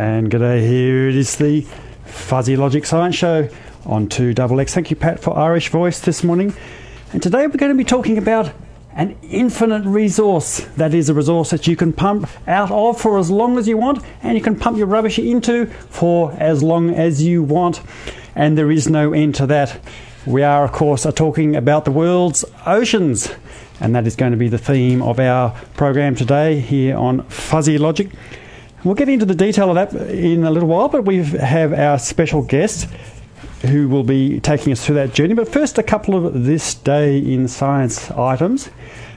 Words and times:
And 0.00 0.30
g'day, 0.30 0.66
here 0.66 1.10
it 1.10 1.14
is 1.14 1.36
the 1.36 1.60
Fuzzy 2.06 2.56
Logic 2.56 2.86
Science 2.86 3.14
Show 3.14 3.50
on 3.84 4.08
2XX. 4.08 4.70
Thank 4.70 4.88
you, 4.88 4.96
Pat, 4.96 5.20
for 5.20 5.36
Irish 5.36 5.68
voice 5.68 6.00
this 6.00 6.24
morning. 6.24 6.54
And 7.12 7.22
today 7.22 7.46
we're 7.46 7.58
going 7.58 7.70
to 7.70 7.76
be 7.76 7.84
talking 7.84 8.16
about 8.16 8.50
an 8.94 9.14
infinite 9.22 9.84
resource. 9.84 10.60
That 10.78 10.94
is 10.94 11.10
a 11.10 11.14
resource 11.14 11.50
that 11.50 11.66
you 11.66 11.76
can 11.76 11.92
pump 11.92 12.30
out 12.46 12.70
of 12.70 12.98
for 12.98 13.18
as 13.18 13.30
long 13.30 13.58
as 13.58 13.68
you 13.68 13.76
want, 13.76 14.02
and 14.22 14.38
you 14.38 14.42
can 14.42 14.58
pump 14.58 14.78
your 14.78 14.86
rubbish 14.86 15.18
into 15.18 15.66
for 15.66 16.32
as 16.38 16.62
long 16.62 16.88
as 16.88 17.22
you 17.22 17.42
want. 17.42 17.82
And 18.34 18.56
there 18.56 18.70
is 18.70 18.88
no 18.88 19.12
end 19.12 19.34
to 19.34 19.46
that. 19.48 19.80
We 20.24 20.42
are, 20.42 20.64
of 20.64 20.72
course, 20.72 21.04
are 21.04 21.12
talking 21.12 21.54
about 21.54 21.84
the 21.84 21.90
world's 21.90 22.42
oceans, 22.64 23.30
and 23.80 23.94
that 23.94 24.06
is 24.06 24.16
going 24.16 24.32
to 24.32 24.38
be 24.38 24.48
the 24.48 24.56
theme 24.56 25.02
of 25.02 25.20
our 25.20 25.50
program 25.74 26.14
today 26.14 26.58
here 26.58 26.96
on 26.96 27.24
Fuzzy 27.24 27.76
Logic. 27.76 28.10
We'll 28.82 28.94
get 28.94 29.10
into 29.10 29.26
the 29.26 29.34
detail 29.34 29.68
of 29.68 29.74
that 29.74 29.92
in 30.08 30.44
a 30.44 30.50
little 30.50 30.68
while, 30.68 30.88
but 30.88 31.04
we 31.04 31.22
have 31.22 31.74
our 31.74 31.98
special 31.98 32.40
guest 32.40 32.88
who 33.60 33.90
will 33.90 34.04
be 34.04 34.40
taking 34.40 34.72
us 34.72 34.84
through 34.84 34.94
that 34.94 35.12
journey. 35.12 35.34
But 35.34 35.48
first, 35.48 35.76
a 35.76 35.82
couple 35.82 36.14
of 36.14 36.44
this 36.44 36.74
day 36.74 37.18
in 37.18 37.46
science 37.46 38.10
items. 38.12 38.70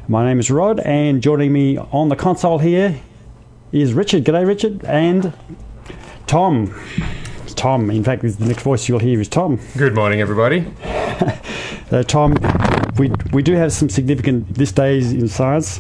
My 0.10 0.26
name 0.26 0.38
is 0.38 0.52
Rod, 0.52 0.82
and 0.82 1.24
joining 1.24 1.54
me 1.54 1.78
on 1.78 2.10
the 2.10 2.18
console 2.18 2.60
here 2.60 3.00
is 3.72 3.94
Richard. 3.94 4.26
G'day, 4.26 4.46
Richard, 4.46 4.84
and 4.84 5.32
Tom. 6.28 6.78
Tom, 7.56 7.90
in 7.90 8.04
fact, 8.04 8.22
the 8.24 8.46
next 8.46 8.64
voice 8.64 8.90
you'll 8.90 9.00
hear 9.00 9.22
is 9.22 9.30
Tom. 9.30 9.62
Good 9.78 9.96
morning, 9.96 10.20
everybody. 10.20 10.68
Uh, 11.92 12.02
Tom, 12.02 12.36
we, 12.98 13.12
we 13.34 13.44
do 13.44 13.54
have 13.54 13.72
some 13.72 13.88
significant 13.88 14.52
this 14.56 14.72
days 14.72 15.12
in 15.12 15.28
science. 15.28 15.80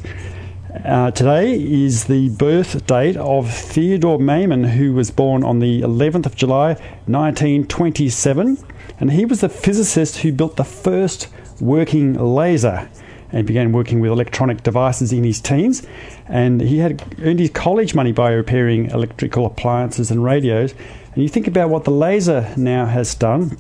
Uh, 0.74 1.12
today 1.12 1.54
is 1.54 2.06
the 2.06 2.30
birth 2.30 2.88
date 2.88 3.16
of 3.18 3.54
Theodore 3.54 4.18
Maiman, 4.18 4.72
who 4.72 4.94
was 4.94 5.12
born 5.12 5.44
on 5.44 5.60
the 5.60 5.82
11th 5.82 6.26
of 6.26 6.36
July 6.36 6.74
1927. 7.06 8.58
And 9.00 9.12
he 9.12 9.24
was 9.24 9.42
the 9.42 9.50
physicist 9.50 10.18
who 10.18 10.32
built 10.32 10.58
the 10.58 10.64
first 10.64 11.28
working 11.62 12.14
laser 12.16 12.90
and 13.32 13.46
began 13.46 13.72
working 13.72 14.00
with 14.00 14.12
electronic 14.12 14.64
devices 14.64 15.14
in 15.14 15.24
his 15.24 15.40
teens. 15.40 15.86
And 16.26 16.60
he 16.60 16.80
had 16.80 17.04
earned 17.22 17.40
his 17.40 17.52
college 17.52 17.94
money 17.94 18.12
by 18.12 18.32
repairing 18.32 18.90
electrical 18.90 19.46
appliances 19.46 20.10
and 20.10 20.24
radios. 20.24 20.74
And 21.14 21.22
you 21.22 21.30
think 21.30 21.46
about 21.46 21.70
what 21.70 21.84
the 21.84 21.92
laser 21.92 22.52
now 22.58 22.88
has 22.88 23.14
done. 23.14 23.60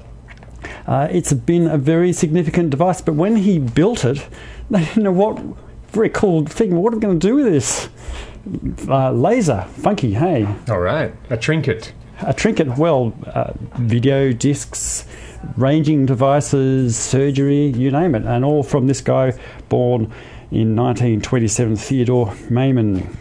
Uh, 0.87 1.07
it's 1.11 1.31
been 1.31 1.67
a 1.67 1.77
very 1.77 2.11
significant 2.11 2.71
device, 2.71 3.01
but 3.01 3.13
when 3.13 3.35
he 3.35 3.59
built 3.59 4.03
it, 4.03 4.27
they 4.71 4.83
didn't 4.83 5.03
know 5.03 5.11
what 5.11 5.39
very 5.93 6.09
cool 6.09 6.45
thing. 6.45 6.75
What 6.75 6.93
are 6.93 6.97
we 6.97 7.01
going 7.01 7.19
to 7.19 7.27
do 7.27 7.35
with 7.35 7.45
this 7.45 7.89
uh, 8.87 9.11
laser? 9.11 9.61
Funky, 9.77 10.13
hey? 10.13 10.47
All 10.67 10.79
right, 10.79 11.13
a 11.29 11.37
trinket. 11.37 11.93
A 12.21 12.33
trinket. 12.33 12.77
Well, 12.77 13.13
uh, 13.27 13.53
video 13.75 14.33
discs, 14.33 15.05
ranging 15.55 16.05
devices, 16.05 16.97
surgery, 16.97 17.67
you 17.67 17.91
name 17.91 18.15
it, 18.15 18.23
and 18.23 18.43
all 18.43 18.63
from 18.63 18.87
this 18.87 19.01
guy 19.01 19.37
born 19.69 20.11
in 20.51 20.75
1927, 20.75 21.75
Theodore 21.75 22.27
Maiman. 22.49 23.15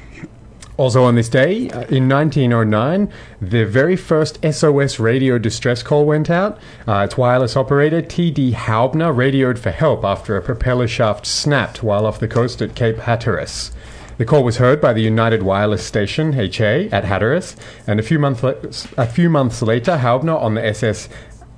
Also 0.76 1.04
on 1.04 1.14
this 1.14 1.28
day, 1.28 1.68
uh, 1.70 1.82
in 1.88 2.08
1909, 2.08 3.12
the 3.40 3.64
very 3.64 3.96
first 3.96 4.38
SOS 4.42 4.98
radio 4.98 5.38
distress 5.38 5.82
call 5.82 6.06
went 6.06 6.30
out. 6.30 6.58
Uh, 6.88 7.04
its 7.04 7.16
wireless 7.16 7.56
operator, 7.56 8.00
T.D. 8.00 8.52
Haubner, 8.52 9.14
radioed 9.14 9.58
for 9.58 9.70
help 9.70 10.02
after 10.02 10.36
a 10.36 10.42
propeller 10.42 10.88
shaft 10.88 11.26
snapped 11.26 11.82
while 11.82 12.06
off 12.06 12.20
the 12.20 12.28
coast 12.28 12.62
at 12.62 12.74
Cape 12.74 12.96
Hatteras. 12.96 13.70
The 14.16 14.24
call 14.24 14.44
was 14.44 14.58
heard 14.58 14.80
by 14.80 14.92
the 14.92 15.02
United 15.02 15.42
Wireless 15.42 15.84
Station, 15.84 16.34
HA, 16.34 16.88
at 16.90 17.04
Hatteras, 17.04 17.56
and 17.86 18.00
a 18.00 18.02
few, 18.02 18.18
month 18.18 18.42
le- 18.42 18.56
a 18.96 19.06
few 19.06 19.28
months 19.28 19.62
later, 19.62 19.98
Haubner 19.98 20.40
on 20.40 20.54
the 20.54 20.64
SS 20.64 21.08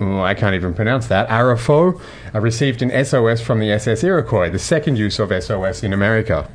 Oh, 0.00 0.20
I 0.20 0.34
can't 0.34 0.56
even 0.56 0.74
pronounce 0.74 1.06
that. 1.06 1.28
Arafo 1.28 2.00
uh, 2.34 2.40
received 2.40 2.82
an 2.82 3.04
SOS 3.04 3.40
from 3.40 3.60
the 3.60 3.70
SS 3.70 4.02
Iroquois, 4.02 4.50
the 4.50 4.58
second 4.58 4.98
use 4.98 5.20
of 5.20 5.30
SOS 5.42 5.84
in 5.84 5.92
America. 5.92 6.48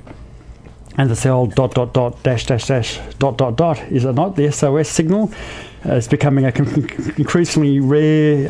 And 0.99 1.09
the 1.09 1.29
old 1.29 1.55
dot 1.55 1.75
dot 1.75 1.93
dot 1.93 2.21
dash 2.23 2.45
dash 2.45 2.67
dash 2.67 2.99
dot 3.19 3.37
dot 3.37 3.55
dot 3.55 3.79
is 3.89 4.03
it 4.03 4.15
not 4.15 4.35
the 4.35 4.51
SOS 4.51 4.89
signal? 4.89 5.31
Uh, 5.85 5.93
it's 5.93 6.07
becoming 6.07 6.45
a 6.45 6.51
com- 6.51 6.67
increasingly 7.17 7.79
rare 7.79 8.49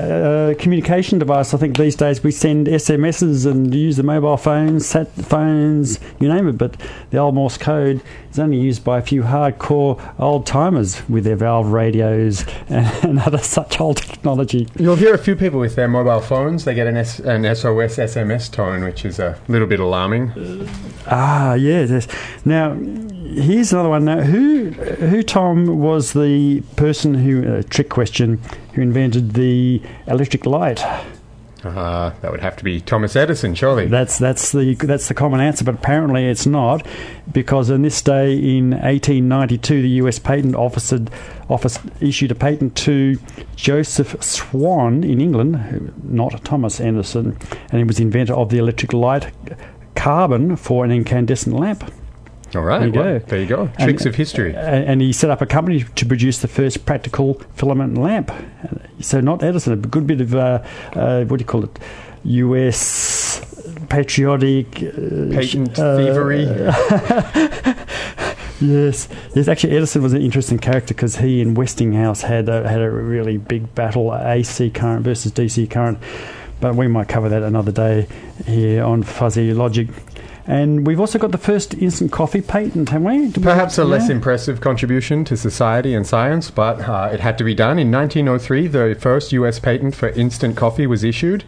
uh, 0.51 0.53
communication 0.55 1.19
device. 1.19 1.53
I 1.53 1.57
think 1.57 1.77
these 1.77 1.95
days 1.95 2.23
we 2.23 2.31
send 2.31 2.65
SMSs 2.67 3.45
and 3.45 3.73
use 3.73 3.97
the 3.97 4.03
mobile 4.03 4.37
phones, 4.37 4.87
sat 4.87 5.11
phones, 5.11 5.99
you 6.19 6.27
name 6.27 6.47
it. 6.47 6.57
But 6.57 6.75
the 7.11 7.17
old 7.19 7.35
Morse 7.35 7.57
code 7.57 8.01
is 8.31 8.39
only 8.39 8.57
used 8.57 8.83
by 8.83 8.97
a 8.97 9.01
few 9.01 9.21
hardcore 9.21 10.01
old 10.17 10.47
timers 10.47 11.07
with 11.07 11.23
their 11.23 11.35
valve 11.35 11.67
radios 11.71 12.45
and, 12.67 12.87
and 13.03 13.19
other 13.19 13.37
such 13.37 13.79
old 13.79 13.97
technology. 13.97 14.67
You'll 14.77 14.95
hear 14.95 15.13
a 15.13 15.17
few 15.19 15.35
people 15.35 15.59
with 15.59 15.75
their 15.75 15.87
mobile 15.87 16.21
phones. 16.21 16.65
They 16.65 16.73
get 16.73 16.87
an, 16.87 16.97
S- 16.97 17.19
an 17.19 17.43
SOS 17.43 17.97
SMS 17.97 18.51
tone, 18.51 18.83
which 18.83 19.05
is 19.05 19.19
a 19.19 19.37
little 19.47 19.67
bit 19.67 19.79
alarming. 19.79 20.31
Ah, 21.05 21.53
yes. 21.53 21.89
yes. 21.91 22.07
Now, 22.43 22.75
here's 23.29 23.71
another 23.73 23.89
one. 23.89 24.05
Now, 24.05 24.21
who, 24.21 24.71
who 24.71 25.23
Tom 25.23 25.79
was 25.79 26.13
the 26.13 26.61
person 26.75 27.13
who 27.13 27.57
uh, 27.57 27.63
trick 27.69 27.89
question 27.89 28.41
who 28.73 28.81
invented 28.81 29.33
the 29.33 29.81
electric 30.07 30.45
light? 30.45 30.83
Uh, 31.63 32.13
that 32.21 32.31
would 32.31 32.39
have 32.39 32.55
to 32.55 32.63
be 32.63 32.79
Thomas 32.79 33.15
Edison, 33.15 33.53
surely. 33.53 33.85
That's 33.87 34.17
that's 34.17 34.53
the 34.53 34.75
that's 34.75 35.09
the 35.09 35.13
common 35.13 35.41
answer, 35.41 35.65
but 35.65 35.75
apparently 35.75 36.25
it's 36.25 36.45
not, 36.45 36.85
because 37.31 37.69
on 37.69 37.81
this 37.81 38.01
day 38.01 38.33
in 38.33 38.71
1892, 38.71 39.81
the 39.81 39.89
U.S. 39.89 40.19
Patent 40.19 40.55
Office 40.55 40.93
office 41.49 41.79
issued 41.99 42.31
a 42.31 42.35
patent 42.35 42.77
to 42.77 43.19
Joseph 43.57 44.23
Swan 44.23 45.03
in 45.03 45.19
England, 45.19 45.93
not 46.03 46.43
Thomas 46.45 46.79
Edison, 46.79 47.37
and 47.71 47.77
he 47.77 47.83
was 47.83 47.97
the 47.97 48.03
inventor 48.03 48.35
of 48.35 48.49
the 48.49 48.57
electric 48.57 48.93
light 48.93 49.33
carbon 49.95 50.55
for 50.55 50.85
an 50.85 50.91
incandescent 50.91 51.53
lamp. 51.53 51.91
All 52.55 52.61
right, 52.63 52.79
There 52.79 52.87
you 52.87 52.93
well, 52.93 53.19
go. 53.19 53.25
there 53.27 53.39
you 53.39 53.45
go. 53.45 53.61
And- 53.61 53.79
Tricks 53.79 54.05
of 54.05 54.15
history. 54.15 54.55
And 54.55 55.01
he 55.01 55.13
set 55.13 55.29
up 55.29 55.41
a 55.41 55.45
company 55.45 55.83
to 55.83 56.05
produce 56.05 56.39
the 56.39 56.47
first 56.47 56.85
practical 56.85 57.35
filament 57.55 57.97
lamp. 57.97 58.31
So 59.01 59.19
not 59.21 59.43
Edison, 59.43 59.73
a 59.73 59.75
good 59.77 60.07
bit 60.07 60.19
of 60.21 60.33
uh, 60.35 60.63
uh, 60.93 61.23
what 61.25 61.37
do 61.37 61.41
you 61.43 61.45
call 61.47 61.63
it? 61.63 61.79
U.S. 62.23 63.39
patriotic 63.89 64.67
uh, 64.83 65.31
Patent 65.31 65.77
uh, 65.79 65.95
thievery. 65.97 66.45
Yes, 68.61 69.07
yes. 69.35 69.47
Actually, 69.47 69.77
Edison 69.77 70.01
was 70.03 70.11
an 70.11 70.21
interesting 70.21 70.59
character 70.59 70.93
because 70.93 71.15
he 71.15 71.41
and 71.41 71.55
Westinghouse 71.55 72.21
had 72.23 72.49
a, 72.49 72.67
had 72.67 72.81
a 72.81 72.91
really 72.91 73.37
big 73.37 73.73
battle, 73.73 74.13
AC 74.13 74.69
current 74.71 75.03
versus 75.05 75.31
DC 75.31 75.69
current. 75.71 75.97
But 76.59 76.75
we 76.75 76.89
might 76.89 77.07
cover 77.07 77.29
that 77.29 77.41
another 77.41 77.71
day 77.71 78.07
here 78.45 78.83
on 78.83 79.03
Fuzzy 79.03 79.53
Logic. 79.53 79.87
And 80.49 80.87
we've 80.87 80.99
also 80.99 81.19
got 81.19 81.31
the 81.31 81.37
first 81.37 81.75
instant 81.75 82.11
coffee 82.11 82.41
patent, 82.41 82.89
haven't 82.89 83.07
we? 83.07 83.27
Did 83.27 83.37
we- 83.37 83.43
Perhaps 83.43 83.77
a 83.77 83.85
less 83.85 84.09
impressive 84.09 84.61
contribution 84.61 85.23
to 85.25 85.37
society 85.37 85.93
and 85.93 86.07
science, 86.07 86.49
but 86.49 86.89
uh, 86.89 87.11
it 87.13 87.19
had 87.19 87.37
to 87.37 87.43
be 87.43 87.53
done. 87.53 87.77
In 87.77 87.91
1903, 87.91 88.65
the 88.65 88.97
first 88.99 89.31
US 89.31 89.59
patent 89.59 89.93
for 89.93 90.09
instant 90.09 90.57
coffee 90.57 90.87
was 90.87 91.03
issued, 91.03 91.43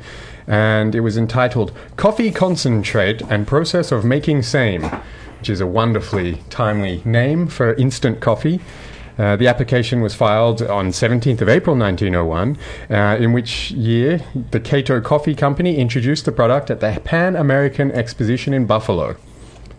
and 0.46 0.94
it 0.94 1.00
was 1.00 1.18
entitled 1.18 1.72
Coffee 1.98 2.30
Concentrate 2.30 3.24
and 3.24 3.48
Process 3.48 3.92
of 3.92 4.06
Making 4.06 4.44
Same, 4.44 4.84
which 5.40 5.50
is 5.50 5.62
a 5.62 5.66
wonderfully 5.68 6.44
timely 6.52 7.02
name 7.04 7.48
for 7.48 7.74
instant 7.74 8.20
coffee. 8.20 8.62
Uh, 9.22 9.36
the 9.36 9.48
application 9.48 10.02
was 10.02 10.16
filed 10.16 10.64
on 10.64 10.88
17th 10.88 11.42
of 11.42 11.48
April 11.48 11.78
1901, 11.78 12.58
uh, 12.90 13.18
in 13.22 13.34
which 13.34 13.70
year 13.70 14.20
the 14.50 14.60
Kato 14.60 15.00
Coffee 15.00 15.36
Company 15.36 15.78
introduced 15.78 16.26
the 16.26 16.32
product 16.32 16.72
at 16.72 16.80
the 16.80 17.00
Pan 17.04 17.36
American 17.36 17.92
Exposition 17.92 18.52
in 18.52 18.66
Buffalo. 18.66 19.16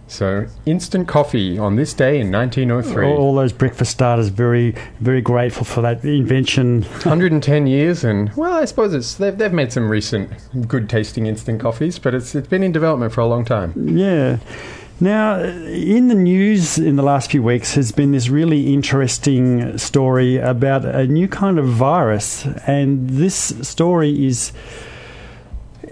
So, 0.06 0.46
instant 0.64 1.08
coffee 1.08 1.58
on 1.58 1.74
this 1.74 1.92
day 1.92 2.20
in 2.20 2.30
1903. 2.30 3.06
all, 3.06 3.16
all 3.16 3.34
those 3.34 3.52
breakfast 3.52 3.90
starters 3.90 4.28
very, 4.28 4.76
very 5.00 5.20
grateful 5.22 5.64
for 5.64 5.80
that 5.80 6.04
invention. 6.04 6.82
110 6.82 7.66
years, 7.66 8.04
and 8.04 8.32
well, 8.36 8.52
I 8.52 8.64
suppose 8.66 8.94
it's 8.94 9.14
they've, 9.14 9.36
they've 9.36 9.52
made 9.52 9.72
some 9.72 9.88
recent 9.88 10.30
good 10.68 10.88
tasting 10.88 11.26
instant 11.26 11.60
coffees, 11.60 11.98
but 11.98 12.14
it's 12.14 12.36
it's 12.36 12.46
been 12.46 12.62
in 12.62 12.70
development 12.70 13.12
for 13.12 13.22
a 13.22 13.26
long 13.26 13.44
time. 13.44 13.72
Yeah. 13.88 14.38
Now, 15.02 15.42
in 15.42 16.06
the 16.06 16.14
news 16.14 16.78
in 16.78 16.94
the 16.94 17.02
last 17.02 17.32
few 17.32 17.42
weeks 17.42 17.74
has 17.74 17.90
been 17.90 18.12
this 18.12 18.28
really 18.28 18.72
interesting 18.72 19.76
story 19.76 20.36
about 20.36 20.84
a 20.84 21.08
new 21.08 21.26
kind 21.26 21.58
of 21.58 21.66
virus, 21.66 22.46
and 22.68 23.10
this 23.10 23.52
story 23.62 24.24
is 24.24 24.52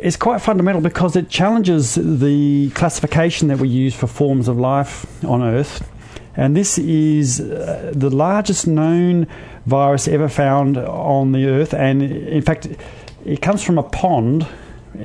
is 0.01 0.17
quite 0.17 0.41
fundamental 0.41 0.81
because 0.81 1.17
it 1.17 1.29
challenges 1.29 1.97
the 1.97 2.71
classification 2.77 3.49
that 3.49 3.59
we 3.59 3.69
use 3.69 3.97
for 3.97 4.07
forms 4.07 4.47
of 4.47 4.61
life 4.61 5.25
on 5.25 5.43
Earth. 5.43 5.91
And 6.37 6.57
this 6.57 6.79
is 6.79 7.41
uh, 7.41 7.91
the 7.93 8.11
largest 8.11 8.69
known 8.69 9.27
virus 9.67 10.07
ever 10.07 10.29
found 10.29 10.77
on 10.77 11.33
the 11.33 11.47
Earth, 11.47 11.75
and 11.75 12.01
in 12.01 12.43
fact, 12.43 12.69
it 13.25 13.43
comes 13.43 13.61
from 13.61 13.77
a 13.77 13.83
pond 13.83 14.47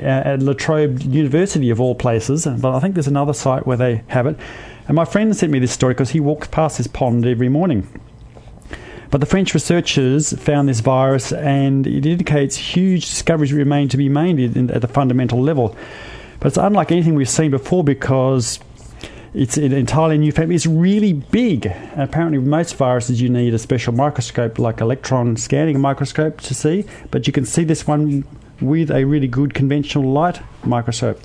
at 0.01 0.41
La 0.41 0.53
Trobe 0.53 1.01
University 1.01 1.69
of 1.69 1.79
all 1.79 1.95
places. 1.95 2.45
But 2.45 2.75
I 2.75 2.79
think 2.79 2.95
there's 2.95 3.07
another 3.07 3.33
site 3.33 3.65
where 3.65 3.77
they 3.77 4.03
have 4.07 4.27
it. 4.27 4.37
And 4.87 4.95
my 4.95 5.05
friend 5.05 5.35
sent 5.35 5.51
me 5.51 5.59
this 5.59 5.71
story 5.71 5.93
because 5.93 6.11
he 6.11 6.19
walks 6.19 6.47
past 6.47 6.77
this 6.77 6.87
pond 6.87 7.25
every 7.25 7.49
morning. 7.49 7.87
But 9.11 9.19
the 9.19 9.27
French 9.27 9.53
researchers 9.53 10.33
found 10.39 10.67
this 10.67 10.81
virus, 10.81 11.31
and 11.31 11.87
it 11.87 12.05
indicates 12.05 12.57
huge 12.57 13.09
discoveries 13.09 13.53
remain 13.53 13.87
to 13.89 13.97
be 13.97 14.09
made 14.09 14.57
at 14.71 14.81
the 14.81 14.87
fundamental 14.87 15.41
level. 15.41 15.75
But 16.39 16.49
it's 16.49 16.57
unlike 16.57 16.91
anything 16.91 17.15
we've 17.15 17.29
seen 17.29 17.51
before 17.51 17.83
because 17.83 18.59
it's 19.33 19.57
an 19.57 19.73
entirely 19.73 20.17
new 20.17 20.31
family. 20.31 20.55
It's 20.55 20.65
really 20.65 21.13
big. 21.13 21.65
Apparently, 21.95 22.37
with 22.37 22.47
most 22.47 22.75
viruses, 22.75 23.21
you 23.21 23.29
need 23.29 23.53
a 23.53 23.59
special 23.59 23.93
microscope, 23.93 24.59
like 24.59 24.81
electron 24.81 25.37
scanning 25.37 25.79
microscope, 25.79 26.41
to 26.41 26.53
see. 26.53 26.85
But 27.11 27.27
you 27.27 27.33
can 27.33 27.45
see 27.45 27.63
this 27.63 27.87
one 27.87 28.25
with 28.61 28.91
a 28.91 29.05
really 29.05 29.27
good 29.27 29.53
conventional 29.53 30.11
light 30.11 30.41
microscope, 30.63 31.19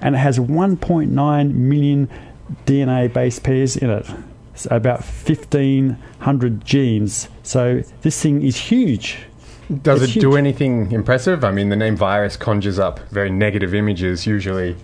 and 0.00 0.14
it 0.14 0.18
has 0.18 0.38
1.9 0.38 1.54
million 1.54 2.08
DNA 2.66 3.12
base 3.12 3.38
pairs 3.38 3.76
in 3.76 3.90
it. 3.90 4.06
It's 4.54 4.66
about 4.66 5.00
1,500 5.00 6.64
genes. 6.64 7.28
So 7.42 7.82
this 8.02 8.22
thing 8.22 8.42
is 8.42 8.56
huge. 8.56 9.18
Does 9.82 10.02
It's 10.02 10.16
it 10.16 10.20
do 10.20 10.36
anything 10.36 10.92
impressive? 10.92 11.42
I 11.42 11.50
mean, 11.50 11.70
the 11.70 11.76
name 11.76 11.96
virus 11.96 12.36
conjures 12.36 12.78
up 12.78 13.00
very 13.08 13.30
negative 13.30 13.74
images 13.74 14.26
usually. 14.26 14.76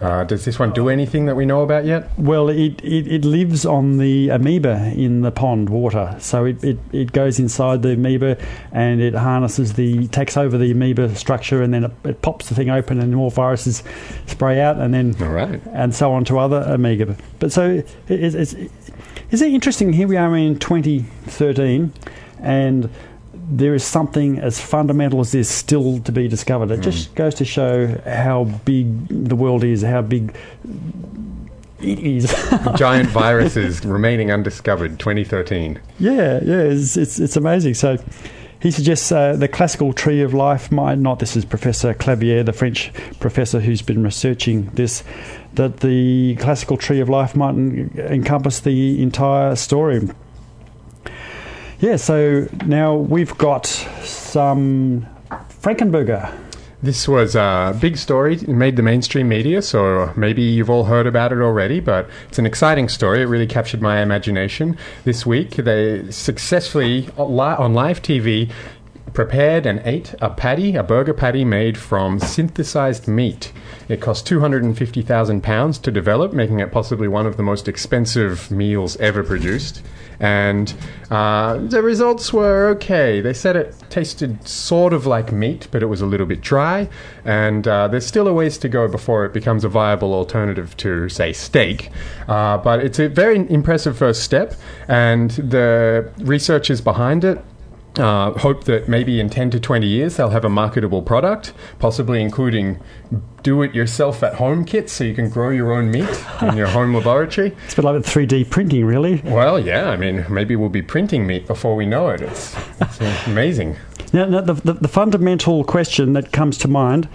Uh, 0.00 0.22
does 0.22 0.44
this 0.44 0.60
one 0.60 0.72
do 0.72 0.88
anything 0.88 1.26
that 1.26 1.34
we 1.34 1.44
know 1.44 1.62
about 1.62 1.84
yet? 1.84 2.08
Well, 2.16 2.48
it, 2.48 2.80
it, 2.84 3.08
it 3.08 3.24
lives 3.24 3.66
on 3.66 3.98
the 3.98 4.28
amoeba 4.28 4.92
in 4.94 5.22
the 5.22 5.32
pond 5.32 5.70
water. 5.70 6.14
So 6.20 6.44
it, 6.44 6.62
it, 6.62 6.78
it 6.92 7.12
goes 7.12 7.40
inside 7.40 7.82
the 7.82 7.94
amoeba 7.94 8.38
and 8.70 9.00
it 9.00 9.14
harnesses 9.14 9.72
the, 9.72 10.06
takes 10.08 10.36
over 10.36 10.56
the 10.56 10.70
amoeba 10.70 11.14
structure 11.16 11.62
and 11.62 11.74
then 11.74 11.84
it, 11.84 11.92
it 12.04 12.22
pops 12.22 12.48
the 12.48 12.54
thing 12.54 12.70
open 12.70 13.00
and 13.00 13.14
more 13.14 13.30
viruses 13.32 13.82
spray 14.26 14.60
out 14.60 14.76
and 14.76 14.94
then 14.94 15.16
All 15.20 15.30
right. 15.30 15.60
and 15.72 15.92
so 15.92 16.12
on 16.12 16.24
to 16.26 16.38
other 16.38 16.60
amoeba. 16.60 17.16
But 17.40 17.50
so 17.50 17.68
it, 17.68 17.88
it's, 18.08 18.34
it's, 18.36 18.54
is 19.32 19.42
it 19.42 19.52
interesting? 19.52 19.92
Here 19.92 20.06
we 20.06 20.16
are 20.16 20.36
in 20.36 20.60
2013 20.60 21.92
and 22.40 22.88
there 23.50 23.74
is 23.74 23.84
something 23.84 24.38
as 24.38 24.60
fundamental 24.60 25.20
as 25.20 25.32
this 25.32 25.48
still 25.48 26.00
to 26.00 26.12
be 26.12 26.28
discovered. 26.28 26.70
It 26.70 26.80
just 26.80 27.14
goes 27.14 27.34
to 27.36 27.44
show 27.44 27.86
how 28.06 28.44
big 28.64 29.08
the 29.08 29.36
world 29.36 29.64
is, 29.64 29.82
how 29.82 30.02
big 30.02 30.36
it 31.80 31.98
is. 31.98 32.32
Giant 32.76 33.08
viruses 33.10 33.84
remaining 33.84 34.30
undiscovered, 34.30 34.98
2013. 34.98 35.80
Yeah, 35.98 36.40
yeah, 36.42 36.62
it's 36.62 36.96
it's, 36.96 37.18
it's 37.18 37.36
amazing. 37.36 37.74
So 37.74 37.96
he 38.60 38.70
suggests 38.70 39.10
uh, 39.12 39.36
the 39.36 39.48
classical 39.48 39.92
tree 39.92 40.20
of 40.20 40.34
life 40.34 40.70
might 40.70 40.98
not. 40.98 41.20
This 41.20 41.36
is 41.36 41.44
Professor 41.44 41.94
Claverie, 41.94 42.42
the 42.42 42.52
French 42.52 42.92
professor 43.20 43.60
who's 43.60 43.82
been 43.82 44.02
researching 44.02 44.66
this. 44.70 45.04
That 45.54 45.78
the 45.80 46.36
classical 46.36 46.76
tree 46.76 47.00
of 47.00 47.08
life 47.08 47.34
might 47.34 47.50
en- 47.54 47.90
encompass 47.96 48.60
the 48.60 49.02
entire 49.02 49.56
story. 49.56 50.08
Yeah, 51.80 51.94
so 51.94 52.48
now 52.66 52.96
we've 52.96 53.38
got 53.38 53.66
some 53.66 55.06
Frankenburger. 55.62 56.36
This 56.82 57.06
was 57.06 57.36
a 57.36 57.76
big 57.80 57.96
story. 57.96 58.34
It 58.34 58.48
made 58.48 58.74
the 58.74 58.82
mainstream 58.82 59.28
media, 59.28 59.62
so 59.62 60.12
maybe 60.16 60.42
you've 60.42 60.70
all 60.70 60.84
heard 60.84 61.06
about 61.06 61.32
it 61.32 61.38
already, 61.38 61.78
but 61.78 62.10
it's 62.28 62.38
an 62.40 62.46
exciting 62.46 62.88
story. 62.88 63.22
It 63.22 63.26
really 63.26 63.46
captured 63.46 63.80
my 63.80 64.00
imagination. 64.00 64.76
This 65.04 65.24
week, 65.24 65.50
they 65.54 66.10
successfully, 66.10 67.10
uh, 67.16 67.22
on 67.22 67.68
on 67.68 67.74
live 67.74 68.02
TV, 68.02 68.50
prepared 69.12 69.64
and 69.64 69.80
ate 69.84 70.16
a 70.20 70.30
patty, 70.30 70.74
a 70.74 70.82
burger 70.82 71.14
patty 71.14 71.44
made 71.44 71.78
from 71.78 72.18
synthesized 72.18 73.06
meat. 73.06 73.52
It 73.88 74.00
cost 74.00 74.26
£250,000 74.26 75.82
to 75.82 75.90
develop, 75.92 76.32
making 76.32 76.58
it 76.58 76.72
possibly 76.72 77.06
one 77.06 77.26
of 77.26 77.36
the 77.36 77.42
most 77.44 77.68
expensive 77.68 78.50
meals 78.50 78.96
ever 78.96 79.22
produced. 79.22 79.82
And 80.20 80.74
uh, 81.10 81.58
the 81.58 81.82
results 81.82 82.32
were 82.32 82.68
okay. 82.70 83.20
They 83.20 83.32
said 83.32 83.56
it 83.56 83.74
tasted 83.88 84.46
sort 84.46 84.92
of 84.92 85.06
like 85.06 85.32
meat, 85.32 85.68
but 85.70 85.82
it 85.82 85.86
was 85.86 86.00
a 86.00 86.06
little 86.06 86.26
bit 86.26 86.40
dry. 86.40 86.88
And 87.24 87.66
uh, 87.68 87.88
there's 87.88 88.06
still 88.06 88.26
a 88.26 88.32
ways 88.32 88.58
to 88.58 88.68
go 88.68 88.88
before 88.88 89.24
it 89.24 89.32
becomes 89.32 89.64
a 89.64 89.68
viable 89.68 90.12
alternative 90.12 90.76
to, 90.78 91.08
say, 91.08 91.32
steak. 91.32 91.90
Uh, 92.26 92.58
but 92.58 92.80
it's 92.80 92.98
a 92.98 93.08
very 93.08 93.48
impressive 93.50 93.96
first 93.96 94.22
step, 94.22 94.54
and 94.88 95.30
the 95.30 96.10
researchers 96.18 96.80
behind 96.80 97.24
it 97.24 97.38
uh, 97.98 98.32
hope 98.38 98.64
that 98.64 98.88
maybe 98.88 99.20
in 99.20 99.28
10 99.28 99.50
to 99.50 99.60
20 99.60 99.86
years 99.86 100.16
they'll 100.16 100.30
have 100.30 100.44
a 100.44 100.48
marketable 100.48 101.02
product, 101.02 101.52
possibly 101.78 102.22
including 102.22 102.80
do 103.42 103.62
it 103.62 103.74
yourself 103.74 104.22
at 104.22 104.34
home 104.34 104.64
kits 104.64 104.92
so 104.92 105.04
you 105.04 105.14
can 105.14 105.28
grow 105.28 105.50
your 105.50 105.72
own 105.72 105.90
meat 105.90 106.24
in 106.42 106.56
your 106.56 106.66
home 106.66 106.94
laboratory. 106.94 107.56
It's 107.64 107.74
a 107.74 107.76
bit 107.76 107.84
like 107.84 108.02
3D 108.02 108.50
printing, 108.50 108.84
really. 108.84 109.22
Well, 109.24 109.58
yeah, 109.58 109.90
I 109.90 109.96
mean, 109.96 110.26
maybe 110.28 110.56
we'll 110.56 110.68
be 110.68 110.82
printing 110.82 111.26
meat 111.26 111.46
before 111.46 111.76
we 111.76 111.86
know 111.86 112.08
it. 112.08 112.20
It's, 112.20 112.54
it's 112.80 113.26
amazing. 113.26 113.76
Now, 114.12 114.26
now 114.26 114.40
the, 114.40 114.54
the, 114.54 114.72
the 114.74 114.88
fundamental 114.88 115.64
question 115.64 116.14
that 116.14 116.32
comes 116.32 116.58
to 116.58 116.68
mind 116.68 117.08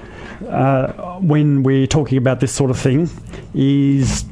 uh, 0.48 1.20
when 1.20 1.64
we're 1.64 1.88
talking 1.88 2.18
about 2.18 2.40
this 2.40 2.52
sort 2.52 2.72
of 2.72 2.80
thing 2.80 3.10
is 3.54 4.26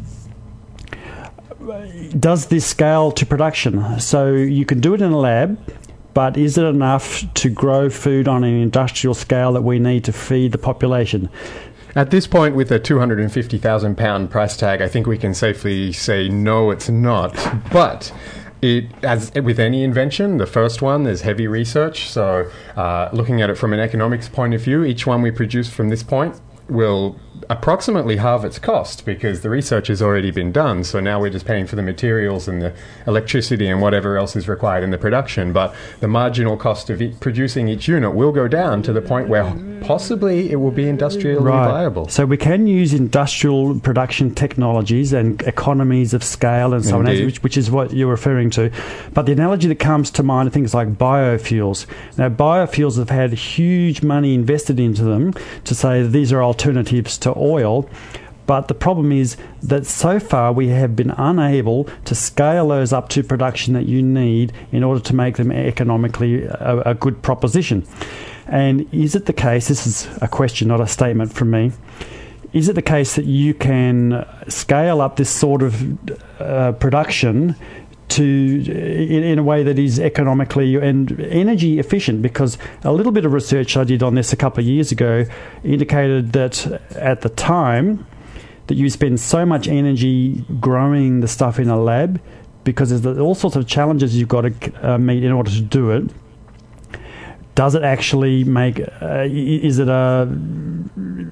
does 2.20 2.48
this 2.48 2.66
scale 2.66 3.12
to 3.14 3.26
production? 3.26 4.00
So 4.00 4.34
you 4.34 4.66
can 4.66 4.80
do 4.80 4.94
it 4.94 5.02
in 5.02 5.12
a 5.12 5.18
lab, 5.18 5.60
but 6.14 6.38
is 6.38 6.58
it 6.58 6.66
enough 6.66 7.24
to 7.36 7.50
grow 7.50 7.90
food 7.90 8.28
on 8.28 8.44
an 8.44 8.54
industrial 8.54 9.14
scale 9.14 9.54
that 9.54 9.62
we 9.62 9.80
need 9.80 10.04
to 10.06 10.14
feed 10.14 10.52
the 10.52 10.58
population? 10.58 11.30
At 11.96 12.10
this 12.10 12.26
point, 12.26 12.56
with 12.56 12.72
a 12.72 12.80
£250,000 12.80 14.30
price 14.30 14.56
tag, 14.56 14.82
I 14.82 14.88
think 14.88 15.08
we 15.08 15.18
can 15.18 15.34
safely 15.34 15.92
say 15.92 16.30
no, 16.30 16.72
it's 16.72 16.88
not. 16.88 17.36
But 17.72 18.14
it, 18.62 18.86
as 19.04 19.32
with 19.34 19.60
any 19.60 19.84
invention, 19.84 20.38
the 20.38 20.46
first 20.46 20.82
one, 20.82 21.04
there's 21.04 21.22
heavy 21.22 21.48
research. 21.48 22.08
So, 22.10 22.50
uh, 22.78 23.10
looking 23.12 23.42
at 23.42 23.50
it 23.50 23.56
from 23.56 23.74
an 23.74 23.80
economics 23.80 24.30
point 24.30 24.54
of 24.54 24.62
view, 24.62 24.86
each 24.86 25.06
one 25.06 25.22
we 25.22 25.32
produce 25.32 25.70
from 25.70 25.90
this 25.90 26.04
point 26.04 26.40
will 26.70 27.20
approximately 27.50 28.18
halve 28.18 28.46
its 28.46 28.60
cost 28.60 29.06
because 29.06 29.42
the 29.42 29.50
research 29.50 29.88
has 29.88 30.02
already 30.02 30.32
been 30.32 30.52
done. 30.52 30.84
So 30.84 31.00
now 31.00 31.20
we're 31.20 31.30
just 31.30 31.46
paying 31.46 31.66
for 31.66 31.76
the 31.76 31.82
materials 31.82 32.48
and 32.48 32.62
the 32.62 32.74
electricity 33.08 33.68
and 33.68 33.82
whatever 33.82 34.18
else 34.18 34.36
is 34.36 34.48
required 34.48 34.84
in 34.84 34.92
the 34.92 34.98
production. 34.98 35.54
But 35.54 35.74
the 36.00 36.08
marginal 36.08 36.58
cost 36.58 36.90
of 36.90 37.02
producing 37.20 37.68
each 37.68 37.88
unit 37.88 38.14
will 38.14 38.32
go 38.32 38.48
down 38.48 38.84
to 38.84 38.94
the 38.94 39.02
point 39.02 39.28
where 39.28 39.54
possibly 39.82 40.52
it 40.52 40.58
will 40.58 40.72
be 40.72 40.88
industrially 40.88 41.42
viable. 41.72 42.08
So 42.08 42.26
we 42.26 42.38
can 42.38 42.68
use 42.68 42.94
industrial 42.94 43.80
production 43.80 44.34
technologies 44.36 45.14
and 45.14 45.42
economies 45.44 46.14
of 46.14 46.24
scale 46.24 46.74
and 46.74 46.86
so 46.86 47.00
on, 47.00 47.06
which, 47.06 47.44
which 47.44 47.58
is 47.58 47.72
what 47.72 47.94
you're 47.94 48.10
referring 48.10 48.50
to. 48.52 48.72
But 49.14 49.26
the 49.26 49.32
analogy 49.32 49.68
that 49.68 49.80
comes 49.80 50.12
to 50.12 50.24
mind 50.24 50.48
are 50.48 50.52
things 50.52 50.74
like 50.74 50.94
biofuels. 50.94 51.86
Now, 52.18 52.30
biofuels 52.30 52.98
have 52.98 53.10
had 53.10 53.34
huge 53.34 54.04
money 54.04 54.36
invested 54.36 54.80
into 54.80 55.04
them 55.04 55.34
to 55.66 55.74
say 55.76 56.04
that 56.04 56.10
these 56.10 56.32
are 56.32 56.44
alternatives 56.44 57.18
to 57.22 57.38
oil. 57.38 57.90
But 58.46 58.68
the 58.68 58.74
problem 58.74 59.12
is 59.12 59.38
that 59.64 59.86
so 59.86 60.20
far 60.20 60.52
we 60.52 60.68
have 60.70 60.96
been 60.96 61.12
unable 61.12 61.86
to 62.06 62.16
scale 62.16 62.68
those 62.68 62.92
up 62.92 63.08
to 63.10 63.24
production 63.24 63.74
that 63.76 63.86
you 63.86 64.02
need 64.02 64.52
in 64.72 64.84
order 64.84 65.00
to 65.00 65.16
make 65.16 65.38
them 65.38 65.52
economically 65.52 66.44
a, 66.44 66.82
a 66.88 66.94
good 66.94 67.22
proposition. 67.22 67.88
And 68.48 68.94
is 68.94 69.16
it 69.16 69.26
the 69.26 69.34
case? 69.34 69.70
This 69.70 69.88
is 69.88 70.10
a 70.22 70.28
question, 70.28 70.68
not 70.68 70.82
a 70.82 70.88
statement 70.88 71.32
from 71.32 71.52
me. 71.52 71.72
Is 72.52 72.68
it 72.68 72.74
the 72.74 72.82
case 72.82 73.16
that 73.16 73.26
you 73.26 73.54
can 73.54 74.28
scale 74.50 75.00
up 75.00 75.16
this 75.16 75.30
sort 75.30 75.62
of 75.62 76.42
uh, 76.42 76.74
production 76.74 77.56
to 78.12 78.24
in, 78.24 79.24
in 79.24 79.40
a 79.40 79.44
way 79.44 79.64
that 79.64 79.80
is 79.80 80.00
economically 80.00 80.76
and 80.76 81.20
energy 81.20 81.80
efficient? 81.80 82.22
Because 82.22 82.58
a 82.84 82.92
little 82.92 83.12
bit 83.12 83.26
of 83.26 83.34
research 83.34 83.78
I 83.78 83.84
did 83.84 84.04
on 84.04 84.16
this 84.16 84.34
a 84.34 84.36
couple 84.36 84.62
of 84.62 84.68
years 84.68 84.92
ago 84.92 85.26
indicated 85.64 86.34
that 86.34 86.66
at 86.96 87.22
the 87.22 87.30
time 87.30 88.06
that 88.68 88.76
you 88.76 88.90
spend 88.90 89.20
so 89.20 89.46
much 89.46 89.68
energy 89.68 90.46
growing 90.60 91.22
the 91.22 91.28
stuff 91.28 91.60
in 91.60 91.70
a 91.70 91.80
lab 91.80 92.22
because 92.64 93.02
there's 93.02 93.18
all 93.18 93.36
sorts 93.36 93.56
of 93.56 93.68
challenges 93.68 94.16
you've 94.18 94.30
got 94.30 94.42
to 94.42 94.94
uh, 94.94 94.98
meet 94.98 95.24
in 95.24 95.32
order 95.32 95.50
to 95.50 95.62
do 95.62 95.92
it 95.92 96.10
does 97.56 97.76
it 97.76 97.84
actually 97.84 98.44
make 98.44 98.80
uh, 99.02 99.28
is 99.30 99.80
it 99.80 99.88
a 99.88 100.28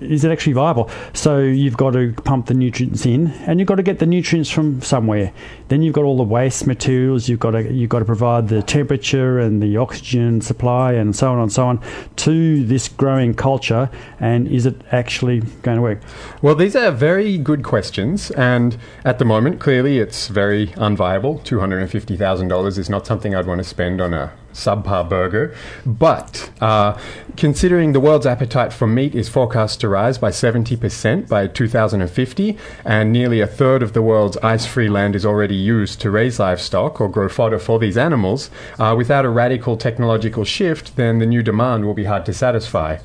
is 0.02 0.24
it 0.24 0.32
actually 0.32 0.54
viable? 0.54 0.90
So 1.14 1.40
you've 1.40 1.78
got 1.78 1.92
to 1.92 2.14
pump 2.24 2.48
the 2.48 2.54
nutrients 2.54 3.06
in 3.06 3.28
and 3.46 3.60
you've 3.60 3.68
got 3.68 3.76
to 3.76 3.84
get 3.84 4.00
the 4.00 4.06
nutrients 4.06 4.50
from 4.50 4.82
somewhere. 4.82 5.34
Then 5.68 5.82
you've 5.82 5.94
got 5.94 6.04
all 6.04 6.18
the 6.18 6.24
waste 6.24 6.68
materials 6.68 7.30
you've 7.30 7.40
got 7.40 7.52
to 7.52 7.72
you've 7.72 7.90
got 7.90 8.00
to 8.00 8.06
provide 8.06 8.48
the 8.50 8.62
temperature 8.62 9.40
and 9.40 9.62
the 9.62 9.78
oxygen 9.78 10.42
supply 10.42 10.94
and 10.94 11.16
so 11.16 11.32
on 11.32 11.40
and 11.40 11.52
so 11.52 11.68
on 11.68 11.82
to 12.18 12.66
this 12.66 12.88
growing 12.88 13.34
culture 13.34 13.90
and 14.20 14.48
is 14.48 14.66
it 14.66 14.76
actually 14.92 15.42
going 15.62 15.78
to 15.78 15.82
work? 15.82 16.02
Well, 16.42 16.56
these 16.56 16.76
are 16.76 16.92
very 16.92 17.38
good 17.38 17.64
questions, 17.64 18.32
and 18.32 18.78
at 19.06 19.20
the 19.20 19.26
moment, 19.26 19.60
clearly, 19.60 20.00
it's 20.00 20.28
very 20.28 20.68
unviable. 20.68 21.44
Two 21.44 21.60
hundred 21.60 21.80
and 21.82 21.90
fifty 21.90 22.16
thousand 22.18 22.48
dollars 22.48 22.78
is 22.78 22.90
not 22.90 23.06
something 23.06 23.36
I'd 23.36 23.48
want 23.48 23.60
to 23.60 23.64
spend 23.64 24.02
on 24.02 24.14
a 24.14 24.32
subpar 24.54 25.08
burger. 25.08 25.56
But 25.86 26.50
uh, 26.62 26.98
considering 27.38 27.94
the 27.94 28.00
world's 28.00 28.26
appetite 28.26 28.74
for 28.74 28.88
meat 28.88 29.16
is 29.16 29.30
forecast 29.30 29.82
to 29.82 29.90
rise 29.90 30.18
by 30.18 30.30
70% 30.32 31.28
by 31.28 31.48
2050, 31.48 32.58
and 32.86 33.12
nearly 33.12 33.42
a 33.42 33.48
third 33.48 33.84
of 33.84 33.94
the 33.94 34.02
world's 34.02 34.38
ice 34.38 34.66
free 34.66 34.90
land 34.90 35.16
is 35.16 35.26
already 35.26 35.56
used 35.56 36.02
to 36.02 36.12
raise 36.12 36.40
livestock 36.40 37.00
or 37.00 37.10
grow 37.10 37.30
fodder 37.30 37.60
for 37.60 37.80
these 37.80 37.98
animals, 37.98 38.50
uh, 38.78 38.94
without 38.98 39.26
a 39.26 39.30
radical 39.30 39.78
technological 39.78 40.44
shift, 40.44 40.96
then 40.96 41.20
the 41.20 41.26
new 41.26 41.44
demand 41.44 41.86
will 41.86 41.94
be 41.94 42.06
hard 42.06 42.26
to 42.26 42.34
satisfy. 42.34 42.98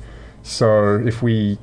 So 0.43 0.95
if 1.05 1.21
we 1.21 1.57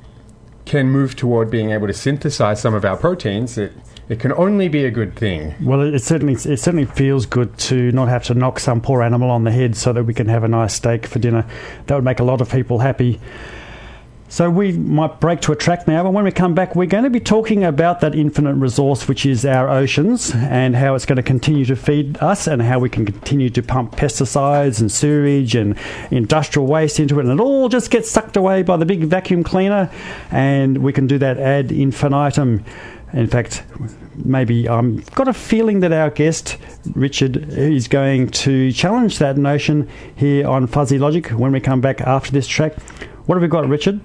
can 0.65 0.91
move 0.91 1.17
toward 1.17 1.51
being 1.51 1.71
able 1.71 1.87
to 1.87 1.93
synthesize 1.93 2.61
some 2.61 2.75
of 2.75 2.85
our 2.85 2.97
proteins, 2.97 3.59
it 3.59 3.73
it 4.13 4.21
can 4.21 4.33
only 4.35 4.69
be 4.69 4.85
a 4.85 4.91
good 4.91 5.17
thing. 5.17 5.55
Well, 5.63 5.81
it, 5.81 5.95
it 5.95 6.01
certainly 6.01 6.35
it 6.35 6.59
certainly 6.59 6.85
feels 6.85 7.25
good 7.25 7.57
to 7.59 7.91
not 7.93 8.09
have 8.09 8.25
to 8.25 8.35
knock 8.35 8.61
some 8.61 8.81
poor 8.81 9.03
animal 9.03 9.31
on 9.31 9.45
the 9.45 9.51
head 9.51 9.75
so 9.75 9.93
that 9.95 10.05
we 10.05 10.13
can 10.13 10.29
have 10.29 10.45
a 10.45 10.49
nice 10.49 10.75
steak 10.75 11.07
for 11.07 11.19
dinner. 11.19 11.47
That 11.87 11.95
would 11.95 12.05
make 12.05 12.21
a 12.21 12.25
lot 12.25 12.41
of 12.43 12.51
people 12.51 12.81
happy. 12.81 13.21
So 14.29 14.49
we 14.49 14.73
might 14.73 15.21
break 15.21 15.43
to 15.43 15.53
a 15.53 15.57
track 15.57 15.87
now, 15.87 16.03
but 16.03 16.15
when 16.15 16.25
we 16.25 16.31
come 16.31 16.55
back, 16.55 16.75
we're 16.75 16.87
going 16.87 17.05
to 17.05 17.11
be 17.11 17.21
talking 17.21 17.65
about 17.65 18.01
that 18.01 18.15
infinite 18.15 18.55
resource, 18.55 19.07
which 19.07 19.27
is 19.27 19.45
our 19.45 19.69
oceans, 19.69 20.33
and 20.35 20.75
how 20.75 20.95
it's 20.95 21.05
going 21.05 21.17
to 21.17 21.23
continue 21.23 21.67
to 21.67 21.77
feed 21.77 22.17
us, 22.17 22.47
and 22.47 22.63
how 22.63 22.79
we 22.79 22.89
can 22.89 23.05
continue 23.05 23.51
to 23.51 23.63
pump 23.63 23.95
pesticides 23.95 24.81
and 24.81 24.91
sewage 24.91 25.55
and 25.55 25.79
industrial 26.11 26.67
waste 26.67 26.99
into 26.99 27.19
it, 27.19 27.27
and 27.27 27.41
it 27.41 27.43
all 27.43 27.69
just 27.69 27.91
gets 27.91 28.11
sucked 28.11 28.39
away 28.39 28.63
by 28.63 28.79
the 28.79 28.87
big 28.87 29.05
vacuum 29.05 29.45
cleaner, 29.45 29.91
and 30.31 30.79
we 30.79 30.95
can 30.95 31.07
do 31.07 31.19
that 31.19 31.39
ad 31.39 31.71
infinitum. 31.71 32.65
In 33.13 33.27
fact, 33.27 33.65
maybe 34.17 34.69
I've 34.69 35.11
got 35.15 35.29
a 35.29 35.33
feeling 35.33 35.81
that 35.81 35.93
our 35.93 36.11
guest, 36.11 36.59
Richard, 36.95 37.37
is 37.53 37.89
going 37.89 38.29
to 38.31 38.73
challenge 38.73 39.19
that 39.19 39.37
notion 39.37 39.89
here 40.17 40.47
on 40.47 40.67
Fuzzy 40.67 40.99
Logic 40.99 41.29
when 41.31 41.53
we 41.53 41.61
come 41.61 41.81
back 41.81 42.01
after 42.01 42.31
this 42.31 42.47
track. 42.47 42.75
What 43.27 43.37
have 43.37 43.43
we 43.43 43.49
got, 43.49 43.69
Richard? 43.69 44.01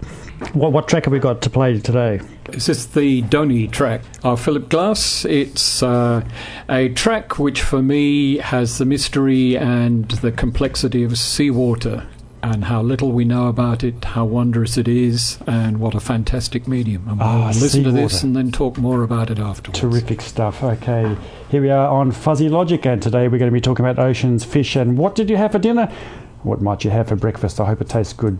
What, 0.54 0.72
what 0.72 0.88
track 0.88 1.06
have 1.06 1.12
we 1.12 1.20
got 1.20 1.42
to 1.42 1.50
play 1.50 1.80
today? 1.80 2.22
This 2.52 2.70
is 2.70 2.88
the 2.88 3.24
Doni 3.24 3.68
track 3.68 4.02
of 4.24 4.40
Philip 4.40 4.70
Glass. 4.70 5.26
It's 5.26 5.82
uh, 5.82 6.24
a 6.70 6.90
track 6.90 7.40
which, 7.40 7.62
for 7.62 7.82
me, 7.82 8.38
has 8.38 8.78
the 8.78 8.86
mystery 8.86 9.58
and 9.58 10.08
the 10.10 10.32
complexity 10.32 11.04
of 11.04 11.18
seawater 11.18 12.08
and 12.44 12.65
how 12.65 12.82
little 12.82 13.12
we 13.12 13.25
know 13.25 13.48
about 13.48 13.84
it, 13.84 14.03
how 14.03 14.25
wondrous 14.25 14.77
it 14.77 14.88
is, 14.88 15.39
and 15.48 15.79
what 15.79 15.96
a 15.96 16.00
fantastic 16.00 16.67
medium. 16.67 17.08
And 17.08 17.20
we'll 17.20 17.27
Ah, 17.27 17.48
listen 17.48 17.84
to 17.84 17.91
this 17.91 18.24
and 18.24 18.36
then 18.36 18.51
talk 18.51 18.77
more 18.77 19.03
about 19.03 19.29
it 19.29 19.39
afterwards. 19.39 19.79
Terrific 19.79 20.22
stuff. 20.22 20.63
Okay, 20.63 21.15
here 21.50 21.62
we 21.62 21.70
are 21.70 21.88
on 21.88 22.12
Fuzzy 22.12 22.50
Logic, 22.50 22.86
and 22.86 23.01
today 23.01 23.27
we're 23.27 23.39
going 23.39 23.51
to 23.51 23.53
be 23.53 23.62
talking 23.62 23.86
about 23.86 24.00
oceans, 24.03 24.44
fish, 24.46 24.75
and 24.75 24.98
what 24.98 25.15
did 25.15 25.29
you 25.29 25.38
have 25.38 25.51
for 25.51 25.60
dinner? 25.60 25.91
What 26.44 26.62
might 26.62 26.84
you 26.84 26.91
have 26.91 27.08
for 27.08 27.15
breakfast? 27.15 27.60
I 27.60 27.65
hope 27.65 27.82
it 27.82 27.89
tastes 27.89 28.13
good. 28.13 28.39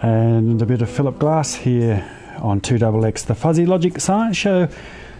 And 0.00 0.60
a 0.60 0.66
bit 0.66 0.82
of 0.82 0.90
Philip 0.90 1.18
Glass 1.18 1.54
here 1.54 2.08
on 2.38 2.60
2XX, 2.60 3.26
the 3.26 3.34
Fuzzy 3.34 3.66
Logic 3.66 4.00
Science 4.00 4.36
Show. 4.36 4.68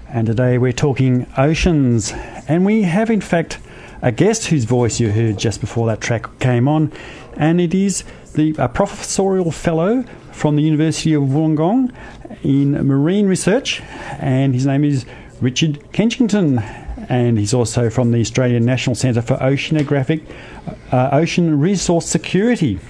And 0.09 0.27
today 0.27 0.59
we're 0.59 0.73
talking 0.73 1.27
oceans. 1.39 2.13
And 2.49 2.67
we 2.67 2.83
have, 2.83 3.11
in 3.11 3.21
fact, 3.21 3.59
a 4.03 4.11
guest 4.11 4.47
whose 4.47 4.65
voice 4.65 4.99
you 4.99 5.13
heard 5.13 5.39
just 5.39 5.61
before 5.61 5.87
that 5.87 6.01
track 6.01 6.39
came 6.41 6.67
on. 6.67 6.93
And 7.37 7.61
it 7.61 7.73
is 7.73 8.05
the 8.35 8.55
a 8.59 8.69
professorial 8.69 9.53
fellow 9.53 10.03
from 10.33 10.57
the 10.57 10.63
University 10.63 11.15
of 11.15 11.23
Wollongong 11.23 11.95
in 12.43 12.73
marine 12.87 13.27
research. 13.27 13.81
And 14.19 14.55
his 14.55 14.67
name 14.67 14.85
is 14.85 15.07
Richard 15.41 15.81
Kenchington. 15.93 16.61
And 17.09 17.39
he's 17.39 17.55
also 17.55 17.91
from 17.91 18.11
the 18.11 18.21
Australian 18.21 18.65
National 18.65 18.97
Centre 18.97 19.23
for 19.23 19.37
Oceanographic 19.37 20.23
uh, 20.91 21.11
Ocean 21.13 21.61
Resource 21.61 22.07
Security. 22.07 22.81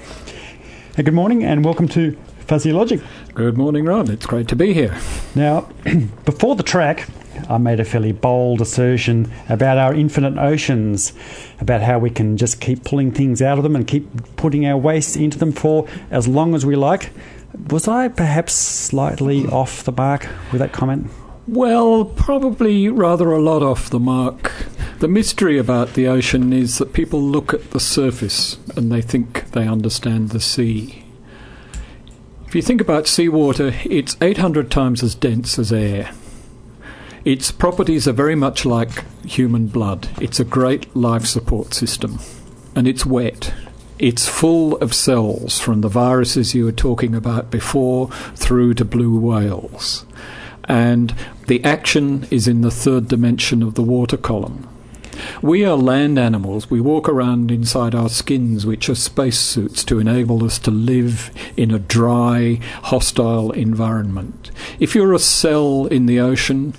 Hey, 0.97 1.03
good 1.03 1.15
morning 1.15 1.45
and 1.45 1.65
welcome 1.65 1.89
to 1.89 2.17
Fuzzy 2.47 2.73
Logic. 2.73 3.01
Good 3.35 3.57
morning, 3.57 3.85
Ron. 3.85 4.11
It's 4.11 4.27
great 4.27 4.49
to 4.49 4.57
be 4.57 4.73
here. 4.73 4.97
Now, 5.35 5.69
before 6.25 6.57
the 6.57 6.63
track, 6.63 7.09
I 7.49 7.59
made 7.59 7.81
a 7.81 7.85
fairly 7.85 8.13
bold 8.13 8.61
assertion 8.61 9.31
about 9.49 9.79
our 9.79 9.95
infinite 9.95 10.39
oceans, 10.39 11.13
about 11.61 11.83
how 11.83 11.99
we 11.99 12.11
can 12.11 12.37
just 12.37 12.61
keep 12.61 12.85
pulling 12.85 13.13
things 13.13 13.43
out 13.43 13.59
of 13.59 13.63
them 13.65 13.77
and 13.77 13.87
keep 13.87 14.37
putting 14.37 14.67
our 14.67 14.77
waste 14.77 15.17
into 15.17 15.39
them 15.39 15.53
for 15.53 15.87
as 16.11 16.29
long 16.29 16.55
as 16.55 16.65
we 16.65 16.77
like. 16.77 17.11
Was 17.69 17.87
I 17.87 18.09
perhaps 18.09 18.55
slightly 18.55 19.47
off 19.47 19.85
the 19.85 19.93
mark 19.93 20.29
with 20.51 20.61
that 20.61 20.73
comment? 20.73 21.11
Well, 21.47 22.05
probably 22.05 22.89
rather 22.89 23.33
a 23.33 23.41
lot 23.41 23.63
off 23.63 23.91
the 23.91 23.99
mark. 23.99 24.53
The 25.01 25.09
mystery 25.09 25.59
about 25.59 25.95
the 25.95 26.07
ocean 26.07 26.53
is 26.53 26.79
that 26.79 26.93
people 26.93 27.21
look 27.21 27.53
at 27.53 27.73
the 27.73 27.81
surface 27.81 28.59
and 28.77 28.93
they 28.93 29.03
think 29.03 29.51
they 29.51 29.67
understand 29.67 30.29
the 30.29 30.41
sea. 30.41 31.05
If 32.47 32.55
you 32.55 32.63
think 32.63 32.81
about 32.81 33.09
seawater, 33.09 33.73
it's 33.85 34.17
800 34.21 34.71
times 34.71 35.03
as 35.03 35.15
dense 35.15 35.59
as 35.59 35.73
air. 35.73 36.13
Its 37.25 37.51
properties 37.51 38.09
are 38.09 38.13
very 38.13 38.35
much 38.35 38.65
like 38.65 39.05
human 39.25 39.67
blood. 39.67 40.09
It's 40.21 40.41
a 40.41 40.45
great 40.45 40.95
life 40.97 41.27
support 41.27 41.75
system. 41.75 42.19
And 42.75 42.89
it's 42.89 43.07
wet. 43.07 43.55
It's 43.99 44.29
full 44.29 44.77
of 44.79 44.95
cells, 44.95 45.61
from 45.61 45.81
the 45.81 45.89
viruses 45.89 46.55
you 46.55 46.65
were 46.65 46.73
talking 46.73 47.15
about 47.15 47.51
before 47.51 48.09
through 48.35 48.75
to 48.75 48.85
blue 48.85 49.19
whales 49.19 50.05
and 50.65 51.15
the 51.47 51.63
action 51.65 52.27
is 52.31 52.47
in 52.47 52.61
the 52.61 52.71
third 52.71 53.09
dimension 53.09 53.63
of 53.63 53.75
the 53.75 53.83
water 53.83 54.17
column. 54.17 54.69
We 55.41 55.65
are 55.65 55.77
land 55.77 56.19
animals. 56.19 56.71
We 56.71 56.81
walk 56.81 57.09
around 57.09 57.51
inside 57.51 57.95
our 57.95 58.09
skins, 58.09 58.65
which 58.65 58.89
are 58.89 58.95
spacesuits 58.95 59.85
to 59.85 59.99
enable 59.99 60.43
us 60.45 60.59
to 60.61 60.71
live 60.71 61.31
in 61.57 61.71
a 61.71 61.79
dry, 61.79 62.59
hostile 62.85 63.53
environment. 63.53 64.51
If 64.81 64.95
you're 64.95 65.13
a 65.13 65.19
cell 65.19 65.87
in 65.87 66.07
the 66.07 66.19
ocean, 66.19 66.75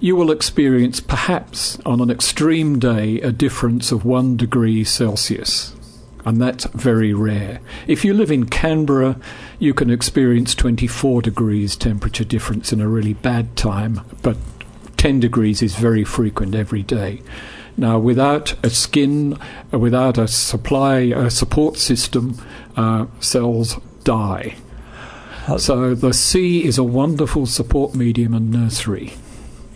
you 0.00 0.14
will 0.14 0.30
experience, 0.30 1.00
perhaps 1.00 1.78
on 1.84 2.00
an 2.00 2.10
extreme 2.10 2.78
day, 2.78 3.20
a 3.20 3.32
difference 3.32 3.90
of 3.90 4.04
one 4.04 4.36
degree 4.36 4.84
Celsius. 4.84 5.74
And 6.24 6.40
that's 6.40 6.66
very 6.66 7.12
rare. 7.14 7.60
If 7.86 8.04
you 8.04 8.14
live 8.14 8.30
in 8.30 8.46
Canberra, 8.46 9.18
you 9.58 9.74
can 9.74 9.90
experience 9.90 10.54
24 10.54 11.22
degrees 11.22 11.74
temperature 11.74 12.24
difference 12.24 12.72
in 12.72 12.80
a 12.80 12.88
really 12.88 13.14
bad 13.14 13.56
time, 13.56 14.02
but 14.22 14.36
10 14.98 15.20
degrees 15.20 15.62
is 15.62 15.74
very 15.74 16.04
frequent 16.04 16.54
every 16.54 16.82
day. 16.82 17.22
Now, 17.76 17.98
without 17.98 18.54
a 18.64 18.70
skin, 18.70 19.38
uh, 19.72 19.78
without 19.78 20.18
a 20.18 20.28
supply, 20.28 20.98
a 20.98 21.30
support 21.30 21.76
system, 21.76 22.36
uh, 22.76 23.06
cells 23.20 23.76
die. 24.04 24.56
So 25.56 25.94
the 25.94 26.12
sea 26.12 26.64
is 26.64 26.76
a 26.76 26.84
wonderful 26.84 27.46
support 27.46 27.94
medium 27.94 28.34
and 28.34 28.50
nursery. 28.50 29.14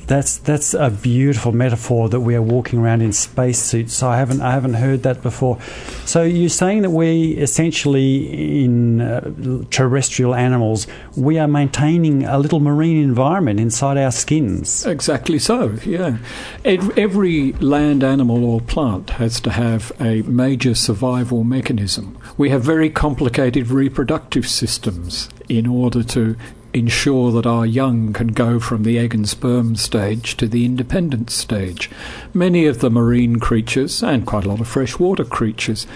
That's 0.07 0.39
that's 0.39 0.75
a 0.75 0.91
beautiful 0.91 1.53
metaphor 1.53 2.09
that 2.09 2.21
we 2.21 2.35
are 2.35 2.43
walking 2.43 2.79
around 2.81 3.03
in 3.03 3.13
spacesuits. 3.13 3.95
So 3.95 4.09
I 4.09 4.17
haven't 4.17 4.41
I 4.41 4.53
haven't 4.53 4.75
heard 4.75 5.03
that 5.05 5.23
before. 5.23 5.61
So 6.05 6.23
you're 6.23 6.49
saying 6.49 6.83
that 6.83 6.91
we 6.91 7.33
essentially 7.33 8.65
in 8.65 9.01
uh, 9.01 9.65
terrestrial 9.71 10.35
animals 10.35 10.87
we 11.17 11.39
are 11.39 11.49
maintaining 11.49 12.25
a 12.25 12.39
little 12.39 12.61
marine 12.61 13.03
environment 13.03 13.61
inside 13.61 13.97
our 13.97 14.11
skins. 14.11 14.85
Exactly 14.87 15.39
so, 15.39 15.79
yeah. 15.85 16.19
Every 16.65 17.53
land 17.55 18.03
animal 18.03 18.45
or 18.45 18.61
plant 18.61 19.11
has 19.11 19.41
to 19.43 19.51
have 19.51 19.93
a 20.01 20.23
major 20.23 20.75
survival 20.75 21.45
mechanism. 21.45 22.19
We 22.37 22.51
have 22.51 22.63
very 22.63 22.91
complicated 22.91 23.69
reproductive 23.69 24.49
systems 24.49 25.29
in 25.49 25.67
order 25.67 26.03
to 26.03 26.37
ensure 26.75 27.31
that 27.33 27.47
our 27.47 27.67
young 27.67 28.13
can 28.13 28.29
go 28.29 28.59
from 28.59 28.83
the 28.83 28.99
egg 28.99 29.15
and 29.15 29.29
sperm 29.29 29.77
stage 29.77 30.37
to 30.37 30.49
the 30.49 30.65
independence 30.65 31.35
stage. 31.35 31.91
Many 32.33 32.67
of 32.67 32.81
the 32.81 32.91
marine 32.91 33.39
creatures, 33.39 34.03
and 34.03 34.27
quite 34.27 34.45
a 34.45 34.49
lot 34.49 34.61
of 34.61 34.69
freshwater 34.69 35.25
creatures, 35.25 35.87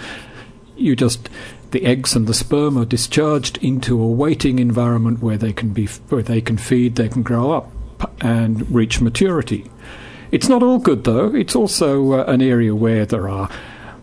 you 0.75 0.95
just 0.95 1.29
the 1.71 1.85
eggs 1.85 2.15
and 2.15 2.27
the 2.27 2.33
sperm 2.33 2.77
are 2.77 2.85
discharged 2.85 3.57
into 3.57 4.01
a 4.01 4.07
waiting 4.07 4.59
environment 4.59 5.21
where 5.21 5.37
they 5.37 5.51
can 5.51 5.69
be 5.69 5.85
where 6.09 6.23
they 6.23 6.41
can 6.41 6.57
feed, 6.57 6.95
they 6.95 7.09
can 7.09 7.23
grow 7.23 7.51
up 7.51 7.71
and 8.21 8.73
reach 8.73 9.01
maturity. 9.01 9.69
It's 10.31 10.49
not 10.49 10.63
all 10.63 10.79
good 10.79 11.03
though. 11.03 11.33
It's 11.33 11.55
also 11.55 12.13
uh, 12.13 12.23
an 12.25 12.41
area 12.41 12.75
where 12.75 13.05
there 13.05 13.29
are 13.29 13.49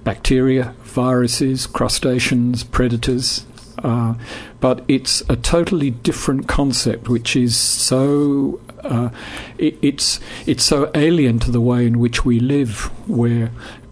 bacteria, 0.05 0.75
viruses, 0.83 1.67
crustaceans, 1.67 2.65
predators. 2.65 3.47
Uh, 3.83 4.15
but 4.61 4.85
it's 4.89 5.23
a 5.29 5.37
totally 5.37 5.91
different 5.91 6.47
concept, 6.47 7.09
which 7.09 7.37
is 7.37 7.57
so 7.57 8.61
uh, 8.85 9.11
it, 9.59 9.77
it's 9.83 10.21
it's 10.47 10.65
so 10.65 10.91
alien 10.95 11.39
to 11.41 11.51
the 11.51 11.61
way 11.61 11.87
in 11.87 11.99
which 11.99 12.25
we 12.25 12.39
live, 12.41 12.91
where 13.09 13.51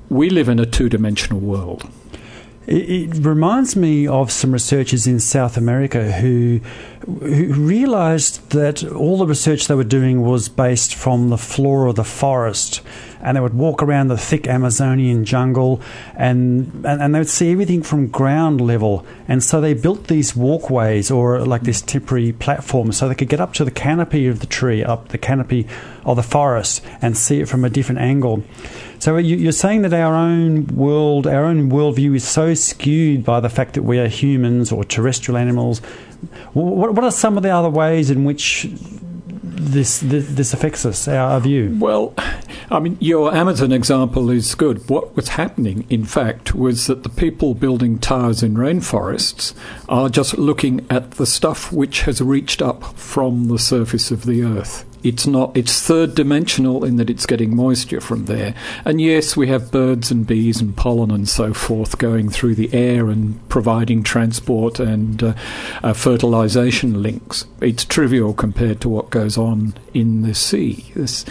we 0.09 0.31
live 0.31 0.49
in 0.49 0.59
a 0.59 0.67
two-dimensional 0.67 1.41
world. 1.41 1.89
It, 2.67 3.17
it 3.17 3.27
reminds 3.27 3.75
me 3.75 4.07
of 4.07 4.31
some 4.31 4.53
researchers 4.53 5.07
in 5.07 5.19
South 5.19 5.57
America 5.57 6.13
who 6.13 6.61
who 7.07 7.53
realised 7.55 8.51
that 8.51 8.85
all 8.85 9.19
the 9.19 9.27
research 9.27 9.67
they 9.67 9.75
were 9.75 9.83
doing 9.83 10.23
was 10.23 10.49
based 10.49 10.95
from 10.95 11.31
the 11.31 11.39
flora 11.39 11.91
of 11.91 11.97
the 11.97 12.05
forest, 12.05 12.81
and 13.23 13.37
they 13.37 13.41
would 13.41 13.55
walk 13.55 13.83
around 13.83 14.09
the 14.09 14.19
thick 14.19 14.47
Amazonian 14.47 15.25
jungle, 15.25 15.81
and, 16.15 16.85
and, 16.85 17.01
and 17.01 17.15
they 17.15 17.21
would 17.21 17.29
see 17.29 17.53
everything 17.53 17.83
from 17.83 18.09
ground 18.09 18.61
level. 18.61 19.07
And 19.29 19.43
so 19.43 19.61
they 19.61 19.75
built 19.75 20.09
these 20.09 20.37
walkways 20.37 21.11
or 21.11 21.39
like 21.41 21.63
this 21.63 21.81
temporary 21.81 22.33
platform 22.33 22.93
so 22.93 23.09
they 23.09 23.15
could 23.15 23.29
get 23.29 23.41
up 23.41 23.55
to 23.55 23.65
the 23.65 23.71
canopy 23.71 24.27
of 24.27 24.41
the 24.41 24.47
tree, 24.47 24.83
up 24.83 25.09
the 25.09 25.19
canopy 25.19 25.67
of 26.05 26.17
the 26.17 26.23
forest, 26.23 26.85
and 27.01 27.17
see 27.17 27.41
it 27.41 27.49
from 27.49 27.65
a 27.65 27.71
different 27.71 28.01
angle. 28.01 28.43
So 28.99 29.17
you, 29.17 29.49
are 29.49 29.53
saying 29.53 29.83
that 29.83 29.93
our 29.93 30.15
own 30.15 30.67
world, 30.67 31.27
our 31.27 31.45
own 31.45 31.71
worldview 31.71 32.15
is 32.17 32.27
so 32.27 32.55
skewed 32.55 33.25
by 33.25 33.41
the 33.41 33.49
fact 33.49 33.75
that 33.75 33.83
we 33.83 33.99
are 33.99 34.09
humans 34.09 34.71
or 34.71 34.85
terrestrial 34.85 35.39
animals. 35.39 35.81
What, 36.53 36.95
what 36.95 37.05
are 37.05 37.11
some 37.11 37.37
of 37.37 37.43
the 37.43 37.51
other 37.51 37.71
ways 37.71 38.11
in 38.11 38.25
which 38.25 38.69
this, 39.65 40.01
this, 40.01 40.27
this 40.29 40.53
affects 40.53 40.85
us, 40.85 41.07
our, 41.09 41.41
view? 41.41 41.77
Well, 41.79 42.15
I 42.71 42.81
mean, 42.81 42.97
your 43.01 43.35
Amazon 43.35 43.73
example 43.73 44.31
is 44.31 44.55
good. 44.55 44.89
What 44.89 45.17
was 45.17 45.29
happening, 45.29 45.87
in 45.89 46.05
fact, 46.05 46.55
was 46.55 46.87
that 46.87 47.03
the 47.03 47.09
people 47.09 47.55
building 47.55 47.99
towers 47.99 48.43
in 48.43 48.55
rainforests 48.55 49.55
are 49.89 50.09
just 50.09 50.39
looking 50.39 50.87
at 50.91 51.13
the 51.13 51.27
stuff 51.27 51.73
which 51.73 52.03
has 52.03 52.21
reached 52.21 52.63
up 52.63 52.83
from 52.95 53.49
the 53.49 53.59
surface 53.59 54.11
of 54.11 54.25
the 54.25 54.43
earth. 54.43 54.85
It's 55.03 55.27
not. 55.27 55.57
It's 55.57 55.81
third 55.81 56.15
dimensional 56.15 56.85
in 56.85 56.97
that 56.97 57.11
it's 57.11 57.27
getting 57.27 57.57
moisture 57.57 58.01
from 58.01 58.27
there. 58.27 58.55
And 58.85 59.01
yes, 59.01 59.37
we 59.37 59.49
have 59.49 59.73
birds 59.73 60.11
and 60.11 60.27
bees 60.27 60.61
and 60.61 60.77
pollen 60.77 61.11
and 61.11 61.29
so 61.29 61.53
forth 61.53 61.99
going 61.99 62.29
through 62.29 62.55
the 62.55 62.73
air 62.73 63.09
and 63.09 63.47
providing 63.49 64.03
transport 64.03 64.79
and 64.79 65.23
uh, 65.23 65.35
uh, 65.83 65.93
fertilization 65.93 67.03
links. 67.03 67.47
It's 67.61 67.85
trivial 67.85 68.33
compared 68.33 68.81
to 68.83 68.89
what 68.89 69.11
goes 69.11 69.37
on 69.37 69.75
in 69.93 70.23
the 70.23 70.35
sea. 70.35 70.93
This, 70.95 71.25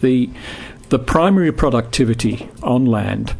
the 0.00 0.30
the 0.88 0.98
primary 0.98 1.52
productivity 1.52 2.50
on 2.62 2.84
land 2.84 3.34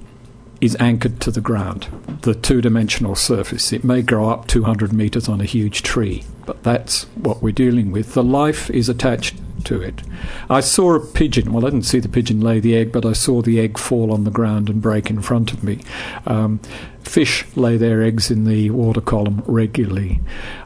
is 0.62 0.76
anchored 0.78 1.20
to 1.20 1.30
the 1.30 1.40
ground, 1.40 1.88
the 2.22 2.34
two 2.34 2.62
dimensional 2.62 3.16
surface. 3.16 3.72
It 3.72 3.82
may 3.82 4.00
grow 4.00 4.30
up 4.30 4.46
200 4.46 4.92
metres 4.92 5.28
on 5.28 5.40
a 5.40 5.44
huge 5.44 5.82
tree, 5.82 6.24
but 6.46 6.62
that's 6.62 7.02
what 7.16 7.42
we're 7.42 7.52
dealing 7.52 7.90
with. 7.90 8.14
The 8.14 8.22
life 8.22 8.70
is 8.70 8.88
attached 8.88 9.34
to 9.66 9.80
it. 9.80 10.02
I 10.48 10.60
saw 10.60 10.94
a 10.94 11.00
pigeon. 11.00 11.52
Well, 11.52 11.66
I 11.66 11.70
didn't 11.70 11.86
see 11.86 12.00
the 12.00 12.08
pigeon 12.08 12.40
lay 12.40 12.60
the 12.60 12.76
egg, 12.76 12.92
but 12.92 13.04
I 13.04 13.12
saw 13.12 13.42
the 13.42 13.60
egg 13.60 13.78
fall 13.78 14.12
on 14.12 14.24
the 14.24 14.30
ground 14.30 14.68
and 14.68 14.82
break 14.82 15.10
in 15.10 15.22
front 15.22 15.52
of 15.52 15.62
me. 15.62 15.80
Um, 16.26 16.60
fish 17.02 17.44
lay 17.56 17.76
their 17.76 18.02
eggs 18.02 18.30
in 18.30 18.44
the 18.44 18.70
water 18.70 19.00
column 19.00 19.42
regularly. 19.46 20.20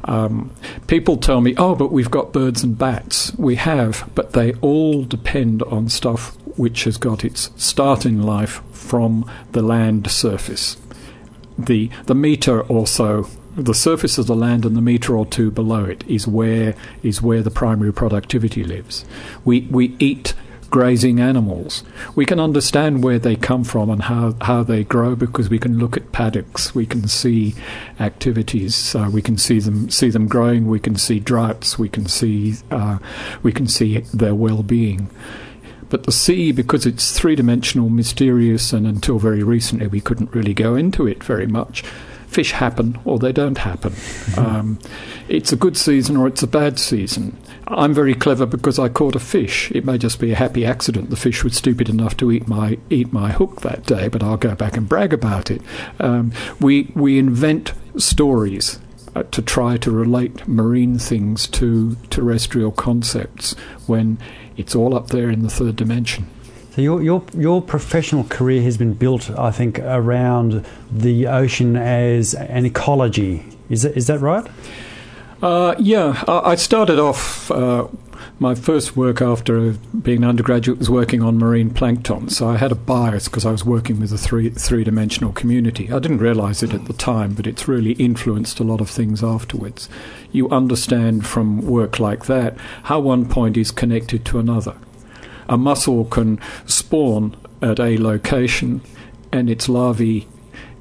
Um, 0.05 0.51
people 0.87 1.17
tell 1.17 1.41
me, 1.41 1.55
oh, 1.57 1.75
but 1.75 1.93
we've 1.93 2.11
got 2.11 2.33
birds 2.33 2.63
and 2.63 2.77
bats. 2.77 3.35
We 3.37 3.57
have, 3.57 4.09
but 4.15 4.33
they 4.33 4.53
all 4.55 5.05
depend 5.05 5.63
on 5.65 5.89
stuff 5.89 6.37
which 6.57 6.85
has 6.85 6.97
got 6.97 7.25
its 7.25 7.51
start 7.57 8.07
in 8.07 8.23
life 8.23 8.63
from 8.73 9.31
the 9.53 9.63
land 9.63 10.11
surface. 10.11 10.77
The, 11.59 11.91
the 12.05 12.15
meter 12.15 12.63
also 12.63 13.29
the 13.57 13.75
surface 13.75 14.19
of 14.19 14.27
the 14.27 14.37
land 14.37 14.65
and 14.65 14.77
the 14.77 14.83
metre 14.83 15.17
or 15.17 15.27
two 15.27 15.51
below 15.51 15.85
it 15.85 16.05
is 16.07 16.29
where 16.29 16.75
is 17.03 17.23
where 17.23 17.43
the 17.43 17.51
primary 17.51 17.93
productivity 17.93 18.63
lives. 18.63 19.05
We 19.45 19.63
we 19.71 19.97
eat 19.99 20.35
grazing 20.71 21.21
animals. 21.21 21.85
We 22.15 22.27
can 22.27 22.41
understand 22.41 23.03
where 23.03 23.19
they 23.19 23.37
come 23.37 23.65
from 23.65 23.89
and 23.89 24.03
how, 24.03 24.35
how 24.41 24.63
they 24.63 24.85
grow 24.85 25.15
because 25.15 25.49
we 25.49 25.59
can 25.59 25.79
look 25.79 25.97
at 25.97 26.13
paddocks. 26.13 26.75
We 26.75 26.87
can 26.87 27.09
see 27.09 27.55
activities. 28.01 28.95
We 29.11 29.23
can 29.23 29.39
see 29.39 29.61
them 29.61 29.89
see 29.91 30.11
them 30.11 30.29
growing. 30.29 30.67
We 30.67 30.81
can 30.81 30.97
see 30.97 31.21
droughts. 31.21 31.79
We 31.79 31.89
can 31.89 32.07
see 32.07 32.57
uh, 32.71 32.99
we 33.43 33.53
can 33.53 33.67
see 33.67 34.01
their 34.13 34.35
well-being. 34.35 35.09
But 35.89 36.03
the 36.03 36.13
sea, 36.13 36.51
because 36.51 36.85
it's 36.85 37.13
three 37.13 37.37
dimensional, 37.37 37.89
mysterious, 37.89 38.73
and 38.73 38.89
until 38.89 39.21
very 39.21 39.45
recently 39.45 39.87
we 39.87 40.01
couldn't 40.01 40.35
really 40.35 40.53
go 40.53 40.75
into 40.75 41.07
it 41.07 41.23
very 41.23 41.47
much, 41.47 41.85
fish 42.37 42.53
happen 42.53 42.99
or 43.07 43.19
they 43.19 43.33
don't 43.33 43.57
happen. 43.57 43.93
Mm-hmm. 43.93 44.39
Um, 44.39 44.79
it's 45.27 45.53
a 45.53 45.57
good 45.57 45.75
season 45.75 46.19
or 46.19 46.27
it's 46.27 46.43
a 46.43 46.47
bad 46.47 46.79
season. 46.79 47.35
I'm 47.67 47.95
very 47.95 48.15
clever 48.15 48.45
because 48.45 48.79
I 48.79 48.91
caught 48.91 49.17
a 49.17 49.19
fish. 49.19 49.73
It 49.73 49.87
may 49.87 49.97
just 49.97 50.21
be 50.21 50.33
a 50.33 50.35
happy 50.35 50.67
accident. 50.67 51.09
The 51.09 51.17
fish 51.17 51.43
was 51.43 51.57
stupid 51.57 51.89
enough 51.89 52.15
to 52.19 52.31
eat 52.31 52.47
my 52.47 52.79
eat 52.91 53.11
my 53.11 53.33
hook 53.33 53.63
that 53.63 53.87
day, 53.87 54.09
but 54.09 54.23
I'll 54.23 54.37
go 54.37 54.55
back 54.55 54.77
and 54.77 54.87
brag 54.87 55.15
about 55.15 55.51
it. 55.51 55.63
Um, 55.99 56.31
we 56.61 56.93
we 56.95 57.19
invent 57.19 57.73
stories 57.97 58.81
uh, 59.15 59.23
to 59.31 59.41
try 59.41 59.79
to 59.79 59.91
relate 59.91 60.47
marine 60.47 60.99
things 60.99 61.49
to 61.61 61.97
terrestrial 62.11 62.71
concepts 62.71 63.55
when 63.87 64.19
it's 64.59 64.77
all 64.77 64.95
up 64.95 65.07
there 65.09 65.31
in 65.31 65.41
the 65.43 65.49
third 65.59 65.77
dimension. 65.77 66.27
So 66.77 66.83
your, 66.83 67.03
your 67.03 67.25
your 67.35 67.63
professional 67.63 68.25
career 68.25 68.61
has 68.61 68.77
been 68.77 68.93
built, 68.93 69.31
I 69.31 69.51
think, 69.51 69.79
around 69.79 70.63
the 70.93 71.27
ocean 71.27 71.75
as 71.75 72.35
an 72.35 72.67
ecology. 72.67 73.43
Is 73.71 73.81
that, 73.85 73.97
is 73.97 74.09
that 74.09 74.21
right? 74.21 74.47
Uh, 75.41 75.75
yeah, 75.79 76.23
I 76.29 76.55
started 76.57 76.99
off. 76.99 77.51
Uh, 77.51 77.89
my 78.39 78.55
first 78.55 78.95
work 78.95 79.23
after 79.23 79.73
being 80.03 80.23
an 80.23 80.29
undergraduate 80.29 80.79
was 80.79 80.91
working 80.91 81.23
on 81.23 81.39
marine 81.39 81.71
plankton, 81.71 82.29
so 82.29 82.47
I 82.47 82.59
had 82.59 82.73
a 82.73 82.75
bias 82.75 83.27
because 83.27 83.47
I 83.47 83.53
was 83.53 83.65
working 83.65 83.99
with 83.99 84.13
a 84.13 84.19
three 84.19 84.51
three 84.51 84.85
dimensional 84.85 85.33
community. 85.33 85.91
I 85.91 85.99
didn't 85.99 86.19
realise 86.19 86.63
it 86.63 86.75
at 86.75 86.85
the 86.85 86.93
time, 86.93 87.33
but 87.33 87.47
it's 87.47 87.67
really 87.67 87.93
influenced 87.93 88.61
a 88.61 88.65
lot 88.65 88.83
of 88.83 88.91
things 88.91 89.25
afterwards. 89.25 89.89
You 90.31 90.51
understand 90.51 91.27
from 91.27 91.63
work 91.63 91.99
like 91.99 92.27
that 92.27 92.59
how 92.83 93.01
one 93.01 93.27
point 93.27 93.57
is 93.57 93.71
connected 93.71 94.27
to 94.27 94.39
another 94.39 94.77
a 95.49 95.57
mussel 95.57 96.05
can 96.05 96.41
spawn 96.67 97.37
at 97.63 97.81
a 97.81 97.99
location 97.99 98.81
and 99.33 99.51
its 99.51 99.69
larvae 99.69 100.27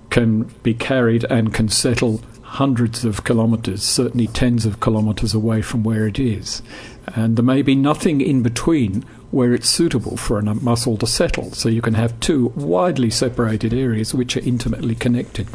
can 0.09 0.43
be 0.63 0.73
carried 0.73 1.23
and 1.25 1.53
can 1.53 1.69
settle 1.69 2.21
hundreds 2.41 3.03
of 3.03 3.25
kilometres, 3.25 3.83
certainly 3.83 4.27
tens 4.27 4.65
of 4.65 4.79
kilometres 4.79 5.33
away 5.33 5.61
from 5.61 5.83
where 5.83 6.07
it 6.07 6.19
is. 6.19 6.61
And 7.07 7.35
there 7.35 7.43
may 7.43 7.61
be 7.61 7.75
nothing 7.75 8.21
in 8.21 8.41
between 8.41 9.01
where 9.31 9.53
it's 9.53 9.67
suitable 9.67 10.15
for 10.15 10.39
a 10.39 10.43
mussel 10.43 10.95
to 10.97 11.07
settle. 11.07 11.51
So 11.51 11.67
you 11.67 11.81
can 11.81 11.95
have 11.95 12.17
two 12.19 12.53
widely 12.55 13.09
separated 13.09 13.73
areas 13.73 14.13
which 14.13 14.37
are 14.37 14.47
intimately 14.47 14.95
connected 14.95 15.47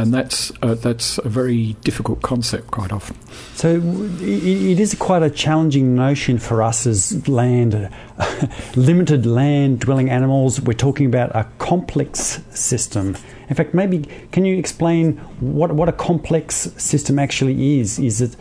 and 0.00 0.14
that's 0.14 0.50
uh, 0.62 0.74
that's 0.74 1.18
a 1.18 1.28
very 1.28 1.74
difficult 1.84 2.22
concept 2.22 2.70
quite 2.70 2.90
often. 2.92 3.16
So 3.54 3.80
it 4.20 4.80
is 4.80 4.94
quite 4.94 5.22
a 5.22 5.30
challenging 5.30 5.94
notion 5.94 6.38
for 6.38 6.62
us 6.62 6.86
as 6.86 7.28
land, 7.28 7.90
limited 8.76 9.26
land 9.26 9.80
dwelling 9.80 10.08
animals. 10.08 10.60
We're 10.60 10.72
talking 10.72 11.06
about 11.06 11.34
a 11.36 11.46
complex 11.58 12.40
system. 12.50 13.16
In 13.48 13.54
fact, 13.54 13.74
maybe 13.74 14.08
can 14.32 14.44
you 14.44 14.56
explain 14.56 15.18
what 15.40 15.72
what 15.72 15.88
a 15.88 15.92
complex 15.92 16.54
system 16.76 17.18
actually 17.18 17.80
is? 17.80 17.98
Is 17.98 18.20
it 18.22 18.36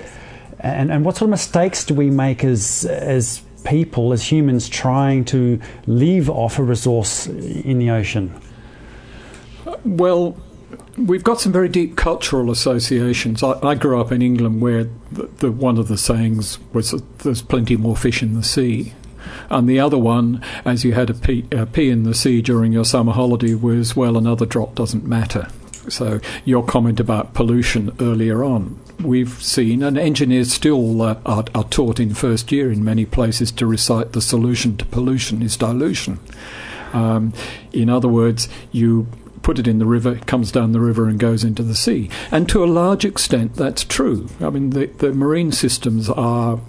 and, 0.62 0.92
and 0.92 1.04
what 1.04 1.18
sort 1.18 1.28
of 1.28 1.32
mistakes 1.32 1.84
do 1.84 1.94
we 1.94 2.10
make 2.10 2.44
as 2.44 2.86
as 2.86 3.42
people, 3.66 4.14
as 4.14 4.32
humans, 4.32 4.70
trying 4.70 5.26
to 5.26 5.60
live 5.86 6.30
off 6.30 6.58
a 6.58 6.64
resource 6.64 7.28
in 7.28 7.80
the 7.80 7.90
ocean? 7.92 8.34
Well, 9.84 10.38
we've 11.08 11.24
got 11.24 11.40
some 11.40 11.52
very 11.52 11.70
deep 11.70 11.96
cultural 11.96 12.52
associations. 12.52 13.44
I, 13.44 13.60
I 13.62 13.76
grew 13.76 14.00
up 14.00 14.12
in 14.12 14.22
England 14.22 14.62
where 14.62 14.86
the, 15.12 15.24
the, 15.38 15.52
one 15.52 15.78
of 15.78 15.88
the 15.88 15.98
sayings 15.98 16.60
was 16.74 16.92
there's 17.20 17.42
plenty 17.42 17.78
more 17.78 17.96
fish 17.96 18.22
in 18.22 18.34
the 18.34 18.44
sea. 18.44 18.94
And 19.50 19.68
the 19.68 19.80
other 19.80 19.98
one, 19.98 20.44
as 20.66 20.84
you 20.84 20.94
had 20.94 21.10
a 21.10 21.14
pee, 21.14 21.46
a 21.52 21.66
pee 21.66 21.90
in 21.90 22.04
the 22.04 22.16
sea 22.16 22.42
during 22.42 22.72
your 22.72 22.86
summer 22.86 23.12
holiday, 23.12 23.54
was, 23.54 23.96
well, 23.96 24.18
another 24.18 24.46
drop 24.46 24.76
doesn't 24.76 25.06
matter. 25.06 25.48
So, 25.88 26.20
your 26.46 26.64
comment 26.64 27.00
about 27.00 27.34
pollution 27.34 27.96
earlier 28.00 28.44
on, 28.44 28.80
we've 29.02 29.42
seen, 29.42 29.82
and 29.82 29.98
engineers 29.98 30.54
still 30.54 31.02
uh, 31.02 31.20
are, 31.26 31.46
are, 31.56 31.64
taught 31.66 32.00
in 32.00 32.14
first 32.14 32.52
year 32.52 32.72
in 32.72 32.84
many 32.84 33.06
places 33.06 33.52
to 33.54 33.66
recite 33.66 34.12
the 34.12 34.22
solution 34.22 34.78
to 34.78 34.86
pollution 34.86 35.42
is 35.42 35.58
dilution. 35.58 36.20
Um, 36.94 37.34
in 37.72 37.90
other 37.90 38.08
words, 38.08 38.50
you 38.72 39.08
put 39.42 39.60
it 39.60 39.68
in 39.68 39.80
the 39.80 39.86
river, 39.86 40.16
it 40.16 40.26
comes 40.26 40.52
down 40.52 40.72
the 40.72 40.80
river 40.80 41.08
and 41.08 41.20
goes 41.20 41.44
into 41.44 41.64
the 41.64 41.76
sea. 41.76 42.10
And 42.32 42.48
to 42.50 42.64
a 42.64 42.66
large 42.66 43.06
extent, 43.06 43.56
that's 43.56 43.84
true. 43.84 44.30
I 44.42 44.50
mean, 44.50 44.72
the, 44.72 44.88
the 44.88 45.14
marine 45.14 45.52
systems 45.52 46.10
are 46.10 46.60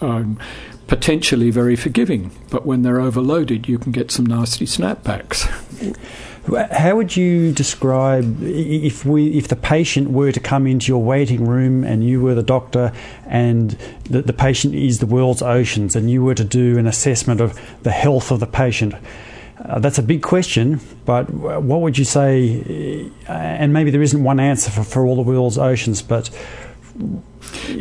um, 0.00 0.38
potentially 0.86 1.50
very 1.50 1.76
forgiving, 1.76 2.30
but 2.50 2.64
when 2.64 2.82
they're 2.82 3.00
overloaded, 3.00 3.68
you 3.68 3.78
can 3.78 3.92
get 3.92 4.10
some 4.10 4.26
nasty 4.26 4.66
snapbacks. 4.66 5.46
How 6.70 6.94
would 6.94 7.16
you 7.16 7.50
describe 7.50 8.40
if 8.40 9.04
we 9.04 9.36
if 9.36 9.48
the 9.48 9.56
patient 9.56 10.10
were 10.10 10.30
to 10.30 10.38
come 10.38 10.68
into 10.68 10.86
your 10.86 11.02
waiting 11.02 11.44
room 11.44 11.82
and 11.82 12.04
you 12.04 12.20
were 12.20 12.36
the 12.36 12.42
doctor 12.42 12.92
and 13.26 13.76
the, 14.04 14.22
the 14.22 14.32
patient 14.32 14.72
is 14.76 15.00
the 15.00 15.06
world's 15.06 15.42
oceans 15.42 15.96
and 15.96 16.08
you 16.08 16.22
were 16.22 16.36
to 16.36 16.44
do 16.44 16.78
an 16.78 16.86
assessment 16.86 17.40
of 17.40 17.58
the 17.82 17.90
health 17.90 18.30
of 18.30 18.38
the 18.38 18.46
patient? 18.46 18.94
Uh, 19.58 19.78
that's 19.78 19.98
a 19.98 20.02
big 20.02 20.22
question, 20.22 20.80
but 21.04 21.30
what 21.32 21.80
would 21.80 21.96
you 21.96 22.04
say? 22.04 23.10
Uh, 23.28 23.32
and 23.32 23.72
maybe 23.72 23.90
there 23.90 24.02
isn't 24.02 24.22
one 24.22 24.38
answer 24.38 24.70
for, 24.70 24.84
for 24.84 25.06
all 25.06 25.16
the 25.16 25.22
world's 25.22 25.58
oceans, 25.58 26.02
but. 26.02 26.30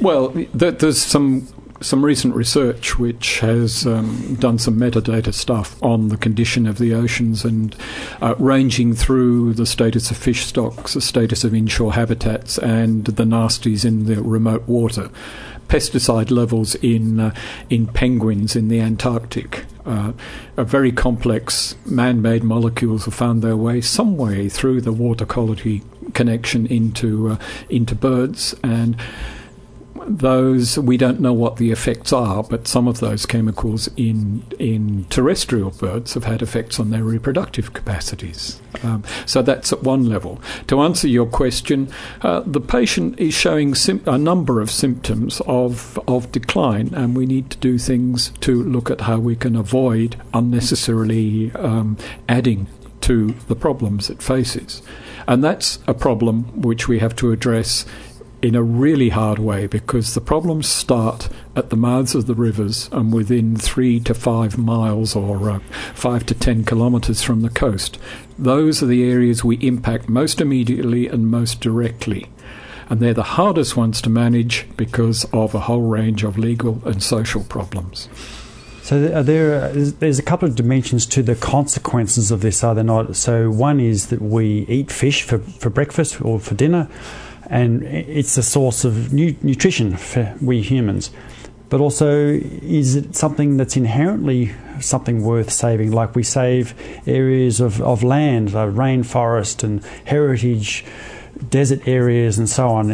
Well, 0.02 0.30
there's 0.54 1.02
some 1.02 1.48
some 1.82 2.04
recent 2.04 2.36
research 2.36 2.98
which 2.98 3.40
has 3.40 3.86
um, 3.86 4.36
done 4.40 4.58
some 4.58 4.78
metadata 4.78 5.34
stuff 5.34 5.82
on 5.84 6.08
the 6.08 6.18
condition 6.18 6.66
of 6.66 6.78
the 6.78 6.94
oceans 6.94 7.44
and 7.44 7.76
uh, 8.22 8.34
ranging 8.40 8.94
through 8.94 9.54
the 9.54 9.66
status 9.66 10.10
of 10.10 10.18
fish 10.18 10.46
stocks, 10.46 10.94
the 10.94 11.02
status 11.02 11.44
of 11.44 11.54
inshore 11.54 11.94
habitats, 11.94 12.58
and 12.58 13.06
the 13.06 13.24
nasties 13.24 13.84
in 13.84 14.06
the 14.06 14.22
remote 14.22 14.64
water. 14.68 15.10
Pesticide 15.67 16.32
levels 16.32 16.75
in 16.75 17.19
uh, 17.19 17.36
in 17.69 17.88
penguins 17.88 18.56
in 18.56 18.67
the 18.67 18.80
Antarctic. 18.80 19.65
Uh, 19.86 20.13
very 20.58 20.91
complex 20.91 21.75
man-made 21.86 22.43
molecules 22.43 23.06
have 23.06 23.13
found 23.13 23.43
their 23.43 23.56
way 23.56 23.82
some 23.82 24.17
way 24.17 24.49
through 24.49 24.82
the 24.82 24.91
water 24.91 25.25
quality 25.28 25.84
connection 26.13 26.65
into 26.65 27.30
uh, 27.30 27.38
into 27.69 27.93
birds 27.93 28.56
and 28.63 28.97
those 30.08 30.78
we 30.78 30.98
don't 30.98 31.20
know 31.20 31.34
what 31.34 31.58
the 31.58 31.72
effects 31.72 32.12
are, 32.12 32.44
but 32.44 32.68
some 32.68 32.88
of 32.88 33.00
those 33.00 33.26
chemicals 33.26 33.90
in 33.96 34.44
in 34.60 35.06
terrestrial 35.10 35.72
birds 35.72 36.14
have 36.14 36.26
had 36.26 36.42
effects 36.42 36.80
on 36.80 36.90
their 36.90 37.04
reproductive 37.04 37.74
capacities. 37.74 38.62
Um, 38.84 39.04
so 39.26 39.42
that's 39.42 39.72
at 39.72 39.84
one 39.84 40.08
level. 40.08 40.42
To 40.68 40.82
answer 40.82 41.08
your 41.08 41.26
question, 41.26 41.90
uh, 42.22 42.42
the 42.46 42.62
patient 42.62 43.20
is 43.20 43.34
showing 43.34 43.74
sim- 43.74 44.04
a 44.06 44.18
number 44.18 44.62
of 44.62 44.70
symptoms 44.70 45.42
of 45.48 46.00
of 46.08 46.32
decline, 46.32 46.94
and 46.94 47.16
we 47.16 47.26
need 47.26 47.50
to 47.52 47.58
do 47.58 47.78
things 47.78 48.32
to 48.42 48.64
look 48.64 48.92
at 48.92 49.02
how 49.02 49.20
we 49.20 49.36
can 49.36 49.56
avoid 49.56 50.18
unnecessarily 50.34 51.52
um, 51.54 51.98
adding 52.28 52.68
to 53.02 53.36
the 53.48 53.56
problems 53.56 54.10
it 54.10 54.22
faces. 54.22 54.82
And 55.28 55.44
that's 55.44 55.80
a 55.88 55.94
problem 55.94 56.62
which 56.62 56.88
we 56.88 57.00
have 57.00 57.16
to 57.18 57.32
address 57.32 57.86
in 58.46 58.56
a 58.56 58.62
really 58.62 59.10
hard 59.10 59.40
way 59.40 59.66
because 59.66 60.14
the 60.14 60.22
problems 60.22 60.68
start 60.68 61.30
at 61.56 61.72
the 61.72 61.76
mouths 61.76 62.14
of 62.14 62.28
the 62.28 62.36
rivers 62.36 62.90
and 62.92 63.12
within 63.12 63.56
three 63.56 64.00
to 64.00 64.14
five 64.14 64.56
miles 64.58 65.16
or 65.16 65.50
uh, 65.50 65.60
five 65.94 66.26
to 66.28 66.36
ten 66.36 66.64
kilometres 66.64 67.24
from 67.24 67.42
the 67.42 67.50
coast. 67.50 67.98
Those 68.38 68.84
are 68.84 68.86
the 68.86 69.04
areas 69.04 69.44
we 69.44 69.56
impact 69.58 70.08
most 70.08 70.40
immediately 70.40 71.08
and 71.08 71.28
most 71.28 71.60
directly. 71.60 72.28
And 72.88 73.00
they're 73.00 73.16
the 73.16 73.24
hardest 73.24 73.76
ones 73.76 74.00
to 74.02 74.12
manage 74.12 74.68
because 74.78 75.26
of 75.34 75.56
a 75.56 75.62
whole 75.62 75.82
range 75.82 76.24
of 76.24 76.38
legal 76.38 76.80
and 76.86 77.02
social 77.02 77.44
problems. 77.44 78.10
So 78.84 79.24
there, 79.24 79.70
there's 79.70 80.20
a 80.20 80.24
couple 80.24 80.48
of 80.48 80.56
dimensions 80.56 81.08
to 81.08 81.24
the 81.24 81.34
consequences 81.34 82.30
of 82.30 82.42
this, 82.42 82.64
are 82.64 82.76
there 82.76 82.84
not? 82.84 83.16
So 83.16 83.50
one 83.50 83.80
is 83.80 84.10
that 84.10 84.22
we 84.22 84.68
eat 84.68 84.92
fish 84.92 85.24
for, 85.24 85.40
for 85.40 85.72
breakfast 85.72 86.22
or 86.22 86.40
for 86.40 86.54
dinner, 86.54 86.88
and 87.50 87.84
it's 87.84 88.38
a 88.38 88.44
source 88.44 88.86
of 88.86 89.14
nu- 89.14 89.36
nutrition 89.42 89.98
for 89.98 90.36
we 90.42 90.62
humans. 90.62 91.12
But 91.70 91.82
also, 91.82 92.40
is 92.62 92.96
it 92.96 93.16
something 93.16 93.58
that's 93.58 93.76
inherently 93.76 94.54
something 94.80 95.24
worth 95.24 95.52
saving? 95.52 95.92
Like 95.92 96.16
we 96.16 96.24
save 96.24 96.76
areas 97.08 97.60
of, 97.60 97.82
of 97.82 98.04
land, 98.04 98.54
like 98.54 98.70
rainforest 98.70 99.64
and 99.64 99.84
heritage 100.06 100.86
desert 101.50 101.88
areas 101.88 102.38
and 102.38 102.50
so 102.50 102.70
on. 102.70 102.92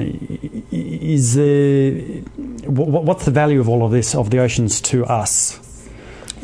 Is 0.71 1.35
there, 1.35 1.91
what's 2.65 3.25
the 3.25 3.31
value 3.31 3.59
of 3.59 3.69
all 3.69 3.85
of 3.85 3.91
this, 3.91 4.15
of 4.15 4.29
the 4.29 4.39
oceans 4.39 4.81
to 4.81 5.05
us? 5.05 5.59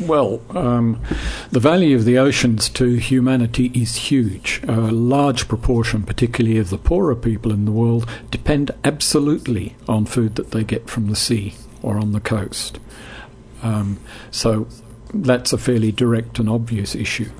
Well, 0.00 0.40
um, 0.50 1.02
the 1.50 1.58
value 1.58 1.96
of 1.96 2.04
the 2.04 2.18
oceans 2.18 2.68
to 2.70 2.96
humanity 2.96 3.72
is 3.74 3.96
huge. 3.96 4.60
A 4.68 4.72
large 4.92 5.48
proportion, 5.48 6.04
particularly 6.04 6.58
of 6.58 6.70
the 6.70 6.78
poorer 6.78 7.16
people 7.16 7.52
in 7.52 7.64
the 7.64 7.72
world, 7.72 8.08
depend 8.30 8.70
absolutely 8.84 9.74
on 9.88 10.06
food 10.06 10.36
that 10.36 10.52
they 10.52 10.62
get 10.62 10.88
from 10.88 11.08
the 11.08 11.16
sea 11.16 11.54
or 11.82 11.98
on 11.98 12.12
the 12.12 12.20
coast. 12.20 12.78
Um, 13.62 13.98
so 14.30 14.68
that's 15.12 15.52
a 15.52 15.58
fairly 15.58 15.90
direct 15.90 16.38
and 16.38 16.48
obvious 16.48 16.94
issue. 16.94 17.30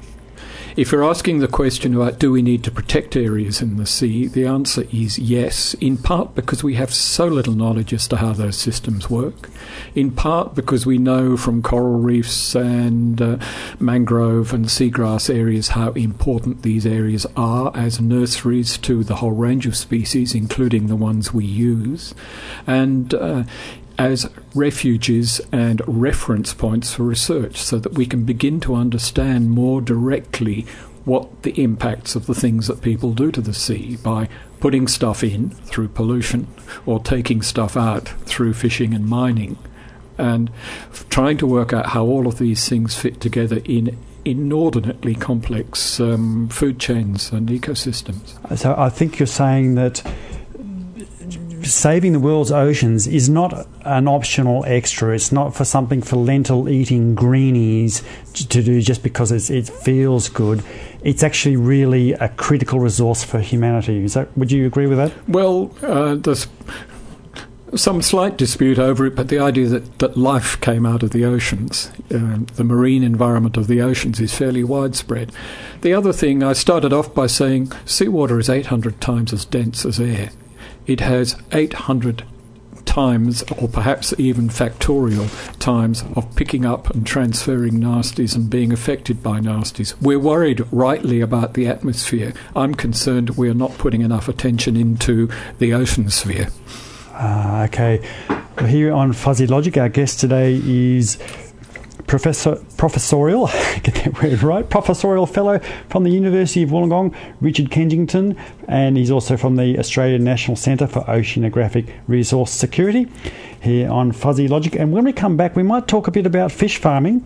If 0.79 0.93
you're 0.93 1.03
asking 1.03 1.41
the 1.41 1.49
question 1.49 1.97
about 1.97 2.21
do 2.21 2.31
we 2.31 2.41
need 2.41 2.63
to 2.63 2.71
protect 2.71 3.17
areas 3.17 3.61
in 3.61 3.79
the 3.79 3.85
sea, 3.85 4.29
the 4.29 4.47
answer 4.47 4.85
is 4.93 5.19
yes, 5.19 5.75
in 5.81 5.97
part 5.97 6.37
because 6.37 6.63
we 6.63 6.75
have 6.75 6.95
so 6.95 7.27
little 7.27 7.55
knowledge 7.55 7.93
as 7.93 8.07
to 8.07 8.19
how 8.19 8.33
those 8.33 8.57
systems 8.57 9.11
work, 9.11 9.51
in 9.97 10.13
part 10.13 10.55
because 10.55 10.87
we 10.87 10.97
know 10.97 11.37
from 11.37 11.65
coral 11.65 11.99
reefs 11.99 12.55
and 12.55 13.21
uh, 13.21 13.39
mangrove 13.81 14.55
and 14.55 14.67
seagrass 14.67 15.35
areas 15.35 15.71
how 15.71 15.91
important 15.95 16.63
these 16.63 16.87
areas 16.87 17.27
are 17.37 17.73
as 17.75 18.01
nurseries 18.01 18.79
to 18.79 19.03
the 19.03 19.17
whole 19.17 19.33
range 19.33 19.67
of 19.67 19.77
species, 19.77 20.33
including 20.33 20.87
the 20.87 20.95
ones 20.95 21.35
we 21.35 21.45
use. 21.45 22.15
And 22.69 23.13
uh, 23.15 23.43
as 23.99 24.31
refuges 24.55 25.41
and 25.51 25.83
reference 25.87 26.55
points 26.55 26.95
for 26.95 27.03
research 27.03 27.57
so 27.57 27.79
that 27.79 27.95
we 27.95 28.07
can 28.07 28.25
begin 28.25 28.61
to 28.61 28.75
understand 28.75 29.51
more 29.51 29.81
directly 29.81 30.65
what 31.05 31.43
the 31.43 31.63
impacts 31.63 32.15
of 32.15 32.27
the 32.27 32.35
things 32.35 32.67
that 32.69 32.81
people 32.83 33.13
do 33.13 33.33
to 33.33 33.41
the 33.41 33.55
sea 33.55 33.97
by 33.97 34.29
putting 34.61 34.87
stuff 34.87 35.25
in 35.25 35.51
through 35.51 35.89
pollution 35.89 36.47
or 36.87 37.01
taking 37.01 37.43
stuff 37.43 37.77
out 37.77 38.09
through 38.27 38.53
fishing 38.53 38.95
and 38.95 39.07
mining 39.07 39.59
and 40.19 40.51
trying 41.11 41.39
to 41.39 41.47
work 41.47 41.73
out 41.73 41.87
how 41.87 42.05
all 42.05 42.27
of 42.27 42.39
these 42.39 42.69
things 42.69 42.97
fit 42.97 43.21
together 43.21 43.61
in 43.65 43.97
inordinately 44.25 45.15
complex 45.15 46.01
um, 46.01 46.49
food 46.49 46.79
chains 46.79 47.33
and 47.33 47.49
ecosystems. 47.49 48.59
So 48.59 48.75
I 48.77 48.91
think 48.91 49.19
you're 49.19 49.27
saying 49.27 49.77
that 49.77 50.03
saving 51.75 52.13
the 52.13 52.21
world's 52.21 52.51
oceans 52.51 53.07
is 53.07 53.29
not 53.29 53.67
an 53.85 54.09
optional 54.09 54.65
extra. 54.67 55.15
It's 55.15 55.33
not 55.33 55.55
for 55.55 55.65
something 55.65 56.03
for 56.03 56.17
lentil 56.17 56.69
eating 56.69 57.15
greenies 57.15 58.03
to 58.35 58.63
do 58.63 58.81
just 58.81 59.03
because 59.03 59.31
it 59.51 59.69
feels 59.69 60.29
good. 60.29 60.63
It's 61.03 61.23
actually 61.23 61.57
really 61.57 62.13
a 62.13 62.29
critical 62.31 62.81
resource 62.81 63.25
for 63.25 63.41
humanity. 63.41 64.05
Is 64.05 64.15
that? 64.15 64.37
Would 64.37 64.53
you 64.53 64.67
agree 64.67 64.87
with 64.87 64.99
that? 64.99 65.13
Well, 65.29 65.75
uh, 65.83 66.17
there's 66.17 66.47
some 67.75 68.03
slight 68.03 68.37
dispute 68.37 68.79
over 68.79 69.07
it, 69.07 69.15
but 69.15 69.29
the 69.29 69.39
idea 69.39 69.69
that, 69.69 69.99
that 69.99 70.17
life 70.17 70.61
came 70.61 70.87
out 70.87 71.03
of 71.03 71.11
the 71.11 71.25
oceans, 71.25 71.93
uh, 72.11 72.39
the 72.55 72.65
marine 72.65 73.03
environment 73.03 73.57
of 73.57 73.67
the 73.67 73.83
oceans, 73.83 74.21
is 74.21 74.35
fairly 74.35 74.65
widespread. 74.65 75.33
The 75.83 75.93
other 75.93 76.13
thing, 76.13 76.43
I 76.43 76.55
started 76.55 76.93
off 76.93 77.15
by 77.15 77.27
saying 77.27 77.73
seawater 77.85 78.39
is 78.39 78.49
800 78.49 79.01
times 79.01 79.33
as 79.33 79.45
dense 79.45 79.85
as 79.85 80.01
air 80.01 80.31
it 80.89 81.01
has 81.01 81.37
800 81.53 82.25
times, 82.85 83.45
or 83.59 83.69
perhaps 83.69 84.15
even 84.19 84.49
factorial 84.49 85.29
times, 85.59 86.03
of 86.17 86.35
picking 86.35 86.65
up 86.65 86.91
and 86.91 87.07
transferring 87.07 87.75
nasties 87.75 88.35
and 88.35 88.49
being 88.49 88.73
affected 88.73 89.23
by 89.23 89.39
nasties. 89.39 89.95
We're 90.01 90.19
worried 90.19 90.65
rightly 90.73 91.21
about 91.21 91.55
the 91.55 91.69
atmosphere. 91.69 92.33
I'm 92.57 92.75
concerned 92.75 93.37
we're 93.37 93.55
not 93.55 93.77
putting 93.77 94.01
enough 94.01 94.29
attention 94.29 94.77
into 94.77 95.29
the 95.59 95.75
ocean 95.75 96.09
sphere. 96.09 96.49
Uh, 97.13 97.67
okay. 97.69 98.01
Here 98.67 98.93
on 98.93 99.13
Fuzzy 99.13 99.47
Logic, 99.47 99.77
our 99.77 99.89
guest 99.89 100.19
today 100.19 100.61
is 100.65 101.19
professor, 102.09 102.57
professorial, 102.77 103.47
get 103.83 103.95
that 103.95 104.21
word 104.21 104.43
right, 104.43 104.69
professorial 104.69 105.27
fellow 105.27 105.61
from 105.89 106.03
the 106.03 106.11
University 106.11 106.65
of 106.65 106.71
Wollongong, 106.71 107.15
Richard 107.41 107.71
Kenchington, 107.71 108.37
and 108.67 108.97
he's 108.97 109.11
also 109.11 109.37
from 109.37 109.55
the 109.55 109.79
Australian 109.79 110.25
National 110.25 110.57
Centre 110.57 110.89
for 110.89 111.03
Oceanographic 111.03 111.93
Resource 112.09 112.51
Security 112.51 113.07
here 113.61 113.89
on 113.91 114.11
Fuzzy 114.11 114.49
Logic. 114.49 114.75
And 114.75 114.91
when 114.91 115.05
we 115.05 115.13
come 115.13 115.37
back, 115.37 115.55
we 115.55 115.63
might 115.63 115.87
talk 115.87 116.09
a 116.09 116.11
bit 116.11 116.27
about 116.27 116.51
fish 116.51 116.79
farming 116.79 117.25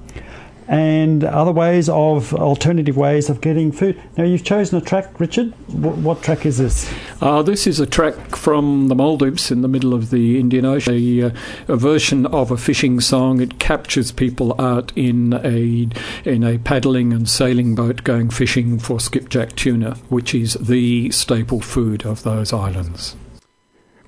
and 0.68 1.24
other 1.24 1.52
ways 1.52 1.88
of 1.88 2.32
alternative 2.34 2.96
ways 2.96 3.28
of 3.28 3.40
getting 3.40 3.72
food. 3.72 4.00
Now, 4.16 4.24
you've 4.24 4.44
chosen 4.44 4.78
a 4.78 4.80
track, 4.80 5.18
Richard. 5.18 5.52
What, 5.68 5.96
what 5.98 6.22
track 6.22 6.46
is 6.46 6.58
this? 6.58 6.92
Uh, 7.20 7.42
this 7.42 7.66
is 7.66 7.80
a 7.80 7.86
track 7.86 8.36
from 8.36 8.88
the 8.88 8.94
Maldives 8.94 9.50
in 9.50 9.62
the 9.62 9.68
middle 9.68 9.94
of 9.94 10.10
the 10.10 10.38
Indian 10.38 10.64
Ocean, 10.64 10.94
a, 10.94 11.22
uh, 11.22 11.30
a, 11.68 11.76
version 11.76 12.26
of 12.26 12.50
a 12.50 12.56
fishing 12.56 13.00
song. 13.00 13.40
It 13.40 13.58
captures 13.58 14.12
people 14.12 14.60
out 14.60 14.92
in 14.96 15.34
a 15.44 15.88
in 16.28 16.44
a 16.44 16.58
paddling 16.58 17.12
and 17.12 17.28
sailing 17.28 17.74
boat 17.74 18.04
going 18.04 18.30
fishing 18.30 18.78
for 18.78 19.00
skipjack 19.00 19.54
tuna, 19.56 19.96
which 20.08 20.34
is 20.34 20.54
the 20.54 21.10
staple 21.10 21.60
food 21.60 22.04
of 22.04 22.22
those 22.22 22.52
islands. 22.52 23.16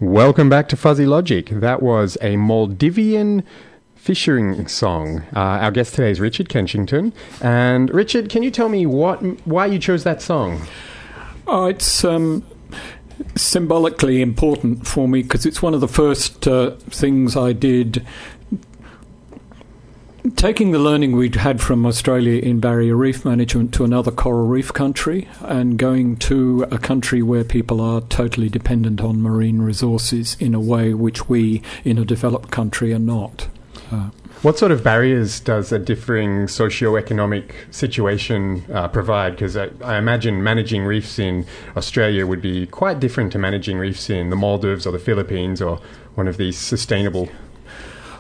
Welcome 0.01 0.49
back 0.49 0.69
to 0.71 0.77
Fuzzy 0.77 1.07
Logic. 1.07 1.49
That 1.51 1.81
was 1.81 2.17
a 2.21 2.35
Maldivian 2.35 3.45
fishing 4.05 4.69
song. 4.69 5.21
Uh, 5.35 5.65
our 5.65 5.71
guest 5.71 5.95
today 5.95 6.11
is 6.11 6.21
Richard 6.21 6.51
Kenchington. 6.51 7.15
And 7.41 7.89
Richard, 7.89 8.29
can 8.29 8.43
you 8.43 8.51
tell 8.51 8.69
me 8.69 8.85
what 8.85 9.21
why 9.47 9.65
you 9.65 9.79
chose 9.79 10.05
that 10.05 10.21
song? 10.21 10.61
Oh, 11.47 11.65
it's 11.65 12.05
um, 12.05 12.45
symbolically 13.35 14.21
important 14.21 14.87
for 14.87 15.09
me 15.09 15.23
because 15.23 15.47
it's 15.47 15.63
one 15.63 15.73
of 15.73 15.81
the 15.81 15.89
first 15.89 16.47
uh, 16.47 16.73
things 16.91 17.35
I 17.35 17.55
did 17.55 18.05
taking 20.37 20.73
the 20.73 20.79
learning 20.79 21.13
we'd 21.13 21.37
had 21.37 21.63
from 21.63 21.87
Australia 21.87 22.43
in 22.43 22.61
barrier 22.61 22.97
reef 22.97 23.25
management 23.25 23.73
to 23.73 23.85
another 23.85 24.11
coral 24.11 24.47
reef 24.47 24.71
country 24.71 25.29
and 25.41 25.79
going 25.79 26.17
to 26.17 26.67
a 26.71 26.79
country 26.79 27.23
where 27.23 27.45
people 27.45 27.81
are 27.81 28.03
totally 28.03 28.51
dependent 28.51 29.01
on 29.01 29.23
marine 29.23 29.63
resources 29.63 30.37
in 30.41 30.55
a 30.55 30.61
way 30.61 30.93
which 30.93 31.31
we 31.31 31.63
in 31.85 31.97
a 31.97 32.05
developed 32.05 32.51
country 32.51 32.93
are 32.93 32.99
not. 32.99 33.49
What 34.43 34.59
sort 34.59 34.73
of 34.73 34.85
barriers 34.85 35.41
does 35.41 35.73
a 35.73 35.79
differing 35.79 36.49
socio-economic 36.49 37.55
situation 37.71 38.65
uh, 38.73 38.89
provide? 38.89 39.33
Because 39.33 39.57
I, 39.57 39.71
I, 39.83 39.97
imagine 39.97 40.43
managing 40.43 40.85
reefs 40.85 41.19
in 41.19 41.47
Australia 41.77 42.27
would 42.27 42.43
be 42.43 42.67
quite 42.67 43.01
different 43.01 43.33
to 43.33 43.39
managing 43.39 43.79
reefs 43.79 44.11
in 44.11 44.29
the 44.29 44.37
Maldives 44.37 44.87
or 44.87 44.93
the 44.93 44.99
Philippines 44.99 45.63
or 45.63 45.81
one 46.15 46.29
of 46.29 46.37
these 46.37 46.59
sustainable. 46.59 47.31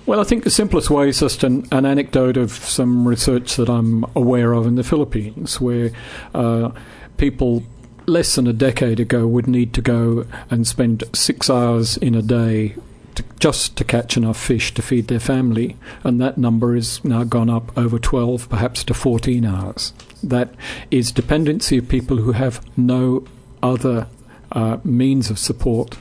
Well, 0.06 0.20
I 0.20 0.24
think 0.24 0.44
the 0.44 0.50
simplest 0.50 0.90
way 0.90 1.08
is 1.08 1.20
just 1.20 1.44
an, 1.44 1.66
an 1.72 1.84
anecdote 1.84 2.37
of 2.37 2.52
some 2.52 3.06
research 3.06 3.56
that 3.56 3.68
I'm 3.68 4.04
aware 4.16 4.52
of 4.52 4.66
in 4.66 4.76
the 4.76 4.84
Philippines, 4.84 5.60
where 5.60 5.90
uh, 6.34 6.70
people 7.16 7.64
less 8.06 8.34
than 8.34 8.46
a 8.46 8.52
decade 8.52 9.00
ago 9.00 9.26
would 9.26 9.46
need 9.46 9.72
to 9.74 9.82
go 9.82 10.26
and 10.50 10.66
spend 10.66 11.04
six 11.14 11.48
hours 11.48 11.96
in 11.98 12.14
a 12.14 12.22
day 12.22 12.76
to, 13.16 13.24
just 13.38 13.77
to 13.77 13.85
catch 13.85 14.16
enough 14.16 14.38
fish 14.38 14.74
to 14.74 14.83
feed 14.83 15.09
their 15.09 15.20
family, 15.20 15.77
and 16.03 16.20
that 16.20 16.38
number 16.38 16.74
has 16.74 17.05
now 17.05 17.24
gone 17.24 17.50
up 17.50 17.77
over 17.77 17.98
12, 17.98 18.48
perhaps 18.48 18.85
to 18.85 18.94
14 18.94 19.44
hours. 19.44 19.92
That 20.22 20.55
is 20.90 21.12
dependency 21.12 21.79
of 21.79 21.88
people 21.88 22.18
who 22.18 22.33
have 22.33 22.64
no 22.77 23.24
other 23.62 24.07
uh, 24.53 24.79
means 24.85 25.31
of 25.31 25.38
support 25.38 25.96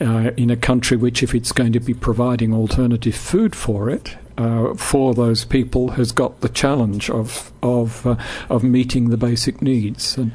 uh, 0.00 0.32
in 0.36 0.50
a 0.50 0.56
country 0.56 0.96
which, 0.96 1.22
if 1.22 1.34
it's 1.34 1.52
going 1.52 1.72
to 1.72 1.80
be 1.80 1.94
providing 1.94 2.52
alternative 2.52 3.14
food 3.14 3.54
for 3.54 3.88
it, 3.88 4.16
uh, 4.38 4.74
for 4.74 5.14
those 5.14 5.44
people 5.44 5.90
has 5.90 6.10
got 6.10 6.40
the 6.40 6.48
challenge 6.48 7.10
of 7.10 7.51
of 7.62 8.06
uh, 8.06 8.16
of 8.48 8.64
meeting 8.64 9.10
the 9.10 9.16
basic 9.16 9.62
needs. 9.62 10.16
And 10.16 10.32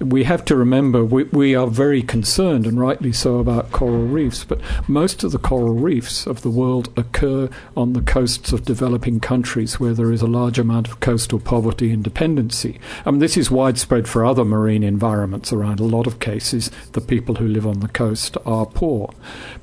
we 0.00 0.24
have 0.24 0.44
to 0.46 0.56
remember 0.56 1.04
we, 1.04 1.24
we 1.24 1.54
are 1.54 1.66
very 1.66 2.02
concerned, 2.02 2.66
and 2.66 2.80
rightly 2.80 3.12
so, 3.12 3.38
about 3.38 3.72
coral 3.72 4.06
reefs, 4.06 4.44
but 4.44 4.60
most 4.88 5.22
of 5.24 5.32
the 5.32 5.38
coral 5.38 5.74
reefs 5.74 6.26
of 6.26 6.42
the 6.42 6.50
world 6.50 6.92
occur 6.96 7.48
on 7.76 7.92
the 7.92 8.00
coasts 8.00 8.52
of 8.52 8.64
developing 8.64 9.20
countries 9.20 9.78
where 9.78 9.94
there 9.94 10.12
is 10.12 10.22
a 10.22 10.26
large 10.26 10.58
amount 10.58 10.88
of 10.88 11.00
coastal 11.00 11.38
poverty 11.38 11.92
and 11.92 12.02
dependency. 12.02 12.80
I 13.04 13.10
mean, 13.10 13.20
this 13.20 13.36
is 13.36 13.50
widespread 13.50 14.08
for 14.08 14.24
other 14.24 14.44
marine 14.44 14.82
environments 14.82 15.52
around 15.52 15.80
a 15.80 15.84
lot 15.84 16.06
of 16.06 16.20
cases. 16.20 16.70
The 16.92 17.00
people 17.00 17.36
who 17.36 17.46
live 17.46 17.66
on 17.66 17.80
the 17.80 17.88
coast 17.88 18.36
are 18.44 18.66
poor. 18.66 19.12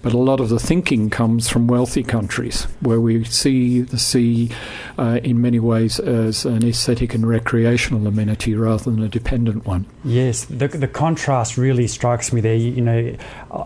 But 0.02 0.13
a 0.13 0.17
lot 0.17 0.39
of 0.39 0.50
the 0.50 0.60
thinking 0.60 1.10
comes 1.10 1.50
from 1.50 1.67
wealthy 1.67 2.04
countries 2.04 2.63
where 2.82 3.02
we 3.02 3.24
see 3.26 3.82
the 3.82 4.00
sea 4.00 4.52
uh, 4.98 5.19
in 5.24 5.41
many 5.41 5.60
ways 5.60 6.00
as 6.00 6.45
an 6.45 6.65
aesthetic 6.65 6.98
and 7.01 7.27
recreational 7.27 8.05
amenity 8.07 8.53
rather 8.55 8.91
than 8.91 9.01
a 9.01 9.07
dependent 9.07 9.65
one. 9.65 9.85
Yes, 10.03 10.45
the, 10.45 10.67
the 10.67 10.88
contrast 10.88 11.57
really 11.57 11.88
strikes 11.88 12.33
me 12.33 12.41
there. 12.41 12.55
You, 12.55 12.71
you, 12.71 12.81
know, 12.81 13.15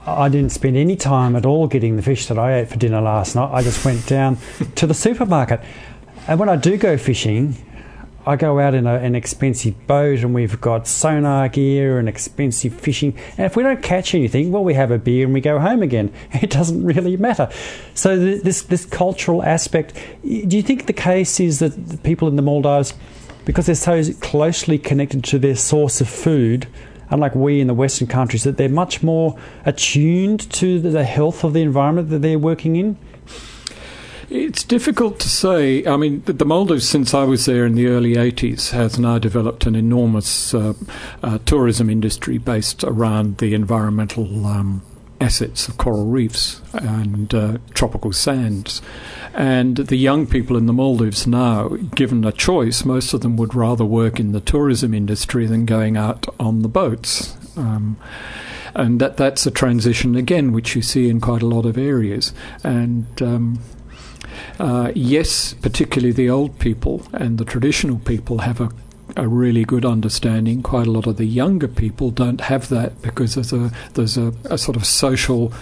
I 0.06 0.30
didn't 0.30 0.52
spend 0.52 0.78
any 0.78 0.96
time 0.96 1.36
at 1.36 1.46
all 1.46 1.68
getting 1.68 1.96
the 1.96 2.02
fish 2.02 2.28
that 2.28 2.38
I 2.38 2.60
ate 2.60 2.70
for 2.70 2.78
dinner 2.78 3.02
last 3.02 3.36
night. 3.36 3.52
I 3.52 3.64
just 3.64 3.84
went 3.84 4.06
down 4.08 4.38
to 4.76 4.88
the 4.88 4.94
supermarket. 4.94 5.62
And 6.28 6.40
when 6.40 6.50
I 6.50 6.56
do 6.56 6.78
go 6.78 6.98
fishing, 6.98 7.56
I 8.26 8.38
go 8.38 8.60
out 8.60 8.74
in 8.74 8.88
a, 8.88 8.96
an 8.96 9.16
expensive 9.16 9.86
boat 9.86 10.20
and 10.20 10.34
we've 10.34 10.60
got 10.62 10.88
sonar 10.88 11.50
gear 11.50 12.00
and 12.00 12.08
expensive 12.08 12.74
fishing. 12.74 13.18
And 13.38 13.46
if 13.46 13.58
we 13.58 13.64
don't 13.64 13.84
catch 13.84 14.16
anything, 14.16 14.52
well, 14.52 14.64
we 14.64 14.74
have 14.76 14.92
a 14.92 14.98
beer 14.98 15.26
and 15.26 15.34
we 15.34 15.42
go 15.42 15.60
home 15.60 15.82
again. 15.82 16.14
It 16.44 16.50
doesn't 16.50 16.84
really 16.84 17.16
matter. 17.16 17.50
So 17.94 18.18
this 18.18 18.64
this 18.64 18.86
cultural 18.86 19.44
aspect. 19.44 19.94
Do 20.24 20.58
you 20.58 20.62
think 20.62 20.88
the 20.88 20.94
case 20.94 21.40
is 21.40 21.60
that 21.60 21.88
the 21.88 21.98
people 21.98 22.28
in 22.28 22.36
the 22.36 22.42
Maldives, 22.42 22.94
because 23.46 23.66
they're 23.66 23.76
so 23.76 24.04
closely 24.22 24.78
connected 24.78 25.24
to 25.26 25.40
their 25.40 25.56
source 25.56 26.02
of 26.02 26.10
food, 26.10 26.68
unlike 27.10 27.36
we 27.36 27.60
in 27.60 27.68
the 27.68 27.74
Western 27.74 28.08
countries, 28.08 28.44
that 28.44 28.58
they're 28.58 28.70
much 28.70 29.04
more 29.04 29.38
attuned 29.66 30.50
to 30.52 30.80
the 30.80 31.04
health 31.04 31.44
of 31.44 31.54
the 31.54 31.62
environment 31.62 32.10
that 32.10 32.22
they're 32.22 32.40
working 32.40 32.76
in? 32.76 32.98
It's 34.30 34.64
difficult 34.64 35.20
to 35.20 35.30
say. 35.30 35.86
I 35.86 35.96
mean, 35.96 36.24
the, 36.26 36.46
Maldives, 36.46 36.88
since 36.88 37.14
I 37.14 37.24
was 37.24 37.46
there 37.46 37.66
in 37.66 37.76
the 37.76 37.88
early 37.88 38.16
80s, 38.16 38.72
has 38.72 38.98
now 38.98 39.20
developed 39.20 39.66
an 39.66 39.76
enormous 39.76 40.54
uh, 40.54 40.74
uh, 41.22 41.38
tourism 41.46 41.90
industry 41.90 42.38
based 42.38 42.84
around 42.84 43.38
the 43.38 43.54
environmental 43.54 44.48
um, 44.48 44.82
assets 45.24 45.68
of 45.68 45.78
coral 45.78 46.06
reefs 46.06 46.62
and 46.74 47.34
uh, 47.34 47.58
tropical 47.74 48.12
sands. 48.12 48.82
And 49.34 49.78
the 49.78 49.96
young 49.96 50.28
people 50.28 50.58
in 50.58 50.66
the 50.66 50.74
Maldives 50.74 51.26
now, 51.26 51.70
given 51.96 52.24
a 52.26 52.32
choice, 52.32 52.86
most 52.86 53.14
of 53.14 53.22
them 53.22 53.38
would 53.38 53.56
rather 53.56 53.86
work 53.86 54.20
in 54.20 54.32
the 54.32 54.42
tourism 54.42 54.94
industry 54.94 55.48
than 55.48 55.66
going 55.66 55.98
out 55.98 56.28
on 56.40 56.62
the 56.62 56.70
boats. 56.70 57.36
Um, 57.58 57.98
and 58.76 59.00
that 59.00 59.18
that's 59.18 59.46
a 59.46 59.52
transition 59.52 60.16
again, 60.16 60.52
which 60.52 60.76
you 60.76 60.82
see 60.82 61.10
in 61.10 61.22
quite 61.22 61.42
a 61.42 61.48
lot 61.48 61.66
of 61.66 61.78
areas. 61.78 62.34
And 62.64 63.22
um, 63.22 63.60
uh, 64.60 64.92
yes, 64.96 65.54
particularly 65.54 66.12
the 66.12 66.30
old 66.30 66.60
people 66.60 67.08
and 67.14 67.38
the 67.38 67.46
traditional 67.46 68.00
people 68.00 68.40
have 68.40 68.60
a 68.60 68.70
a 69.16 69.28
really 69.28 69.64
good 69.64 69.86
understanding. 69.86 70.62
Quite 70.62 70.88
a 70.88 70.92
lot 70.92 71.08
of 71.08 71.18
the 71.18 71.26
younger 71.26 71.68
people 71.68 72.12
don't 72.12 72.42
have 72.42 72.70
that 72.70 73.02
because 73.02 73.36
there's 73.36 73.54
a 73.54 73.72
there's 73.94 74.18
a, 74.18 74.34
a 74.46 74.58
sort 74.58 74.76
of 74.76 74.86
social 74.86 75.54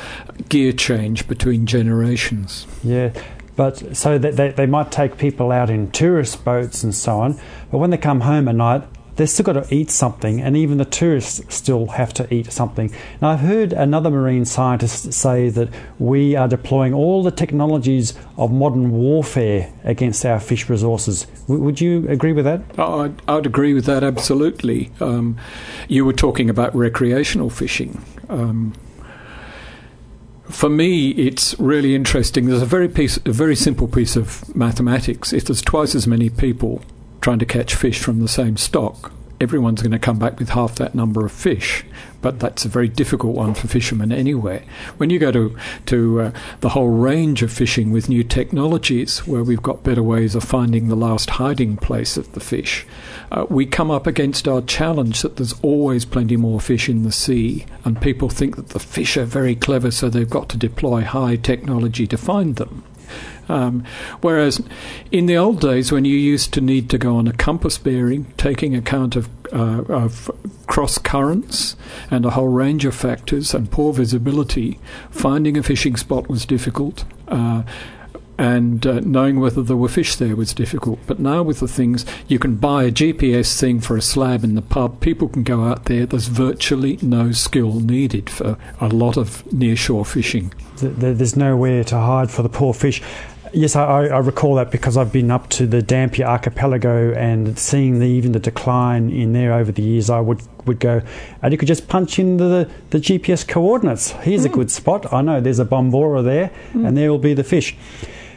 gear 0.49 0.71
change 0.71 1.27
between 1.27 1.65
generations. 1.65 2.67
Yeah, 2.83 3.13
but 3.55 3.95
so 3.95 4.17
that 4.17 4.37
they, 4.37 4.51
they 4.51 4.65
might 4.65 4.91
take 4.91 5.17
people 5.17 5.51
out 5.51 5.69
in 5.69 5.91
tourist 5.91 6.43
boats 6.43 6.83
and 6.83 6.95
so 6.95 7.19
on, 7.19 7.39
but 7.71 7.77
when 7.77 7.89
they 7.89 7.97
come 7.97 8.21
home 8.21 8.47
at 8.47 8.55
night, 8.55 8.83
they've 9.15 9.30
still 9.30 9.43
got 9.45 9.54
to 9.54 9.74
eat 9.74 9.89
something, 9.89 10.41
and 10.41 10.56
even 10.56 10.78
the 10.78 10.86
tourists 10.86 11.41
still 11.54 11.88
have 11.88 12.13
to 12.15 12.34
eat 12.34 12.52
something. 12.52 12.91
Now, 13.21 13.30
I've 13.30 13.39
heard 13.39 13.74
another 13.74 14.10
marine 14.10 14.45
scientist 14.45 15.13
say 15.13 15.50
that 15.50 15.69
we 16.00 16.36
are 16.36 16.47
deploying 16.47 16.93
all 16.93 17.24
the 17.24 17.32
technologies 17.32 18.13
of 18.38 18.52
modern 18.52 18.91
warfare 18.91 19.71
against 19.84 20.26
our 20.26 20.39
fish 20.39 20.69
resources. 20.69 21.26
W- 21.47 21.63
would 21.63 21.82
you 21.82 22.08
agree 22.08 22.34
with 22.34 22.45
that? 22.45 22.62
Oh, 22.78 23.02
I'd, 23.02 23.21
I'd, 23.28 23.45
agree 23.45 23.74
with 23.74 23.86
that 23.86 24.04
absolutely. 24.04 24.91
Um, 25.00 25.38
you 25.88 26.06
were 26.06 26.13
talking 26.13 26.50
about 26.50 26.76
recreational 26.76 27.50
fishing. 27.50 28.04
Um, 28.30 28.74
for 30.50 30.69
me, 30.69 31.12
it's 31.12 31.58
really 31.60 31.95
interesting. 31.95 32.45
There's 32.45 32.62
a 32.62 32.65
very 32.65 32.89
piece, 32.89 33.17
a 33.26 33.32
very 33.32 33.56
simple 33.56 33.88
piece 33.88 34.15
of 34.15 34.54
mathematics. 34.56 35.34
If 35.34 35.45
there's 35.45 35.62
twice 35.62 35.95
as 35.95 36.08
many 36.08 36.30
people 36.30 36.82
trying 37.21 37.39
to 37.39 37.45
catch 37.45 37.75
fish 37.75 37.99
from 37.99 38.19
the 38.19 38.27
same 38.27 38.57
stock, 38.57 39.13
everyone's 39.39 39.81
going 39.81 39.91
to 39.91 39.99
come 39.99 40.19
back 40.19 40.38
with 40.38 40.49
half 40.49 40.75
that 40.75 40.93
number 40.93 41.25
of 41.25 41.31
fish. 41.31 41.84
But 42.21 42.39
that's 42.39 42.65
a 42.65 42.69
very 42.69 42.88
difficult 42.88 43.36
one 43.36 43.55
for 43.55 43.67
fishermen 43.67 44.12
anyway. 44.12 44.63
When 44.97 45.10
you 45.10 45.17
go 45.17 45.31
to 45.31 45.57
to 45.88 46.21
uh, 46.21 46.31
the 46.60 46.69
whole 46.69 46.89
range 46.89 47.41
of 47.41 47.51
fishing 47.51 47.91
with 47.91 48.10
new 48.10 48.23
technologies, 48.23 49.25
where 49.25 49.43
we've 49.43 49.63
got 49.63 49.84
better 49.84 50.03
ways 50.03 50.36
of 50.36 50.43
finding 50.43 50.88
the 50.88 50.95
last 50.95 51.31
hiding 51.31 51.77
place 51.77 52.17
of 52.17 52.31
the 52.34 52.39
fish, 52.39 52.86
uh, 53.31 53.47
we 53.49 53.65
come 53.65 53.89
up 53.89 54.05
against 54.05 54.47
our 54.47 54.62
challenge 54.62 55.23
that 55.23 55.38
there's 55.38 55.60
always 55.63 56.05
plenty 56.05 56.38
more 56.38 56.62
fish 56.62 56.88
in 56.88 57.01
the 57.01 57.12
sea, 57.12 57.65
and 57.84 57.99
people 58.01 58.29
think 58.29 58.55
that 58.55 58.69
the 58.69 58.79
fish 58.79 59.17
are 59.17 59.25
very 59.25 59.55
clever, 59.55 59.89
so 59.89 60.07
they've 60.07 60.29
got 60.29 60.47
to 60.49 60.57
deploy 60.57 61.01
high 61.01 61.38
technology 61.38 62.05
to 62.05 62.17
find 62.17 62.57
them. 62.57 62.84
Um, 63.50 63.84
whereas 64.21 64.62
in 65.12 65.26
the 65.26 65.38
old 65.38 65.60
days, 65.60 65.91
when 65.91 66.06
you 66.06 66.15
used 66.15 66.54
to 66.54 66.62
need 66.62 66.89
to 66.91 66.97
go 66.97 67.17
on 67.17 67.28
a 67.28 67.34
compass 67.34 67.78
bearing, 67.78 68.26
taking 68.38 68.76
account 68.76 69.15
of, 69.15 69.30
uh, 69.52 69.84
of 69.89 70.32
cross 70.67 70.97
currents 70.97 71.76
and 72.10 72.26
a 72.26 72.32
whole 72.32 72.47
range 72.47 72.86
of 72.86 72.95
factors 72.95 73.54
and 73.54 73.71
poor 73.71 73.93
visibility, 73.93 74.80
finding 75.10 75.58
a 75.58 75.63
fishing 75.63 75.97
spot 75.97 76.30
was 76.30 76.45
difficult. 76.45 77.04
Uh, 77.28 77.63
and 78.38 78.88
uh, 78.88 79.00
knowing 79.02 79.39
whether 79.39 79.62
there 79.62 79.78
were 79.78 79.88
fish 79.88 80.15
there 80.15 80.36
was 80.36 80.52
difficult. 80.52 80.97
But 81.06 81.19
now 81.19 81.43
with 81.43 81.60
the 81.60 81.67
things, 81.67 82.08
you 82.28 82.39
can 82.39 82.56
buy 82.56 82.86
a 82.86 82.91
GPS 82.91 83.60
thing 83.60 83.80
for 83.80 83.95
a 83.95 84.02
slab 84.02 84.43
in 84.43 84.56
the 84.56 84.63
pub. 84.63 85.00
People 85.00 85.28
can 85.28 85.43
go 85.43 85.63
out 85.65 85.86
there. 85.86 86.08
There's 86.08 86.28
virtually 86.28 86.97
no 87.04 87.34
skill 87.34 87.80
needed 87.80 88.32
for 88.32 88.58
a 88.80 88.88
lot 88.88 89.15
of 89.15 89.43
nearshore 89.50 90.08
fishing. 90.08 90.54
There's 90.82 91.36
nowhere 91.36 91.84
to 91.86 91.96
hide 91.96 92.32
for 92.32 92.44
the 92.44 92.50
poor 92.50 92.74
fish. 92.74 93.02
Yes, 93.54 93.76
I, 93.76 94.06
I, 94.06 94.20
recall 94.20 94.56
that 94.56 94.72
because 94.72 94.96
I've 94.96 95.12
been 95.12 95.30
up 95.30 95.50
to 95.50 95.67
the 95.67 95.82
Dampier 95.82 96.26
archipelago 96.26 97.13
and 97.13 97.60
seeing 97.60 98.00
the, 98.00 98.06
even 98.06 98.32
the 98.32 98.39
decline 98.39 99.10
in 99.10 99.34
there 99.34 99.54
over 99.54 99.74
the 99.74 99.82
years. 99.82 100.10
I 100.10 100.22
would 100.22 100.41
would 100.65 100.80
go, 100.80 101.02
and 101.41 101.52
you 101.52 101.58
could 101.58 101.67
just 101.67 101.88
punch 101.88 102.17
in 102.20 102.38
the, 102.38 102.70
the 102.91 103.00
GPS 103.00 103.46
coordinates. 103.46 104.12
Here's 104.12 104.44
mm. 104.44 104.46
a 104.46 104.50
hmm. 104.50 104.56
good 104.56 104.72
spot. 104.72 105.12
I 105.12 105.22
know 105.22 105.41
there's 105.41 105.60
a 105.60 105.65
bombora 105.65 106.24
there, 106.24 106.52
mm. 106.72 106.88
and 106.88 106.96
there 106.96 107.12
will 107.12 107.20
be 107.20 107.34
the 107.34 107.44
fish. 107.44 107.76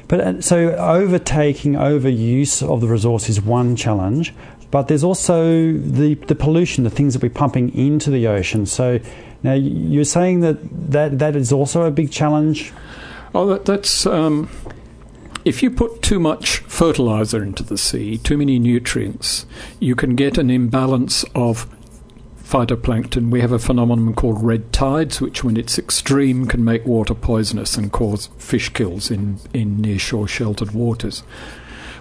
But 0.09 0.21
uh, 0.21 0.41
so 0.41 0.71
overtaking, 0.75 1.75
overuse 1.75 2.63
of 2.63 2.81
the 2.81 2.89
resource 2.89 3.29
is 3.29 3.41
one 3.41 3.77
challenge, 3.77 4.35
but 4.75 4.89
there's 4.89 5.05
also 5.05 5.73
the 5.73 6.15
the 6.27 6.35
pollution, 6.35 6.83
the 6.83 6.91
things 6.91 7.15
that 7.15 7.23
we're 7.23 7.31
pumping 7.31 7.73
into 7.77 8.11
the 8.11 8.27
ocean. 8.27 8.67
So 8.67 8.99
now 9.45 9.53
you're 9.53 10.05
saying 10.05 10.41
that 10.41 10.57
that, 10.91 11.21
that 11.21 11.37
is 11.37 11.53
also 11.53 11.83
a 11.83 11.93
big 11.93 12.11
challenge. 12.11 12.73
Oh, 13.37 13.47
that, 13.47 13.67
that's. 13.67 14.05
Um 14.05 14.51
if 15.45 15.63
you 15.63 15.71
put 15.71 16.03
too 16.03 16.19
much 16.19 16.59
fertilizer 16.67 17.41
into 17.41 17.63
the 17.63 17.79
sea, 17.79 18.19
too 18.19 18.37
many 18.37 18.59
nutrients, 18.59 19.47
you 19.79 19.95
can 19.95 20.17
get 20.17 20.39
an 20.39 20.51
imbalance 20.51 21.25
of 21.37 21.69
phytoplankton, 22.43 23.31
we 23.31 23.43
have 23.43 23.53
a 23.53 23.61
phenomenon 23.61 24.13
called 24.15 24.43
red 24.43 24.73
tides, 24.73 25.21
which, 25.21 25.45
when 25.45 25.57
it's 25.57 25.79
extreme, 25.79 26.47
can 26.47 26.65
make 26.65 26.85
water 26.85 27.15
poisonous 27.15 27.77
and 27.77 27.93
cause 27.93 28.29
fish 28.39 28.71
kills 28.71 29.09
in, 29.09 29.39
in 29.53 29.81
near 29.81 30.01
shore 30.01 30.27
sheltered 30.27 30.73
waters. 30.73 31.23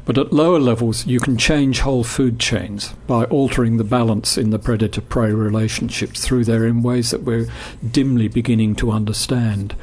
But 0.06 0.18
at 0.18 0.34
lower 0.34 0.60
levels, 0.60 1.06
you 1.06 1.20
can 1.20 1.38
change 1.38 1.80
whole 1.80 2.04
food 2.04 2.40
chains 2.40 2.94
by 3.08 3.24
altering 3.26 3.78
the 3.78 3.86
balance 3.86 4.38
in 4.38 4.50
the 4.50 4.60
predator 4.60 5.00
prey 5.00 5.32
relationships 5.32 6.26
through 6.26 6.44
there 6.44 6.66
in 6.66 6.84
ways 6.84 7.12
that 7.12 7.24
we're 7.24 7.48
dimly 7.90 8.28
beginning 8.28 8.76
to 8.76 8.92
understand. 8.92 9.76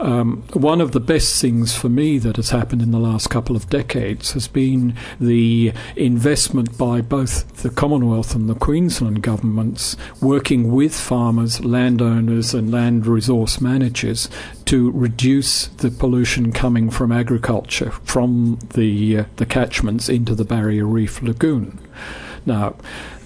Um, 0.00 0.42
one 0.52 0.80
of 0.80 0.92
the 0.92 1.00
best 1.00 1.40
things 1.40 1.76
for 1.76 1.88
me 1.88 2.18
that 2.18 2.36
has 2.36 2.50
happened 2.50 2.82
in 2.82 2.90
the 2.90 2.98
last 2.98 3.30
couple 3.30 3.54
of 3.54 3.70
decades 3.70 4.32
has 4.32 4.48
been 4.48 4.96
the 5.20 5.72
investment 5.94 6.76
by 6.76 7.00
both 7.00 7.62
the 7.62 7.70
Commonwealth 7.70 8.34
and 8.34 8.48
the 8.48 8.54
Queensland 8.54 9.22
governments 9.22 9.96
working 10.20 10.72
with 10.72 10.94
farmers, 10.94 11.64
landowners, 11.64 12.54
and 12.54 12.72
land 12.72 13.06
resource 13.06 13.60
managers 13.60 14.28
to 14.66 14.90
reduce 14.90 15.68
the 15.68 15.90
pollution 15.90 16.50
coming 16.50 16.90
from 16.90 17.12
agriculture 17.12 17.92
from 18.02 18.58
the 18.74 19.18
uh, 19.18 19.24
the 19.36 19.46
catchments 19.46 20.08
into 20.08 20.34
the 20.34 20.44
Barrier 20.44 20.86
Reef 20.86 21.22
Lagoon. 21.22 21.78
Now, 22.46 22.74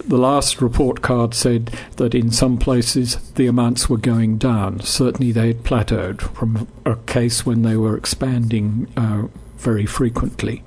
the 0.09 0.19
last 0.19 0.63
report 0.63 1.03
card 1.03 1.35
said 1.35 1.67
that 1.97 2.15
in 2.15 2.31
some 2.31 2.59
places 2.59 3.17
the 3.33 3.47
amounts 3.47 3.89
were 3.89 3.99
going 3.99 4.39
down. 4.39 4.81
Certainly, 4.81 5.33
they 5.33 5.49
had 5.49 5.65
plateaued 5.65 6.21
from 6.21 6.67
a 6.85 6.97
case 6.97 7.45
when 7.45 7.63
they 7.63 7.77
were 7.77 7.97
expanding 7.97 8.89
uh, 8.97 9.27
very 9.59 9.87
frequently. 9.87 10.65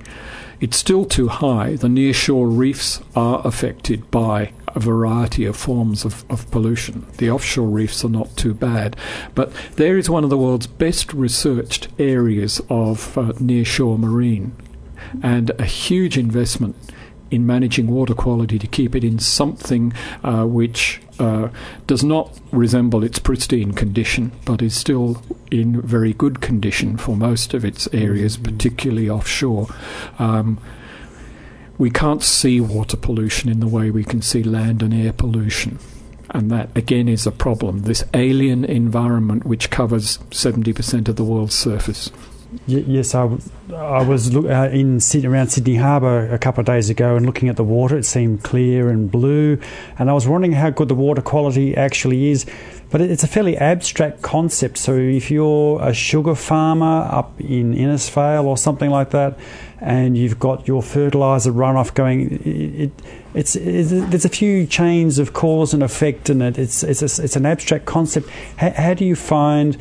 It's 0.60 0.76
still 0.76 1.04
too 1.04 1.26
high. 1.26 1.74
The 1.74 1.88
nearshore 1.88 2.56
reefs 2.56 3.00
are 3.16 3.44
affected 3.44 4.08
by 4.12 4.52
a 4.68 4.78
variety 4.78 5.44
of 5.44 5.56
forms 5.56 6.04
of, 6.04 6.24
of 6.30 6.48
pollution. 6.52 7.04
The 7.18 7.30
offshore 7.30 7.68
reefs 7.68 8.04
are 8.04 8.08
not 8.08 8.36
too 8.36 8.54
bad, 8.54 8.96
but 9.34 9.52
there 9.74 9.98
is 9.98 10.08
one 10.08 10.22
of 10.22 10.30
the 10.30 10.38
world's 10.38 10.68
best 10.68 11.12
researched 11.12 11.88
areas 11.98 12.60
of 12.70 13.18
uh, 13.18 13.32
nearshore 13.32 13.98
marine 13.98 14.54
and 15.20 15.50
a 15.58 15.64
huge 15.64 16.16
investment 16.16 16.76
in 17.32 17.46
managing 17.46 17.88
water 17.88 18.14
quality 18.14 18.58
to 18.58 18.66
keep 18.66 18.94
it 18.94 19.02
in 19.02 19.18
something 19.18 19.92
uh, 20.22 20.44
which 20.44 21.00
uh, 21.18 21.48
does 21.86 22.04
not 22.04 22.38
resemble 22.50 23.02
its 23.02 23.18
pristine 23.18 23.72
condition, 23.72 24.30
but 24.44 24.60
is 24.60 24.76
still 24.76 25.22
in 25.50 25.80
very 25.80 26.12
good 26.12 26.40
condition 26.40 26.96
for 26.98 27.16
most 27.16 27.54
of 27.54 27.64
its 27.64 27.88
areas, 27.94 28.36
particularly 28.36 29.08
offshore. 29.08 29.66
Um, 30.18 30.60
we 31.78 31.90
can't 31.90 32.22
see 32.22 32.60
water 32.60 32.98
pollution 32.98 33.48
in 33.48 33.60
the 33.60 33.66
way 33.66 33.90
we 33.90 34.04
can 34.04 34.20
see 34.20 34.42
land 34.42 34.82
and 34.82 34.92
air 34.92 35.12
pollution. 35.12 35.78
And 36.30 36.50
that 36.50 36.68
again 36.76 37.08
is 37.08 37.26
a 37.26 37.32
problem. 37.32 37.80
This 37.80 38.04
alien 38.14 38.64
environment, 38.64 39.44
which 39.44 39.70
covers 39.70 40.18
70% 40.30 41.08
of 41.08 41.16
the 41.16 41.24
world's 41.24 41.54
surface 41.54 42.10
yes, 42.66 43.14
I, 43.14 43.28
I 43.74 44.02
was 44.02 44.32
look, 44.32 44.46
uh, 44.46 44.68
in 44.72 45.00
around 45.24 45.48
Sydney 45.48 45.76
Harbour 45.76 46.32
a 46.32 46.38
couple 46.38 46.60
of 46.60 46.66
days 46.66 46.90
ago 46.90 47.16
and 47.16 47.26
looking 47.26 47.48
at 47.48 47.56
the 47.56 47.64
water. 47.64 47.96
It 47.96 48.04
seemed 48.04 48.42
clear 48.42 48.88
and 48.88 49.10
blue, 49.10 49.58
and 49.98 50.10
I 50.10 50.12
was 50.12 50.28
wondering 50.28 50.52
how 50.52 50.70
good 50.70 50.88
the 50.88 50.94
water 50.94 51.22
quality 51.22 51.76
actually 51.76 52.30
is. 52.30 52.46
But 52.90 53.00
it's 53.00 53.24
a 53.24 53.26
fairly 53.26 53.56
abstract 53.56 54.20
concept. 54.20 54.76
So 54.76 54.94
if 54.94 55.30
you're 55.30 55.80
a 55.82 55.94
sugar 55.94 56.34
farmer 56.34 57.08
up 57.10 57.40
in 57.40 57.74
Innisfail 57.74 58.44
or 58.44 58.58
something 58.58 58.90
like 58.90 59.10
that, 59.10 59.38
and 59.80 60.16
you've 60.16 60.38
got 60.38 60.68
your 60.68 60.82
fertilizer 60.82 61.52
runoff 61.52 61.94
going, 61.94 62.32
it, 62.44 62.80
it 62.82 62.92
it's, 63.34 63.54
there's 63.54 64.26
a 64.26 64.28
few 64.28 64.66
chains 64.66 65.18
of 65.18 65.32
cause 65.32 65.72
and 65.72 65.82
effect 65.82 66.28
in 66.28 66.42
it. 66.42 66.58
It's 66.58 66.82
it's 66.82 67.00
a, 67.00 67.24
it's 67.24 67.34
an 67.34 67.46
abstract 67.46 67.86
concept. 67.86 68.28
How 68.58 68.92
do 68.92 69.06
you 69.06 69.16
find 69.16 69.78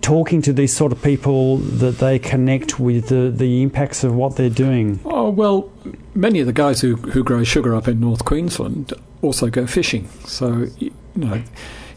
talking 0.00 0.40
to 0.42 0.52
these 0.52 0.74
sort 0.74 0.92
of 0.92 1.02
people 1.02 1.58
that 1.58 1.98
they 1.98 2.18
connect 2.18 2.80
with 2.80 3.08
the, 3.08 3.30
the 3.30 3.62
impacts 3.62 4.02
of 4.02 4.14
what 4.14 4.36
they're 4.36 4.48
doing? 4.48 5.00
Oh, 5.04 5.30
well, 5.30 5.70
many 6.14 6.40
of 6.40 6.46
the 6.46 6.52
guys 6.52 6.80
who, 6.80 6.96
who 6.96 7.22
grow 7.22 7.44
sugar 7.44 7.74
up 7.74 7.86
in 7.88 8.00
North 8.00 8.24
Queensland 8.24 8.92
also 9.20 9.50
go 9.50 9.66
fishing. 9.66 10.08
So, 10.24 10.68
you 10.78 10.92
know, 11.14 11.42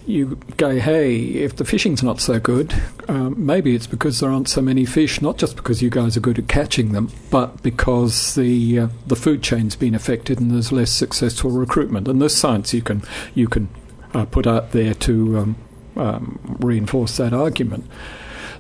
you 0.06 0.38
go, 0.58 0.80
hey, 0.80 1.16
if 1.16 1.56
the 1.56 1.66
fishing's 1.66 2.04
not 2.04 2.20
so 2.20 2.40
good, 2.40 2.76
um, 3.08 3.46
maybe 3.46 3.74
it's 3.74 3.88
because 3.88 4.20
there 4.20 4.30
aren't 4.30 4.50
so 4.50 4.62
many 4.62 4.86
fish, 4.86 5.22
not 5.22 5.38
just 5.38 5.56
because 5.56 5.82
you 5.82 5.90
guys 5.90 6.16
are 6.16 6.20
good 6.20 6.38
at 6.38 6.48
catching 6.48 6.92
them, 6.92 7.10
but 7.32 7.64
because 7.64 8.36
the 8.36 8.80
uh, 8.80 8.88
the 9.08 9.16
food 9.16 9.42
chain's 9.42 9.76
been 9.76 9.96
affected 9.96 10.40
and 10.40 10.52
there's 10.52 10.72
less 10.72 10.92
successful 10.92 11.50
recruitment. 11.52 12.08
And 12.08 12.22
there's 12.22 12.36
science 12.36 12.74
you 12.74 12.82
can 12.82 13.02
you 13.34 13.48
can 13.48 13.70
uh, 14.14 14.26
put 14.26 14.46
out 14.46 14.74
there 14.74 14.94
to 14.94 15.40
um, 15.40 15.56
um, 15.96 16.58
reinforce 16.60 17.18
that 17.18 17.34
argument. 17.34 17.86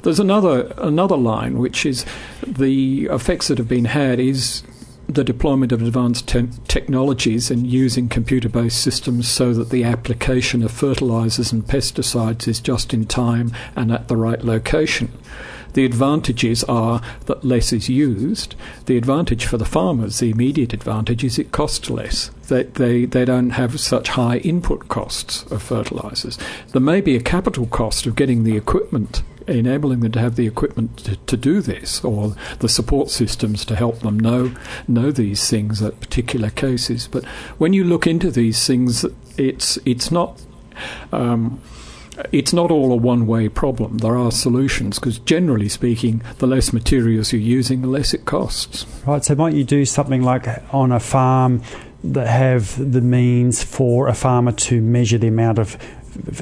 There's 0.03 0.19
another 0.19 0.71
another 0.77 1.17
line 1.17 1.57
which 1.57 1.85
is 1.85 2.05
the 2.45 3.05
effects 3.05 3.47
that 3.47 3.57
have 3.57 3.67
been 3.67 3.85
had 3.85 4.19
is 4.19 4.61
the 5.07 5.23
deployment 5.23 5.71
of 5.71 5.81
advanced 5.81 6.27
te- 6.27 6.49
technologies 6.67 7.51
and 7.51 7.67
using 7.67 8.09
computer 8.09 8.49
based 8.49 8.81
systems 8.81 9.27
so 9.27 9.53
that 9.53 9.69
the 9.69 9.83
application 9.83 10.63
of 10.63 10.71
fertilizers 10.71 11.51
and 11.51 11.65
pesticides 11.65 12.47
is 12.47 12.59
just 12.59 12.93
in 12.93 13.05
time 13.05 13.51
and 13.75 13.91
at 13.91 14.07
the 14.07 14.17
right 14.17 14.43
location. 14.43 15.11
The 15.75 15.83
advantages 15.83 16.63
are 16.63 17.01
that 17.25 17.43
less 17.43 17.73
is 17.73 17.89
used. 17.89 18.55
The 18.85 18.95
advantage 18.95 19.45
for 19.45 19.57
the 19.57 19.65
farmers, 19.65 20.19
the 20.19 20.31
immediate 20.31 20.73
advantage, 20.73 21.21
is 21.21 21.37
it 21.37 21.51
costs 21.51 21.89
less. 21.89 22.31
They, 22.47 22.63
they, 22.63 23.03
they 23.03 23.25
don't 23.25 23.49
have 23.49 23.77
such 23.81 24.07
high 24.07 24.37
input 24.37 24.87
costs 24.87 25.43
of 25.51 25.61
fertilizers. 25.61 26.37
There 26.71 26.81
may 26.81 27.01
be 27.01 27.17
a 27.17 27.21
capital 27.21 27.65
cost 27.65 28.05
of 28.05 28.15
getting 28.15 28.45
the 28.45 28.55
equipment 28.55 29.21
enabling 29.47 29.99
them 29.99 30.11
to 30.13 30.19
have 30.19 30.37
the 30.37 30.47
equipment 30.47 30.97
to, 30.97 31.17
to, 31.17 31.37
do 31.37 31.61
this 31.61 32.03
or 32.03 32.35
the 32.61 32.69
support 32.69 33.11
systems 33.11 33.63
to 33.63 33.75
help 33.75 33.99
them 33.99 34.19
know 34.19 34.51
know 34.87 35.11
these 35.11 35.47
things 35.47 35.83
at 35.83 35.99
particular 35.99 36.49
cases. 36.49 37.07
But 37.07 37.23
when 37.59 37.71
you 37.71 37.83
look 37.83 38.07
into 38.07 38.31
these 38.31 38.65
things, 38.65 39.05
it's 39.37 39.77
it's 39.85 40.09
not. 40.09 40.41
Um, 41.11 41.61
it's 42.31 42.53
not 42.53 42.71
all 42.71 42.91
a 42.91 42.95
one 42.95 43.27
way 43.27 43.49
problem. 43.49 43.99
There 43.99 44.17
are 44.17 44.31
solutions 44.31 44.99
because, 44.99 45.19
generally 45.19 45.69
speaking, 45.69 46.21
the 46.37 46.47
less 46.47 46.73
materials 46.73 47.31
you're 47.33 47.41
using, 47.41 47.81
the 47.81 47.87
less 47.87 48.13
it 48.13 48.25
costs. 48.25 48.85
Right, 49.05 49.23
so 49.23 49.35
might 49.35 49.53
you 49.53 49.63
do 49.63 49.85
something 49.85 50.21
like 50.21 50.47
on 50.73 50.91
a 50.91 50.99
farm 50.99 51.61
that 52.03 52.27
have 52.27 52.91
the 52.91 53.01
means 53.01 53.63
for 53.63 54.07
a 54.07 54.13
farmer 54.13 54.51
to 54.51 54.81
measure 54.81 55.17
the 55.17 55.27
amount 55.27 55.59
of 55.59 55.77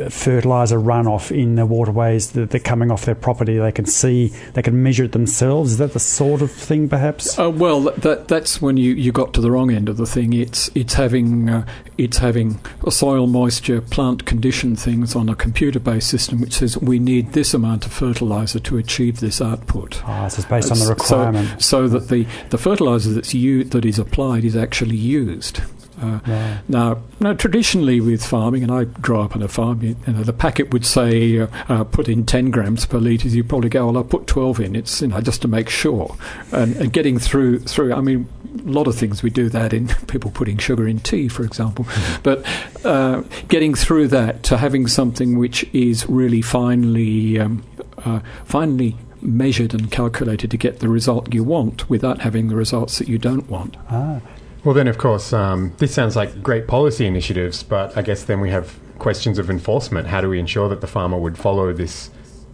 fertilizer 0.10 0.80
runoff 0.80 1.32
in 1.32 1.56
the 1.56 1.66
waterways 1.66 2.32
that 2.32 2.50
they're 2.52 2.60
coming 2.60 2.92
off 2.92 3.06
their 3.06 3.16
property. 3.16 3.58
They 3.58 3.72
can 3.72 3.86
see, 3.86 4.28
they 4.54 4.62
can 4.62 4.82
measure 4.84 5.06
it 5.06 5.12
themselves. 5.12 5.74
Is 5.74 5.78
that 5.80 5.94
the 5.94 6.00
sort 6.00 6.42
of 6.42 6.52
thing, 6.52 6.90
perhaps? 6.90 7.38
Uh, 7.38 7.50
well, 7.50 7.82
that 7.82 8.28
that's 8.28 8.62
when 8.62 8.78
you, 8.78 8.94
you 8.94 9.12
got 9.12 9.34
to 9.34 9.42
the 9.42 9.52
wrong 9.52 9.72
end 9.72 9.90
of 9.90 9.98
the 9.98 10.06
thing. 10.06 10.34
It's 10.34 10.70
it's 10.76 10.94
having 10.94 11.50
uh, 11.50 11.66
it's 11.98 12.18
having 12.18 12.60
soil 12.90 13.28
moisture, 13.28 13.82
plant 13.82 14.26
condition 14.26 14.76
things 14.76 15.16
on 15.16 15.30
a 15.30 15.36
computer-based 15.36 16.08
system 16.10 16.42
which 16.42 16.54
says 16.54 16.78
we 16.78 17.00
need 17.00 17.34
this 17.34 17.54
amount 17.54 17.86
of 17.86 17.94
fertilizer 17.94 18.60
to 18.60 18.78
achieve 18.78 19.20
this 19.20 19.42
output. 19.42 20.02
Ah, 20.06 20.28
so 20.28 20.40
it's 20.40 20.50
based 20.50 20.72
on 20.72 20.80
the 20.80 20.88
requirement. 20.88 21.62
So, 21.62 21.88
so 21.88 21.88
that 21.88 22.10
the 22.10 22.26
the 22.50 22.58
fertilizer 22.58 23.12
that's 23.14 23.34
u- 23.34 23.64
that 23.66 23.86
is 23.86 24.00
applied 24.00 24.44
is 24.44 24.56
actually 24.56 24.96
used. 24.98 25.62
Uh. 26.04 26.60
Now, 26.68 27.02
now, 27.20 27.34
traditionally 27.34 28.02
with 28.02 28.26
farming, 28.26 28.64
and 28.64 28.72
I 28.72 28.84
grew 28.86 29.20
up 29.20 29.36
on 29.36 29.42
a 29.42 29.48
farm, 29.48 29.82
you, 29.82 29.96
you 30.06 30.14
know, 30.14 30.24
the 30.24 30.34
packet 30.34 30.74
would 30.74 30.86
say 30.86 31.40
uh, 31.40 31.48
uh, 31.70 31.84
put 31.84 32.10
in 32.10 32.26
10 32.26 32.52
grams 32.52 32.86
per 32.86 32.98
litre. 32.98 33.30
You 33.30 33.44
probably 33.44 33.70
go, 33.70 33.88
well, 33.88 33.98
I'll 33.98 34.04
put 34.04 34.28
12 34.28 34.60
in. 34.60 34.76
It's 34.76 35.02
you 35.02 35.08
know 35.08 35.22
just 35.22 35.42
to 35.44 35.48
make 35.48 35.70
sure, 35.70 36.16
and, 36.52 36.76
and 36.76 36.94
getting 36.94 37.20
through 37.20 37.60
through. 37.60 37.94
I 37.94 38.02
mean, 38.02 38.28
a 38.66 38.70
lot 38.70 38.88
of 38.88 38.96
things 38.96 39.24
we 39.24 39.30
do 39.30 39.50
that 39.50 39.74
in 39.74 39.88
people 40.08 40.32
putting 40.32 40.58
sugar 40.58 40.88
in 40.88 41.00
tea, 41.00 41.28
for 41.28 41.44
example. 41.44 41.86
Mm-hmm. 41.86 42.22
But 42.24 42.86
uh, 42.86 43.22
getting 43.48 43.74
through 43.76 44.10
that 44.10 44.44
to 44.44 44.58
having 44.58 44.88
something 44.88 45.38
which 45.38 45.64
is 45.74 46.08
really 46.10 46.42
finely 46.42 47.40
um, 47.40 47.64
uh, 48.00 48.20
finely 48.46 48.98
measured 49.22 49.74
and 49.74 49.90
calculated 49.92 50.52
to 50.52 50.58
get 50.58 50.80
the 50.80 50.90
result 50.90 51.34
you 51.34 51.44
want 51.44 51.90
without 51.90 52.22
having 52.22 52.50
the 52.50 52.56
results 52.56 52.98
that 52.98 53.08
you 53.08 53.18
don't 53.18 53.50
want. 53.50 53.78
Ah. 53.90 54.20
Well, 54.64 54.74
then, 54.74 54.88
of 54.88 54.98
course, 54.98 55.34
um, 55.34 55.74
this 55.78 55.94
sounds 55.94 56.16
like 56.16 56.42
great 56.42 56.68
policy 56.68 57.06
initiatives, 57.06 57.64
but 57.64 57.98
I 57.98 58.02
guess 58.02 58.24
then 58.24 58.40
we 58.40 58.50
have 58.50 58.80
questions 58.98 59.38
of 59.38 59.50
enforcement. 59.50 60.08
How 60.08 60.22
do 60.22 60.30
we 60.30 60.40
ensure 60.40 60.70
that 60.70 60.80
the 60.80 60.88
farmer 60.88 61.20
would 61.20 61.38
follow 61.38 61.74
this 61.74 62.10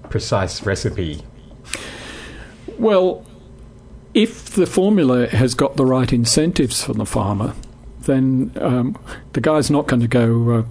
precise 0.09 0.65
recipe? 0.65 1.23
Well, 2.79 3.25
if 4.15 4.49
the 4.49 4.65
formula 4.65 5.27
has 5.27 5.53
got 5.53 5.75
the 5.75 5.85
right 5.85 6.11
incentives 6.11 6.83
for 6.83 6.93
the 6.93 7.05
farmer, 7.05 7.53
then 8.01 8.53
um, 8.59 8.97
the 9.33 9.41
guy's 9.41 9.69
not 9.69 9.85
going 9.85 10.01
to 10.01 10.07
go 10.07 10.65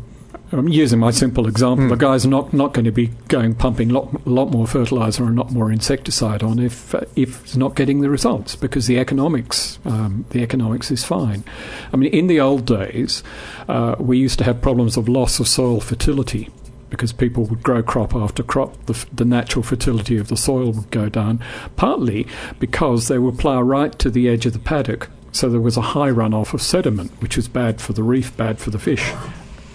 I'm 0.50 0.68
using 0.68 0.98
my 0.98 1.10
simple 1.10 1.46
example. 1.46 1.86
Mm. 1.86 1.90
The 1.90 1.96
guy's 1.96 2.24
not, 2.24 2.52
not 2.54 2.72
going 2.72 2.86
to 2.86 2.92
be 2.92 3.08
going 3.28 3.54
pumping 3.54 3.90
a 3.90 3.94
lot, 3.94 4.26
lot 4.26 4.50
more 4.50 4.66
fertilizer 4.66 5.24
and 5.24 5.38
a 5.38 5.42
lot 5.42 5.52
more 5.52 5.70
insecticide 5.70 6.42
on 6.42 6.58
if 6.58 6.94
uh, 6.94 7.02
if 7.16 7.42
it's 7.42 7.56
not 7.56 7.74
getting 7.74 8.00
the 8.00 8.08
results 8.08 8.56
because 8.56 8.86
the 8.86 8.98
economics 8.98 9.78
um, 9.84 10.24
the 10.30 10.42
economics 10.42 10.90
is 10.90 11.04
fine. 11.04 11.44
I 11.92 11.96
mean, 11.96 12.12
in 12.12 12.28
the 12.28 12.40
old 12.40 12.64
days, 12.64 13.22
uh, 13.68 13.96
we 13.98 14.18
used 14.18 14.38
to 14.38 14.44
have 14.44 14.62
problems 14.62 14.96
of 14.96 15.08
loss 15.08 15.38
of 15.38 15.48
soil 15.48 15.80
fertility 15.80 16.48
because 16.88 17.12
people 17.12 17.44
would 17.44 17.62
grow 17.62 17.82
crop 17.82 18.14
after 18.14 18.42
crop, 18.42 18.86
the, 18.86 19.06
the, 19.12 19.26
natural 19.26 19.62
fertility 19.62 20.16
of 20.16 20.28
the 20.28 20.38
soil 20.38 20.72
would 20.72 20.90
go 20.90 21.10
down, 21.10 21.38
partly 21.76 22.26
because 22.58 23.08
they 23.08 23.18
would 23.18 23.38
plough 23.38 23.60
right 23.60 23.98
to 23.98 24.08
the 24.08 24.26
edge 24.26 24.46
of 24.46 24.54
the 24.54 24.58
paddock. 24.58 25.10
So 25.30 25.50
there 25.50 25.60
was 25.60 25.76
a 25.76 25.82
high 25.82 26.08
runoff 26.08 26.54
of 26.54 26.62
sediment, 26.62 27.10
which 27.20 27.36
was 27.36 27.46
bad 27.46 27.82
for 27.82 27.92
the 27.92 28.02
reef, 28.02 28.34
bad 28.38 28.58
for 28.58 28.70
the 28.70 28.78
fish 28.78 29.12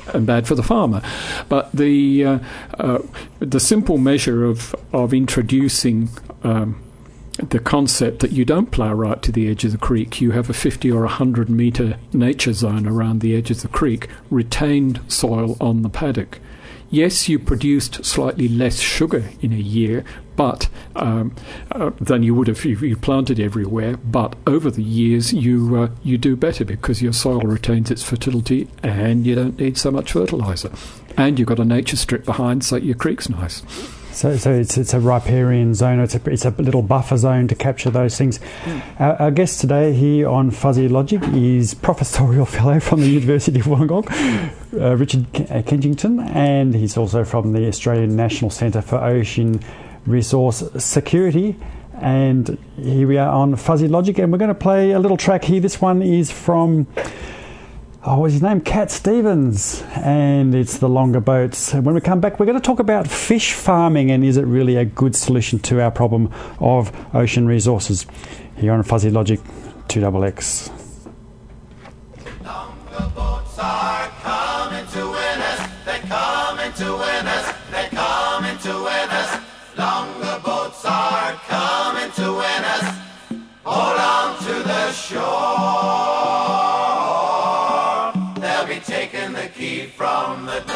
and 0.08 0.26
bad 0.26 0.48
for 0.48 0.56
the 0.56 0.64
farmer. 0.64 1.02
But 1.50 1.72
the 1.72 2.26
uh, 2.26 2.40
uh, 2.80 3.00
the 3.40 3.60
simple 3.60 3.98
measure 3.98 4.44
of 4.44 4.76
of 4.92 5.14
introducing 5.14 6.10
um, 6.44 6.82
the 7.38 7.60
concept 7.60 8.20
that 8.20 8.32
you 8.32 8.46
don't 8.46 8.72
plough 8.72 8.94
right 8.94 9.22
to 9.24 9.32
the 9.32 9.50
edge 9.50 9.66
of 9.66 9.72
the 9.72 9.78
creek, 9.78 10.22
you 10.22 10.32
have 10.32 10.50
a 10.50 10.54
50 10.54 10.92
or 10.92 11.02
100 11.02 11.50
metre 11.50 11.98
nature 12.12 12.54
zone 12.54 12.88
around 12.88 13.22
the 13.22 13.36
edge 13.36 13.50
of 13.50 13.62
the 13.62 13.68
creek, 13.68 14.08
retained 14.30 15.00
soil 15.08 15.58
on 15.60 15.82
the 15.82 15.90
paddock. 15.90 16.40
Yes, 16.94 17.28
you 17.28 17.40
produced 17.40 18.06
slightly 18.06 18.48
less 18.48 18.80
sugar 18.80 19.28
in 19.42 19.52
a 19.52 19.56
year, 19.56 20.06
but 20.36 20.70
um, 20.96 21.36
uh, 21.72 21.90
than 22.00 22.22
you 22.22 22.36
would 22.36 22.46
have 22.48 22.60
if 22.60 22.66
you, 22.66 22.78
you, 22.78 22.96
planted 22.96 23.40
everywhere. 23.40 23.98
But 23.98 24.36
over 24.46 24.70
the 24.70 24.84
years, 24.84 25.34
you 25.34 25.76
uh, 25.76 25.90
you 26.04 26.20
do 26.20 26.36
better 26.36 26.64
because 26.64 27.02
your 27.02 27.12
soil 27.12 27.40
retains 27.40 27.90
its 27.90 28.04
fertility, 28.04 28.68
and 28.84 29.26
you 29.26 29.34
don't 29.34 29.58
need 29.58 29.80
so 29.80 29.90
much 29.90 30.12
fertilizer, 30.12 30.72
and 31.18 31.40
you've 31.40 31.48
got 31.48 31.60
a 31.60 31.66
nature 31.66 31.98
strip 31.98 32.26
behind, 32.26 32.64
so 32.64 32.76
your 32.76 32.94
creek's 32.94 33.28
nice. 33.28 33.64
So, 34.14 34.38
so 34.38 34.52
it's, 34.52 34.78
it's 34.78 34.94
a 34.94 35.00
riparian 35.00 35.74
zone. 35.74 36.00
It's 36.00 36.14
a, 36.14 36.30
it's 36.30 36.46
a 36.46 36.52
little 36.52 36.84
buffer 36.84 37.18
zone 37.18 37.48
to 37.48 37.56
capture 37.56 37.90
those 37.90 38.16
things. 38.16 38.40
Mm. 38.64 39.00
Our, 39.00 39.22
our, 39.22 39.32
guest 39.32 39.60
today 39.60 39.92
here 39.92 40.30
on 40.30 40.52
Fuzzy 40.52 40.88
Logic 40.88 41.22
is 41.34 41.74
Professorial 41.74 42.46
Fellow 42.58 42.80
from 42.80 43.02
the 43.02 43.08
University 43.08 43.60
of 43.60 43.66
Wollongong, 43.66 44.08
uh, 44.80 44.96
Richard 44.96 45.26
uh, 45.36 45.64
Kenchington, 45.64 46.30
and 46.30 46.76
he's 46.76 46.96
also 46.96 47.24
from 47.24 47.54
the 47.54 47.68
Australian 47.68 48.16
National 48.16 48.52
Centre 48.52 48.84
for 48.84 48.98
Ocean 48.98 49.60
Resource 50.06 50.64
Security. 50.78 51.56
And 52.00 52.58
here 52.76 53.08
we 53.08 53.18
are 53.18 53.32
on 53.32 53.56
Fuzzy 53.56 53.88
Logic, 53.88 54.20
and 54.20 54.32
we're 54.32 54.38
going 54.38 54.50
to 54.50 54.56
play 54.56 54.92
a 54.92 55.00
little 55.00 55.18
track 55.18 55.44
here. 55.44 55.60
This 55.60 55.82
one 55.82 56.04
is 56.04 56.30
from 56.30 56.86
oh, 58.06 58.20
what's 58.20 58.34
his 58.34 58.42
name? 58.42 58.62
Cat 58.62 58.92
Stevens, 58.92 59.84
and 59.96 60.54
it's 60.54 60.78
the 60.78 60.90
longer 60.90 61.20
boats. 61.20 61.74
When 61.74 61.96
we 61.96 62.02
come 62.02 62.20
back, 62.20 62.40
we're 62.40 62.46
going 62.46 62.60
to 62.60 62.66
talk 62.66 62.80
about 62.80 63.08
fish 63.08 63.54
farming 63.54 64.12
and 64.12 64.24
is 64.24 64.38
it 64.38 64.44
really 64.44 64.76
a 64.76 64.86
good 64.86 65.16
solution 65.16 65.60
to 65.60 65.82
our 65.82 65.92
problem 65.92 66.32
of 66.60 66.92
ocean 67.16 67.48
resources? 67.48 68.06
Here 68.58 68.74
on 68.74 68.84
Fuzzy 68.84 69.10
Logic 69.10 69.40
2XX. 69.88 70.70
Longer 72.46 73.12
boats 73.16 73.60
are 73.60 74.08
coming 74.22 74.86
to 74.88 75.06
win 75.08 75.42
us. 75.42 75.70
They're 75.86 76.00
coming 76.00 76.74
to 76.74 76.98
win 76.98 77.13
from 89.96 90.46
the 90.46 90.60
door. 90.60 90.74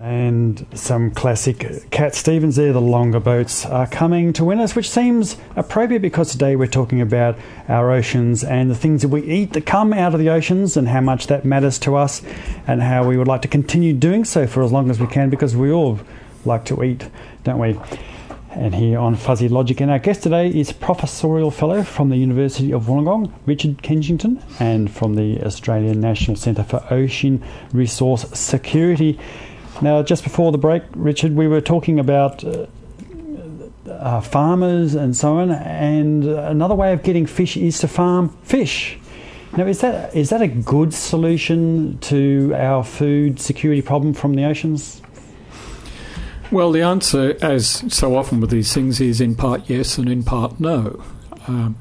And 0.00 0.66
some 0.74 1.12
classic 1.12 1.90
Cat 1.92 2.16
Stevens 2.16 2.56
there, 2.56 2.72
the 2.72 2.80
longer 2.80 3.20
boats 3.20 3.64
are 3.64 3.86
coming 3.86 4.32
to 4.32 4.44
win 4.44 4.58
us, 4.58 4.74
which 4.74 4.90
seems 4.90 5.36
appropriate 5.54 6.02
because 6.02 6.32
today 6.32 6.56
we're 6.56 6.66
talking 6.66 7.00
about 7.00 7.38
our 7.68 7.92
oceans 7.92 8.42
and 8.42 8.68
the 8.68 8.74
things 8.74 9.02
that 9.02 9.08
we 9.08 9.22
eat 9.22 9.52
that 9.52 9.64
come 9.64 9.92
out 9.92 10.12
of 10.12 10.18
the 10.18 10.28
oceans 10.28 10.76
and 10.76 10.88
how 10.88 11.00
much 11.00 11.28
that 11.28 11.44
matters 11.44 11.78
to 11.80 11.94
us 11.94 12.20
and 12.66 12.82
how 12.82 13.06
we 13.06 13.16
would 13.16 13.28
like 13.28 13.42
to 13.42 13.48
continue 13.48 13.92
doing 13.92 14.24
so 14.24 14.44
for 14.46 14.64
as 14.64 14.72
long 14.72 14.90
as 14.90 14.98
we 14.98 15.06
can 15.06 15.30
because 15.30 15.54
we 15.54 15.70
all 15.70 16.00
like 16.44 16.64
to 16.64 16.82
eat, 16.82 17.08
don't 17.44 17.60
we? 17.60 17.78
And 18.54 18.74
here 18.74 18.98
on 18.98 19.16
Fuzzy 19.16 19.48
Logic. 19.48 19.80
And 19.80 19.90
our 19.90 19.98
guest 19.98 20.22
today 20.22 20.48
is 20.48 20.72
Professorial 20.72 21.50
Fellow 21.50 21.82
from 21.82 22.10
the 22.10 22.18
University 22.18 22.70
of 22.70 22.84
Wollongong, 22.84 23.32
Richard 23.46 23.78
Kenchington, 23.78 24.42
and 24.60 24.90
from 24.90 25.14
the 25.14 25.42
Australian 25.42 26.00
National 26.02 26.36
Centre 26.36 26.62
for 26.62 26.84
Ocean 26.90 27.42
Resource 27.72 28.28
Security. 28.38 29.18
Now, 29.80 30.02
just 30.02 30.22
before 30.22 30.52
the 30.52 30.58
break, 30.58 30.82
Richard, 30.94 31.34
we 31.34 31.48
were 31.48 31.62
talking 31.62 31.98
about 31.98 32.44
uh, 32.44 32.66
uh, 33.88 34.20
farmers 34.20 34.94
and 34.94 35.16
so 35.16 35.38
on, 35.38 35.50
and 35.50 36.24
another 36.24 36.74
way 36.74 36.92
of 36.92 37.02
getting 37.02 37.24
fish 37.24 37.56
is 37.56 37.78
to 37.78 37.88
farm 37.88 38.28
fish. 38.42 38.98
Now, 39.56 39.66
is 39.66 39.80
that 39.80 40.14
is 40.14 40.28
that 40.28 40.42
a 40.42 40.48
good 40.48 40.92
solution 40.92 41.98
to 42.00 42.52
our 42.54 42.84
food 42.84 43.40
security 43.40 43.80
problem 43.80 44.12
from 44.12 44.34
the 44.34 44.44
oceans? 44.44 45.00
Well, 46.52 46.70
the 46.70 46.82
answer, 46.82 47.34
as 47.40 47.82
so 47.88 48.14
often 48.14 48.42
with 48.42 48.50
these 48.50 48.74
things, 48.74 49.00
is 49.00 49.22
in 49.22 49.36
part 49.36 49.70
yes 49.70 49.96
and 49.96 50.06
in 50.06 50.22
part 50.22 50.60
no. 50.60 51.02
Um, 51.48 51.78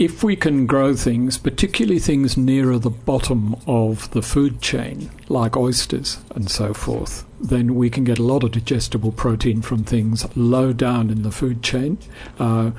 if 0.00 0.24
we 0.24 0.34
can 0.34 0.66
grow 0.66 0.96
things, 0.96 1.38
particularly 1.38 2.00
things 2.00 2.36
nearer 2.36 2.80
the 2.80 2.90
bottom 2.90 3.54
of 3.68 4.10
the 4.10 4.20
food 4.20 4.60
chain, 4.60 5.12
like 5.28 5.56
oysters 5.56 6.18
and 6.34 6.50
so 6.50 6.74
forth, 6.74 7.24
then 7.40 7.76
we 7.76 7.88
can 7.88 8.02
get 8.02 8.18
a 8.18 8.24
lot 8.24 8.42
of 8.42 8.50
digestible 8.50 9.12
protein 9.12 9.62
from 9.62 9.84
things 9.84 10.26
low 10.36 10.72
down 10.72 11.08
in 11.08 11.22
the 11.22 11.30
food 11.30 11.62
chain 11.62 11.98
uh, 12.40 12.72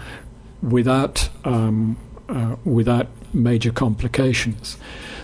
without, 0.61 1.29
um, 1.45 1.95
uh, 2.27 2.57
without 2.65 3.07
major 3.33 3.71
complications. 3.71 4.75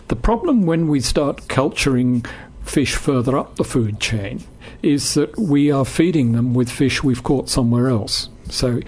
The 0.08 0.16
problem 0.16 0.66
when 0.66 0.88
we 0.88 1.02
start 1.02 1.50
culturing 1.50 2.24
fish 2.64 2.96
further 2.96 3.38
up 3.38 3.58
the 3.58 3.66
food 3.66 4.00
chain 4.00 4.46
is 4.86 5.16
that 5.16 5.38
we 5.38 5.72
are 5.72 5.84
feeding 5.84 6.34
them 6.34 6.54
with 6.54 6.70
fish 6.70 7.04
we've 7.04 7.24
caught 7.24 7.50
somewhere 7.50 7.90
else. 7.90 8.30
So, 8.50 8.80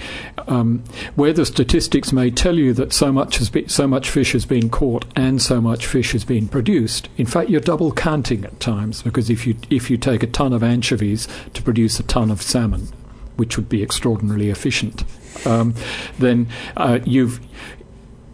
um, 0.48 0.84
where 1.16 1.34
the 1.34 1.46
statistics 1.46 2.14
may 2.14 2.30
tell 2.30 2.56
you 2.56 2.74
that 2.74 2.94
so 2.94 3.12
much 3.12 3.38
has 3.40 3.52
so 3.68 3.88
much 3.88 4.10
fish 4.10 4.34
has 4.34 4.46
been 4.46 4.70
caught 4.70 5.06
and 5.16 5.42
so 5.42 5.60
much 5.60 5.88
fish 5.88 6.12
has 6.12 6.24
been 6.24 6.48
produced, 6.48 7.10
in 7.18 7.26
fact, 7.26 7.50
you're 7.50 7.60
double 7.60 7.92
counting 7.92 8.46
at 8.46 8.60
times 8.60 9.02
because 9.02 9.32
if 9.32 9.48
you 9.48 9.56
if 9.72 9.90
you 9.90 9.98
take 9.98 10.22
a 10.22 10.28
ton 10.28 10.54
of 10.54 10.62
anchovies 10.62 11.28
to 11.56 11.64
produce 11.64 12.00
a 12.00 12.04
ton 12.04 12.30
of 12.30 12.44
salmon, 12.44 12.88
which 13.36 13.58
would 13.58 13.68
be 13.68 13.82
extraordinarily 13.82 14.52
efficient, 14.52 15.04
um, 15.48 15.74
then 16.20 16.48
uh, 16.76 17.00
you've 17.04 17.40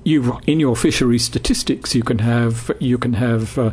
you 0.04 0.40
in 0.46 0.60
your 0.60 0.76
fishery 0.76 1.18
statistics 1.18 1.96
you 1.96 2.04
can 2.04 2.20
have 2.20 2.70
you 2.80 2.98
can 2.98 3.14
have 3.14 3.58
uh, 3.58 3.72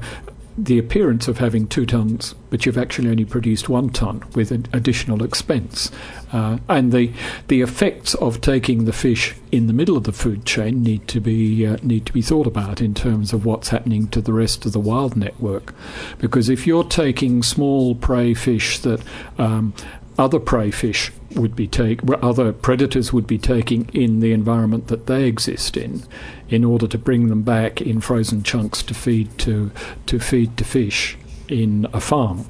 the 0.58 0.78
appearance 0.78 1.28
of 1.28 1.38
having 1.38 1.66
two 1.66 1.86
tons, 1.86 2.34
but 2.50 2.66
you've 2.66 2.78
actually 2.78 3.08
only 3.08 3.24
produced 3.24 3.68
one 3.68 3.90
ton 3.90 4.22
with 4.34 4.50
an 4.50 4.66
additional 4.72 5.22
expense. 5.22 5.90
Uh, 6.32 6.58
and 6.68 6.92
the 6.92 7.12
the 7.48 7.60
effects 7.60 8.14
of 8.14 8.40
taking 8.40 8.84
the 8.84 8.92
fish 8.92 9.34
in 9.50 9.66
the 9.66 9.72
middle 9.72 9.96
of 9.96 10.04
the 10.04 10.12
food 10.12 10.44
chain 10.44 10.82
need 10.82 11.06
to 11.08 11.20
be 11.20 11.66
uh, 11.66 11.76
need 11.82 12.06
to 12.06 12.12
be 12.12 12.22
thought 12.22 12.46
about 12.46 12.80
in 12.80 12.94
terms 12.94 13.32
of 13.32 13.44
what's 13.44 13.68
happening 13.68 14.06
to 14.08 14.20
the 14.20 14.32
rest 14.32 14.66
of 14.66 14.72
the 14.72 14.80
wild 14.80 15.16
network, 15.16 15.74
because 16.18 16.48
if 16.48 16.66
you're 16.66 16.84
taking 16.84 17.42
small 17.42 17.94
prey 17.94 18.34
fish 18.34 18.78
that 18.80 19.00
um, 19.38 19.72
other 20.18 20.38
prey 20.38 20.70
fish 20.70 21.10
would 21.34 21.56
be 21.56 21.66
take 21.66 22.00
other 22.22 22.52
predators 22.52 23.12
would 23.12 23.26
be 23.26 23.38
taking 23.38 23.88
in 23.92 24.20
the 24.20 24.32
environment 24.32 24.88
that 24.88 25.06
they 25.06 25.24
exist 25.24 25.76
in 25.76 26.02
in 26.50 26.64
order 26.64 26.86
to 26.86 26.98
bring 26.98 27.28
them 27.28 27.42
back 27.42 27.80
in 27.80 28.00
frozen 28.00 28.42
chunks 28.42 28.82
to 28.82 28.94
feed 28.94 29.36
to 29.38 29.70
to 30.06 30.18
feed 30.18 30.56
to 30.56 30.64
fish 30.64 31.16
in 31.48 31.86
a 31.92 32.00
farm. 32.00 32.44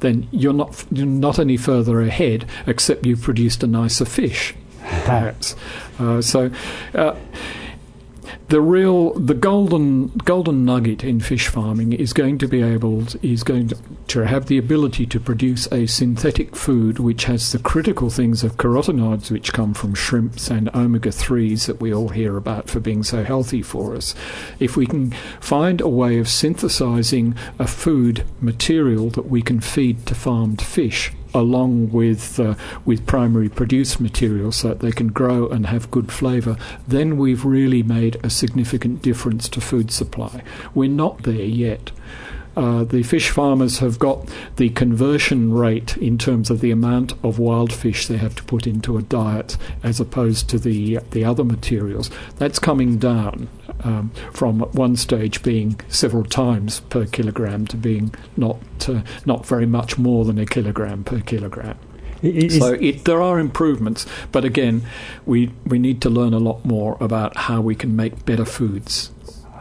Then 0.00 0.28
you're 0.30 0.52
not 0.52 0.84
you're 0.90 1.06
not 1.06 1.38
any 1.38 1.56
further 1.56 2.00
ahead 2.00 2.46
except 2.66 3.06
you've 3.06 3.22
produced 3.22 3.62
a 3.62 3.66
nicer 3.66 4.04
fish 4.04 4.54
perhaps. 5.04 5.56
Uh, 5.98 6.20
so 6.22 6.50
uh, 6.94 7.16
the 8.48 8.60
real 8.60 9.12
the 9.14 9.34
golden 9.34 10.08
golden 10.24 10.64
nugget 10.64 11.02
in 11.02 11.18
fish 11.18 11.48
farming 11.48 11.92
is 11.92 12.12
going 12.12 12.38
to 12.38 12.46
be 12.46 12.62
able 12.62 13.04
to, 13.04 13.26
is 13.26 13.42
going 13.42 13.72
to 14.06 14.24
have 14.24 14.46
the 14.46 14.56
ability 14.56 15.04
to 15.04 15.18
produce 15.18 15.66
a 15.72 15.86
synthetic 15.86 16.54
food 16.54 17.00
which 17.00 17.24
has 17.24 17.50
the 17.50 17.58
critical 17.58 18.08
things 18.08 18.44
of 18.44 18.56
carotenoids 18.56 19.30
which 19.32 19.52
come 19.52 19.74
from 19.74 19.94
shrimps 19.94 20.48
and 20.48 20.68
omega 20.74 21.10
3s 21.10 21.66
that 21.66 21.80
we 21.80 21.92
all 21.92 22.10
hear 22.10 22.36
about 22.36 22.70
for 22.70 22.78
being 22.78 23.02
so 23.02 23.24
healthy 23.24 23.62
for 23.62 23.96
us. 23.96 24.14
If 24.60 24.76
we 24.76 24.86
can 24.86 25.10
find 25.40 25.80
a 25.80 25.88
way 25.88 26.18
of 26.18 26.28
synthesizing 26.28 27.34
a 27.58 27.66
food 27.66 28.24
material 28.40 29.10
that 29.10 29.28
we 29.28 29.42
can 29.42 29.60
feed 29.60 30.06
to 30.06 30.14
farmed 30.14 30.62
fish 30.62 31.12
along 31.36 31.92
with 31.92 32.40
uh, 32.40 32.54
with 32.84 33.06
primary 33.06 33.48
produce 33.48 34.00
materials 34.00 34.56
so 34.56 34.68
that 34.68 34.80
they 34.80 34.92
can 34.92 35.08
grow 35.08 35.48
and 35.48 35.66
have 35.66 35.90
good 35.90 36.10
flavour, 36.10 36.56
then 36.88 37.16
we've 37.16 37.44
really 37.44 37.82
made 37.82 38.16
a 38.24 38.30
significant 38.30 39.02
difference 39.02 39.48
to 39.48 39.60
food 39.60 39.90
supply. 39.90 40.42
We're 40.74 40.88
not 40.88 41.22
there 41.22 41.34
yet. 41.34 41.90
Uh, 42.56 42.84
the 42.84 43.02
fish 43.02 43.28
farmers 43.28 43.80
have 43.80 43.98
got 43.98 44.26
the 44.56 44.70
conversion 44.70 45.52
rate 45.52 45.94
in 45.98 46.16
terms 46.16 46.48
of 46.48 46.62
the 46.62 46.70
amount 46.70 47.12
of 47.22 47.38
wild 47.38 47.70
fish 47.70 48.06
they 48.06 48.16
have 48.16 48.34
to 48.34 48.42
put 48.44 48.66
into 48.66 48.96
a 48.96 49.02
diet 49.02 49.58
as 49.82 50.00
opposed 50.00 50.48
to 50.48 50.58
the 50.58 50.98
the 51.10 51.22
other 51.22 51.44
materials. 51.44 52.10
That's 52.36 52.58
coming 52.58 52.96
down 52.96 53.48
um, 53.84 54.10
from 54.32 54.62
at 54.62 54.74
one 54.74 54.96
stage 54.96 55.42
being 55.42 55.80
several 55.88 56.24
times 56.24 56.80
per 56.88 57.06
kilogram 57.06 57.66
to 57.68 57.76
being 57.76 58.14
not 58.36 58.58
uh, 58.88 59.02
not 59.24 59.46
very 59.46 59.66
much 59.66 59.98
more 59.98 60.24
than 60.24 60.38
a 60.38 60.46
kilogram 60.46 61.04
per 61.04 61.20
kilogram. 61.20 61.76
I- 62.22 62.26
i- 62.26 62.30
is- 62.30 62.58
So 62.58 62.72
it, 62.74 63.04
there 63.04 63.20
are 63.22 63.38
improvements, 63.38 64.06
but 64.32 64.44
again, 64.44 64.82
we 65.26 65.50
we 65.66 65.78
need 65.78 66.00
to 66.02 66.10
learn 66.10 66.32
a 66.34 66.38
lot 66.38 66.64
more 66.64 66.96
about 67.00 67.36
how 67.36 67.60
we 67.60 67.74
can 67.74 67.94
make 67.96 68.24
better 68.24 68.44
foods. 68.44 69.10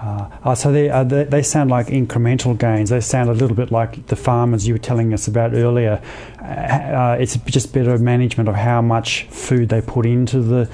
Uh, 0.01 0.27
uh, 0.43 0.53
so 0.53 0.71
they, 0.71 0.89
uh, 0.89 1.03
they 1.03 1.23
they 1.23 1.41
sound 1.41 1.69
like 1.71 1.87
incremental 1.87 2.55
gains. 2.57 2.89
They 2.89 2.99
sound 3.01 3.29
a 3.29 3.33
little 3.33 3.55
bit 3.55 3.71
like 3.71 4.05
the 4.07 4.15
farmers 4.15 4.67
you 4.67 4.73
were 4.73 4.79
telling 4.79 5.13
us 5.13 5.27
about 5.27 5.53
earlier. 5.53 6.01
Uh, 6.41 6.45
uh, 6.45 7.17
it's 7.19 7.37
just 7.45 7.73
better 7.73 7.97
management 7.97 8.49
of 8.49 8.55
how 8.55 8.81
much 8.81 9.23
food 9.29 9.69
they 9.69 9.81
put 9.81 10.05
into 10.05 10.41
the 10.41 10.69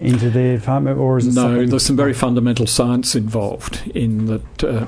into 0.00 0.30
their 0.30 0.58
farm, 0.58 0.86
or 0.86 1.18
is 1.18 1.28
it 1.28 1.34
No, 1.34 1.66
there's 1.66 1.84
some 1.84 1.96
very 1.96 2.14
fundamental 2.14 2.66
science 2.66 3.14
involved 3.14 3.82
in 3.94 4.26
that. 4.26 4.64
Uh, 4.64 4.86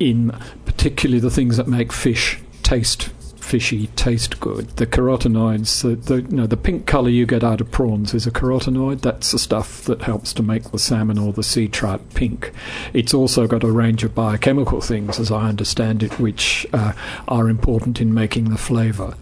in 0.00 0.36
particularly 0.64 1.20
the 1.20 1.30
things 1.30 1.56
that 1.56 1.68
make 1.68 1.92
fish 1.92 2.40
taste 2.64 3.10
fishy, 3.44 3.88
taste 3.88 4.40
good. 4.40 4.68
The 4.76 4.86
carotenoids, 4.86 5.82
the, 5.82 5.94
the 5.94 6.22
you 6.22 6.36
know 6.36 6.46
the 6.46 6.56
pink 6.56 6.86
colour 6.86 7.10
you 7.10 7.26
get 7.26 7.44
out 7.44 7.60
of 7.60 7.70
prawns 7.70 8.14
is 8.14 8.26
a 8.26 8.30
carotenoid. 8.30 9.02
That's 9.02 9.30
the 9.30 9.38
stuff 9.38 9.82
that 9.84 10.02
helps 10.02 10.32
to 10.34 10.42
make 10.42 10.70
the 10.70 10.78
salmon 10.78 11.18
or 11.18 11.32
the 11.32 11.42
sea 11.42 11.68
trout 11.68 12.02
pink. 12.14 12.52
It's 12.92 13.14
also 13.14 13.46
got 13.46 13.62
a 13.62 13.70
range 13.70 14.02
of 14.02 14.14
biochemical 14.14 14.80
things, 14.80 15.20
as 15.20 15.30
I 15.30 15.48
understand 15.48 16.02
it, 16.02 16.18
which 16.18 16.66
uh, 16.72 16.92
are 17.28 17.48
important 17.48 18.00
in 18.00 18.14
making 18.14 18.50
the 18.50 18.58
flavour. 18.58 19.14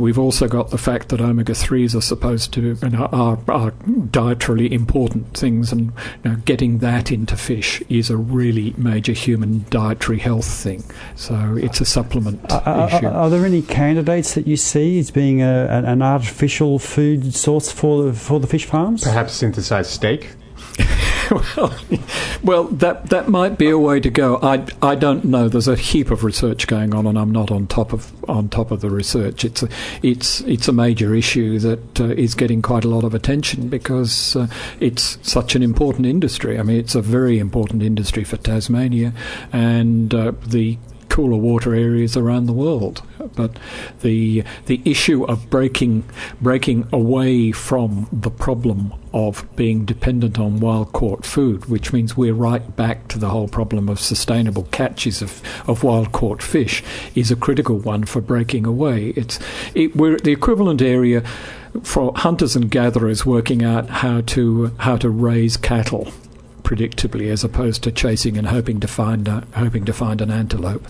We've 0.00 0.18
also 0.18 0.48
got 0.48 0.70
the 0.70 0.78
fact 0.78 1.10
that 1.10 1.20
omega 1.20 1.54
threes 1.54 1.94
are 1.94 2.00
supposed 2.00 2.52
to 2.54 2.76
and 2.82 2.96
are, 2.96 3.08
are, 3.14 3.38
are 3.48 3.70
dietarily 3.72 4.70
important 4.72 5.36
things, 5.36 5.72
and 5.72 5.92
you 6.24 6.30
know, 6.30 6.36
getting 6.44 6.78
that 6.78 7.12
into 7.12 7.36
fish 7.36 7.82
is 7.88 8.08
a 8.10 8.16
really 8.16 8.74
major 8.78 9.12
human 9.12 9.66
dietary 9.68 10.18
health 10.18 10.46
thing. 10.46 10.82
So 11.16 11.56
it's 11.60 11.80
a 11.80 11.84
supplement 11.84 12.50
Are, 12.50 12.62
are- 12.66 12.88
issue. 12.88 13.06
are 13.06 13.28
there 13.30 13.44
any 13.44 13.62
candidates 13.62 14.34
that 14.34 14.46
you 14.46 14.56
see 14.56 14.98
as 14.98 15.10
being 15.10 15.42
a, 15.42 15.66
an, 15.70 15.84
an 15.84 16.02
artificial 16.02 16.78
food 16.78 17.34
source 17.34 17.70
for 17.70 18.04
the, 18.04 18.12
for 18.14 18.40
the 18.40 18.46
fish 18.46 18.64
farms? 18.64 19.04
Perhaps 19.04 19.34
synthesized 19.34 19.90
steak. 19.90 20.30
well, 21.56 21.74
well, 22.42 22.64
that 22.64 23.10
that 23.10 23.28
might 23.28 23.56
be 23.56 23.70
a 23.70 23.78
way 23.78 24.00
to 24.00 24.10
go. 24.10 24.38
I 24.42 24.66
I 24.82 24.94
don't 24.94 25.24
know. 25.24 25.48
There's 25.48 25.68
a 25.68 25.76
heap 25.76 26.10
of 26.10 26.24
research 26.24 26.66
going 26.66 26.94
on, 26.94 27.06
and 27.06 27.18
I'm 27.18 27.30
not 27.30 27.50
on 27.50 27.66
top 27.66 27.92
of 27.92 28.12
on 28.28 28.48
top 28.48 28.70
of 28.70 28.80
the 28.80 28.90
research. 28.90 29.44
It's 29.44 29.62
a 29.62 29.68
it's 30.02 30.40
it's 30.42 30.66
a 30.66 30.72
major 30.72 31.14
issue 31.14 31.58
that 31.60 32.00
uh, 32.00 32.04
is 32.08 32.34
getting 32.34 32.62
quite 32.62 32.84
a 32.84 32.88
lot 32.88 33.04
of 33.04 33.14
attention 33.14 33.68
because 33.68 34.34
uh, 34.34 34.48
it's 34.80 35.18
such 35.22 35.54
an 35.54 35.62
important 35.62 36.06
industry. 36.06 36.58
I 36.58 36.62
mean, 36.62 36.78
it's 36.78 36.94
a 36.94 37.02
very 37.02 37.38
important 37.38 37.82
industry 37.82 38.24
for 38.24 38.36
Tasmania 38.36 39.12
and 39.52 40.12
uh, 40.12 40.32
the 40.46 40.78
cooler 41.10 41.36
water 41.36 41.74
areas 41.74 42.16
around 42.16 42.46
the 42.46 42.54
world. 42.54 43.02
But 43.36 43.58
the 44.00 44.44
the 44.66 44.80
issue 44.84 45.24
of 45.24 45.50
breaking 45.50 46.04
breaking 46.40 46.88
away 46.92 47.52
from 47.52 48.08
the 48.10 48.30
problem 48.30 48.94
of 49.12 49.44
being 49.56 49.84
dependent 49.84 50.38
on 50.38 50.60
wild 50.60 50.92
caught 50.92 51.26
food, 51.26 51.66
which 51.66 51.92
means 51.92 52.16
we're 52.16 52.32
right 52.32 52.76
back 52.76 53.08
to 53.08 53.18
the 53.18 53.28
whole 53.28 53.48
problem 53.48 53.88
of 53.88 53.98
sustainable 53.98 54.64
catches 54.70 55.20
of, 55.20 55.42
of 55.68 55.82
wild 55.82 56.12
caught 56.12 56.40
fish, 56.42 56.82
is 57.14 57.30
a 57.30 57.36
critical 57.36 57.78
one 57.78 58.04
for 58.04 58.20
breaking 58.20 58.64
away. 58.64 59.08
It's 59.16 59.38
it, 59.74 59.96
we're 59.96 60.16
the 60.16 60.32
equivalent 60.32 60.80
area 60.80 61.22
for 61.82 62.12
hunters 62.16 62.56
and 62.56 62.70
gatherers 62.70 63.26
working 63.26 63.64
out 63.64 63.88
how 63.88 64.22
to 64.22 64.72
how 64.78 64.96
to 64.96 65.10
raise 65.10 65.56
cattle 65.56 66.12
predictably 66.70 67.32
as 67.32 67.42
opposed 67.42 67.82
to 67.82 67.90
chasing 67.90 68.38
and 68.38 68.46
hoping 68.46 68.78
to 68.78 68.86
find 68.86 69.26
a, 69.26 69.44
hoping 69.56 69.84
to 69.84 69.92
find 69.92 70.20
an 70.20 70.30
antelope. 70.30 70.86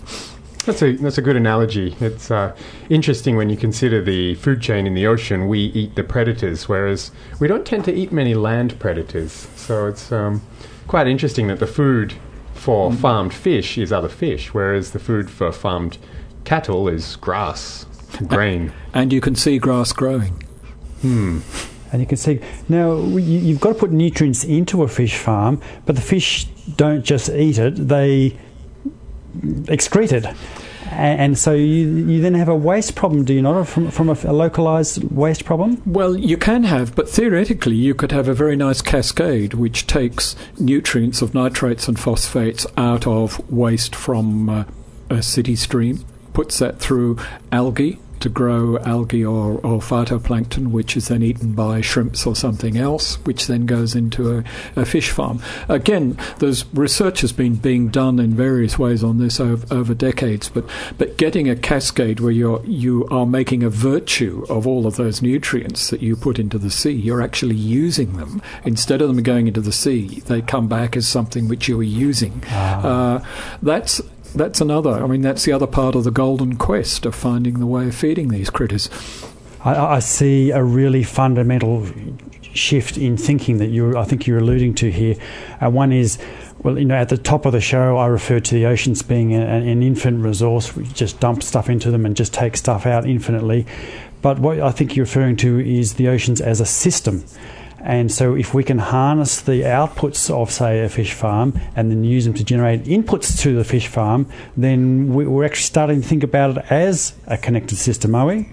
That's 0.65 0.83
a 0.83 0.95
that's 0.97 1.17
a 1.17 1.23
good 1.23 1.35
analogy. 1.35 1.95
It's 1.99 2.29
uh, 2.29 2.55
interesting 2.87 3.35
when 3.35 3.49
you 3.49 3.57
consider 3.57 3.99
the 3.99 4.35
food 4.35 4.61
chain 4.61 4.85
in 4.85 4.93
the 4.93 5.07
ocean. 5.07 5.47
We 5.47 5.59
eat 5.59 5.95
the 5.95 6.03
predators, 6.03 6.69
whereas 6.69 7.09
we 7.39 7.47
don't 7.47 7.65
tend 7.65 7.83
to 7.85 7.93
eat 7.93 8.11
many 8.11 8.35
land 8.35 8.79
predators. 8.79 9.47
So 9.55 9.87
it's 9.87 10.11
um, 10.11 10.43
quite 10.87 11.07
interesting 11.07 11.47
that 11.47 11.57
the 11.57 11.65
food 11.65 12.13
for 12.53 12.93
farmed 12.93 13.33
fish 13.33 13.79
is 13.79 13.91
other 13.91 14.09
fish, 14.09 14.53
whereas 14.53 14.91
the 14.91 14.99
food 14.99 15.31
for 15.31 15.51
farmed 15.51 15.97
cattle 16.43 16.87
is 16.87 17.15
grass, 17.15 17.87
grain. 18.27 18.71
And 18.93 19.11
you 19.11 19.19
can 19.19 19.33
see 19.33 19.57
grass 19.57 19.93
growing. 19.93 20.43
And 21.91 22.01
you 22.01 22.07
can 22.07 22.17
see 22.17 22.39
now 22.69 22.93
you- 22.95 23.19
you've 23.19 23.59
got 23.59 23.73
to 23.73 23.79
put 23.79 23.91
nutrients 23.91 24.43
into 24.43 24.83
a 24.83 24.87
fish 24.87 25.17
farm, 25.17 25.59
but 25.85 25.95
the 25.95 26.01
fish 26.01 26.47
don't 26.77 27.03
just 27.03 27.29
eat 27.29 27.57
it; 27.57 27.87
they 27.87 28.37
excrete 29.67 30.11
it. 30.11 30.25
And 30.93 31.37
so 31.37 31.53
you, 31.53 31.87
you 31.87 32.21
then 32.21 32.33
have 32.33 32.49
a 32.49 32.55
waste 32.55 32.95
problem, 32.95 33.23
do 33.23 33.33
you 33.33 33.41
not, 33.41 33.65
from, 33.65 33.89
from 33.91 34.09
a, 34.09 34.17
a 34.25 34.33
localized 34.33 35.01
waste 35.09 35.45
problem? 35.45 35.81
Well, 35.85 36.17
you 36.17 36.35
can 36.35 36.63
have, 36.65 36.95
but 36.95 37.07
theoretically, 37.07 37.75
you 37.75 37.95
could 37.95 38.11
have 38.11 38.27
a 38.27 38.33
very 38.33 38.57
nice 38.57 38.81
cascade 38.81 39.53
which 39.53 39.87
takes 39.87 40.35
nutrients 40.59 41.21
of 41.21 41.33
nitrates 41.33 41.87
and 41.87 41.97
phosphates 41.97 42.67
out 42.75 43.07
of 43.07 43.39
waste 43.49 43.95
from 43.95 44.49
uh, 44.49 44.63
a 45.09 45.21
city 45.21 45.55
stream, 45.55 46.03
puts 46.33 46.59
that 46.59 46.79
through 46.79 47.17
algae 47.53 47.97
to 48.21 48.29
grow 48.29 48.77
algae 48.79 49.25
or, 49.25 49.53
or 49.55 49.79
phytoplankton, 49.79 50.71
which 50.71 50.95
is 50.95 51.07
then 51.07 51.21
eaten 51.21 51.53
by 51.53 51.81
shrimps 51.81 52.25
or 52.25 52.35
something 52.35 52.77
else, 52.77 53.15
which 53.25 53.47
then 53.47 53.65
goes 53.65 53.95
into 53.95 54.37
a, 54.37 54.43
a 54.75 54.85
fish 54.85 55.11
farm. 55.11 55.41
Again, 55.67 56.17
there's 56.39 56.65
research 56.73 57.21
has 57.21 57.31
been 57.31 57.55
being 57.55 57.89
done 57.89 58.19
in 58.19 58.33
various 58.35 58.77
ways 58.79 59.03
on 59.03 59.17
this 59.17 59.39
over, 59.39 59.73
over 59.73 59.93
decades, 59.93 60.49
but 60.49 60.65
but 60.97 61.17
getting 61.17 61.49
a 61.49 61.55
cascade 61.55 62.19
where 62.19 62.31
you're 62.31 62.63
you 62.65 63.07
are 63.09 63.25
making 63.25 63.63
a 63.63 63.69
virtue 63.69 64.45
of 64.49 64.67
all 64.67 64.87
of 64.87 64.95
those 64.95 65.21
nutrients 65.21 65.89
that 65.89 66.01
you 66.01 66.15
put 66.15 66.39
into 66.39 66.57
the 66.57 66.69
sea, 66.69 66.91
you're 66.91 67.21
actually 67.21 67.55
using 67.55 68.17
them 68.17 68.41
instead 68.63 69.01
of 69.01 69.07
them 69.07 69.21
going 69.23 69.47
into 69.47 69.61
the 69.61 69.71
sea. 69.71 70.21
They 70.21 70.41
come 70.41 70.67
back 70.67 70.95
as 70.95 71.07
something 71.07 71.47
which 71.47 71.67
you 71.67 71.79
are 71.79 71.83
using. 71.83 72.43
Uh, 72.45 73.23
that's 73.61 74.01
that's 74.33 74.61
another. 74.61 74.91
I 74.91 75.07
mean, 75.07 75.21
that's 75.21 75.45
the 75.45 75.51
other 75.51 75.67
part 75.67 75.95
of 75.95 76.03
the 76.03 76.11
golden 76.11 76.57
quest 76.57 77.05
of 77.05 77.15
finding 77.15 77.59
the 77.59 77.65
way 77.65 77.87
of 77.87 77.95
feeding 77.95 78.29
these 78.29 78.49
critters. 78.49 78.89
I, 79.63 79.95
I 79.95 79.99
see 79.99 80.51
a 80.51 80.63
really 80.63 81.03
fundamental 81.03 81.87
shift 82.53 82.97
in 82.97 83.17
thinking 83.17 83.57
that 83.59 83.67
you 83.67 83.97
I 83.97 84.03
think 84.03 84.27
you're 84.27 84.39
alluding 84.39 84.75
to 84.75 84.91
here. 84.91 85.15
Uh, 85.61 85.69
one 85.69 85.91
is, 85.91 86.17
well, 86.63 86.77
you 86.77 86.85
know, 86.85 86.95
at 86.95 87.09
the 87.09 87.17
top 87.17 87.45
of 87.45 87.53
the 87.53 87.61
show, 87.61 87.97
I 87.97 88.07
referred 88.07 88.45
to 88.45 88.55
the 88.55 88.65
oceans 88.65 89.01
being 89.01 89.33
a, 89.35 89.41
an 89.41 89.83
infinite 89.83 90.21
resource. 90.21 90.75
We 90.75 90.85
just 90.87 91.19
dump 91.19 91.43
stuff 91.43 91.69
into 91.69 91.91
them 91.91 92.05
and 92.05 92.15
just 92.15 92.33
take 92.33 92.57
stuff 92.57 92.85
out 92.85 93.07
infinitely. 93.07 93.65
But 94.21 94.39
what 94.39 94.59
I 94.59 94.71
think 94.71 94.95
you're 94.95 95.05
referring 95.05 95.37
to 95.37 95.59
is 95.59 95.95
the 95.95 96.07
oceans 96.07 96.41
as 96.41 96.61
a 96.61 96.65
system. 96.65 97.23
And 97.83 98.11
so, 98.11 98.35
if 98.35 98.53
we 98.53 98.63
can 98.63 98.77
harness 98.77 99.41
the 99.41 99.61
outputs 99.63 100.29
of, 100.29 100.51
say, 100.51 100.83
a 100.83 100.89
fish 100.89 101.13
farm 101.13 101.59
and 101.75 101.89
then 101.89 102.03
use 102.03 102.25
them 102.25 102.33
to 102.35 102.43
generate 102.43 102.83
inputs 102.83 103.39
to 103.41 103.55
the 103.55 103.63
fish 103.63 103.87
farm, 103.87 104.27
then 104.55 105.13
we- 105.13 105.25
we're 105.25 105.45
actually 105.45 105.63
starting 105.63 106.01
to 106.01 106.07
think 106.07 106.23
about 106.23 106.57
it 106.57 106.65
as 106.69 107.13
a 107.27 107.37
connected 107.37 107.77
system, 107.77 108.13
are 108.13 108.27
we? 108.27 108.49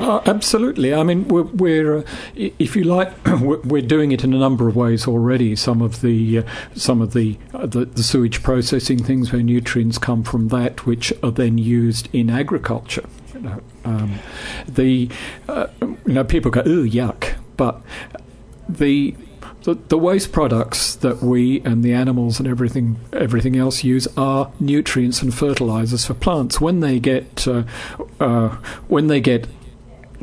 Oh, 0.00 0.22
absolutely. 0.26 0.94
I 0.94 1.02
mean, 1.02 1.26
we're, 1.26 1.42
we're 1.42 1.98
uh, 1.98 2.02
if 2.36 2.76
you 2.76 2.84
like, 2.84 3.12
we're 3.40 3.60
we're 3.62 3.82
doing 3.82 4.12
it 4.12 4.22
in 4.22 4.32
a 4.32 4.38
number 4.38 4.68
of 4.68 4.76
ways 4.76 5.08
already. 5.08 5.56
Some 5.56 5.82
of 5.82 6.02
the 6.02 6.38
uh, 6.38 6.42
some 6.76 7.02
of 7.02 7.14
the, 7.14 7.36
uh, 7.52 7.66
the 7.66 7.84
the 7.84 8.04
sewage 8.04 8.44
processing 8.44 9.02
things 9.02 9.32
where 9.32 9.42
nutrients 9.42 9.98
come 9.98 10.22
from 10.22 10.48
that, 10.48 10.86
which 10.86 11.12
are 11.24 11.32
then 11.32 11.58
used 11.58 12.08
in 12.12 12.30
agriculture. 12.30 13.06
You 13.34 13.40
know, 13.40 13.60
um, 13.84 14.20
the 14.68 15.08
uh, 15.48 15.66
you 15.82 16.12
know 16.12 16.22
people 16.22 16.52
go, 16.52 16.60
oh 16.64 16.84
yuck," 16.84 17.34
but 17.56 17.82
the 18.68 19.14
the, 19.62 19.74
the 19.74 19.98
waste 19.98 20.32
products 20.32 20.94
that 20.96 21.22
we 21.22 21.60
and 21.60 21.82
the 21.82 21.92
animals 21.92 22.38
and 22.38 22.48
everything 22.48 22.98
everything 23.12 23.56
else 23.56 23.82
use 23.82 24.06
are 24.16 24.52
nutrients 24.60 25.20
and 25.20 25.34
fertilizers 25.34 26.04
for 26.04 26.14
plants. 26.14 26.60
When 26.60 26.80
they 26.80 26.98
get 26.98 27.46
uh, 27.46 27.64
uh, 28.20 28.56
when 28.86 29.08
they 29.08 29.20
get 29.20 29.46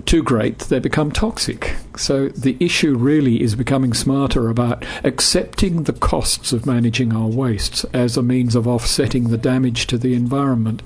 too 0.06 0.22
great, 0.22 0.60
they 0.60 0.80
become 0.80 1.12
toxic. 1.12 1.76
So 1.98 2.30
the 2.30 2.58
issue 2.60 2.96
really 2.96 3.42
is 3.42 3.56
becoming 3.56 3.94
smarter 3.94 4.50
about 4.50 4.86
accepting 5.04 5.84
the 5.84 5.94
costs 5.94 6.52
of 6.52 6.66
managing 6.66 7.14
our 7.14 7.28
wastes 7.28 7.86
as 7.86 8.18
a 8.18 8.24
means 8.24 8.56
of 8.56 8.68
offsetting 8.68 9.30
the 9.30 9.38
damage 9.38 9.88
to 9.88 9.98
the 9.98 10.14
environment. 10.14 10.82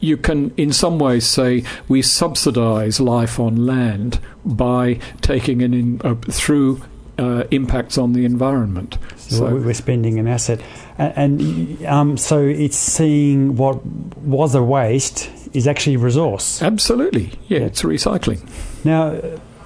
You 0.00 0.16
can, 0.16 0.52
in 0.56 0.72
some 0.72 0.98
ways, 0.98 1.26
say 1.26 1.64
we 1.88 2.02
subsidise 2.02 3.00
life 3.00 3.40
on 3.40 3.66
land 3.66 4.20
by 4.44 4.94
taking 5.20 5.60
it 5.60 5.72
in 5.72 6.00
uh, 6.04 6.14
through 6.30 6.82
uh, 7.18 7.44
impacts 7.50 7.98
on 7.98 8.12
the 8.12 8.24
environment. 8.24 8.98
So 9.16 9.56
we're 9.56 9.74
spending 9.74 10.18
an 10.18 10.28
asset, 10.28 10.60
and, 10.98 11.40
and 11.40 11.86
um, 11.86 12.16
so 12.16 12.40
it's 12.40 12.76
seeing 12.76 13.56
what 13.56 13.84
was 14.18 14.54
a 14.54 14.62
waste 14.62 15.30
is 15.52 15.66
actually 15.66 15.96
resource. 15.96 16.62
Absolutely, 16.62 17.32
yeah, 17.48 17.60
it's 17.60 17.82
recycling. 17.82 18.46
Now, 18.84 19.20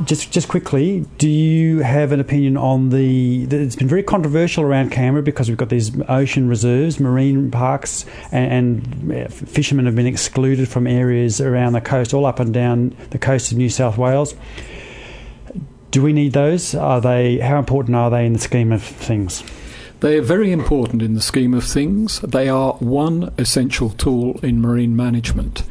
just 0.05 0.33
just 0.33 0.49
quickly, 0.49 1.07
do 1.19 1.29
you 1.29 1.81
have 1.81 2.13
an 2.13 2.21
opinion 2.21 2.57
on 2.57 2.91
the? 2.91 3.45
It's 3.45 3.77
been 3.77 3.89
very 3.89 4.03
controversial 4.03 4.65
around 4.65 4.91
Canberra 4.91 5.23
because 5.23 5.49
we've 5.49 5.59
got 5.59 5.69
these 5.69 5.93
ocean 6.09 6.49
reserves, 6.49 6.99
marine 7.01 7.51
parks, 7.51 8.07
and, 8.33 8.83
and 8.83 9.13
uh, 9.13 9.29
fishermen 9.29 9.87
have 9.87 9.97
been 9.97 10.07
excluded 10.07 10.69
from 10.69 10.87
areas 10.87 11.41
around 11.41 11.73
the 11.73 11.81
coast, 11.81 12.15
all 12.15 12.27
up 12.27 12.41
and 12.41 12.55
down 12.55 12.97
the 13.11 13.19
coast 13.19 13.53
of 13.53 13.59
New 13.59 13.69
South 13.69 13.99
Wales. 13.99 14.35
Do 15.91 16.03
we 16.03 16.13
need 16.13 16.33
those? 16.33 16.75
Are 16.75 17.01
they? 17.01 17.39
How 17.39 17.59
important 17.59 17.97
are 17.97 18.11
they 18.11 18.27
in 18.27 18.33
the 18.33 18.39
scheme 18.39 18.73
of 18.73 18.83
things? 18.83 19.43
They 20.01 20.17
are 20.17 20.23
very 20.23 20.51
important 20.51 21.03
in 21.03 21.13
the 21.13 21.21
scheme 21.21 21.53
of 21.53 21.63
things. 21.63 22.21
They 22.21 22.49
are 22.49 22.73
one 22.75 23.35
essential 23.37 23.91
tool 23.91 24.41
in 24.43 24.63
marine 24.63 24.97
management. 24.97 25.63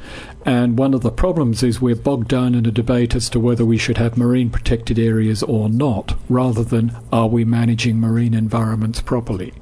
And 0.46 0.78
one 0.78 0.94
of 0.94 1.02
the 1.02 1.12
problems 1.12 1.64
is 1.64 1.82
we're 1.82 1.96
bogged 1.96 2.30
down 2.30 2.56
in 2.56 2.66
a 2.66 2.72
debate 2.72 3.14
as 3.14 3.30
to 3.32 3.40
whether 3.40 3.66
we 3.66 3.78
should 3.78 3.98
have 3.98 4.18
marine 4.18 4.50
protected 4.50 4.98
areas 4.98 5.44
or 5.44 5.70
not, 5.70 6.16
rather 6.30 6.64
than 6.64 6.96
are 7.12 7.28
we 7.28 7.44
managing 7.44 8.00
marine 8.00 8.34
environments 8.34 9.02
properly. 9.02 9.54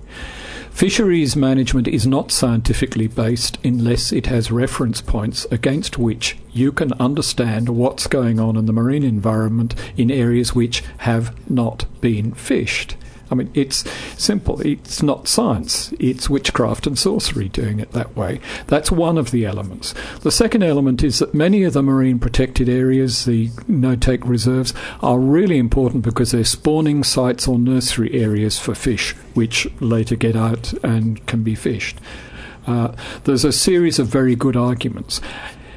Fisheries 0.77 1.35
management 1.35 1.87
is 1.87 2.05
not 2.05 2.31
scientifically 2.31 3.07
based 3.07 3.57
unless 3.63 4.11
it 4.11 4.27
has 4.27 4.51
reference 4.51 5.01
points 5.01 5.47
against 5.49 5.97
which 5.97 6.37
you 6.53 6.71
can 6.71 6.93
understand 6.93 7.69
what's 7.69 8.05
going 8.05 8.39
on 8.39 8.55
in 8.55 8.67
the 8.67 8.73
marine 8.73 9.03
environment 9.03 9.73
in 9.97 10.11
areas 10.11 10.53
which 10.53 10.83
have 10.99 11.35
not 11.49 11.85
been 11.99 12.31
fished. 12.31 12.95
I 13.29 13.35
mean, 13.35 13.51
it's 13.53 13.83
simple. 14.17 14.61
It's 14.61 15.03
not 15.03 15.27
science. 15.27 15.93
It's 15.99 16.29
witchcraft 16.29 16.87
and 16.87 16.97
sorcery 16.97 17.49
doing 17.49 17.79
it 17.79 17.91
that 17.91 18.15
way. 18.15 18.39
That's 18.67 18.91
one 18.91 19.17
of 19.17 19.31
the 19.31 19.45
elements. 19.45 19.93
The 20.21 20.31
second 20.31 20.63
element 20.63 21.03
is 21.03 21.19
that 21.19 21.33
many 21.33 21.63
of 21.63 21.73
the 21.73 21.83
marine 21.83 22.19
protected 22.19 22.69
areas, 22.69 23.25
the 23.25 23.49
no 23.67 23.95
take 23.95 24.25
reserves, 24.25 24.73
are 25.01 25.19
really 25.19 25.57
important 25.57 26.03
because 26.03 26.31
they're 26.31 26.43
spawning 26.43 27.03
sites 27.03 27.47
or 27.47 27.59
nursery 27.59 28.13
areas 28.13 28.59
for 28.59 28.75
fish, 28.75 29.13
which 29.33 29.67
later 29.81 30.15
get 30.15 30.35
out 30.35 30.73
and 30.83 31.25
can 31.27 31.43
be 31.43 31.55
fished. 31.55 31.97
Uh, 32.65 32.93
there's 33.23 33.45
a 33.45 33.51
series 33.51 33.97
of 33.99 34.07
very 34.07 34.35
good 34.35 34.57
arguments. 34.57 35.21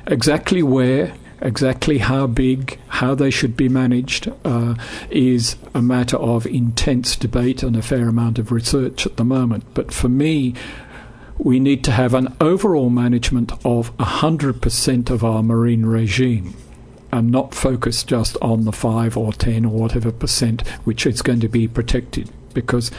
Exactly 0.07 0.63
where 0.63 1.15
Exactly 1.43 1.99
how 1.99 2.27
big, 2.27 2.79
how 2.89 3.15
they 3.15 3.31
should 3.31 3.57
be 3.57 3.69
managed, 3.69 4.31
uh, 4.45 4.75
is 5.11 5.57
a 5.75 5.81
matter 5.81 6.17
of 6.17 6.47
intense 6.47 7.17
debate 7.17 7.63
and 7.63 7.77
a 7.77 7.83
fair 7.83 8.09
amount 8.09 8.39
of 8.39 8.53
research 8.53 9.07
at 9.07 9.17
the 9.17 9.25
moment. 9.25 9.65
But 9.73 9.93
for 9.93 10.09
me, 10.09 10.55
we 11.39 11.59
need 11.59 11.83
to 11.85 11.93
have 11.93 12.13
an 12.13 12.37
overall 12.41 12.91
management 12.91 13.53
of 13.65 13.97
100% 13.97 15.11
of 15.11 15.25
our 15.25 15.43
marine 15.43 15.87
regime 15.87 16.55
and 17.11 17.31
not 17.31 17.55
focus 17.55 18.05
just 18.05 18.37
on 18.43 18.65
the 18.65 18.73
5 18.73 19.17
or 19.17 19.33
10 19.33 19.65
or 19.65 19.73
whatever 19.73 20.13
percent 20.13 20.67
which 20.85 21.07
is 21.07 21.23
going 21.23 21.41
to 21.41 21.49
be 21.49 21.67
protected. 21.67 22.31
Because 22.53 22.91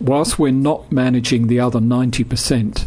whilst 0.00 0.38
we're 0.38 0.52
not 0.52 0.92
managing 0.92 1.46
the 1.46 1.60
other 1.60 1.80
90%, 1.80 2.86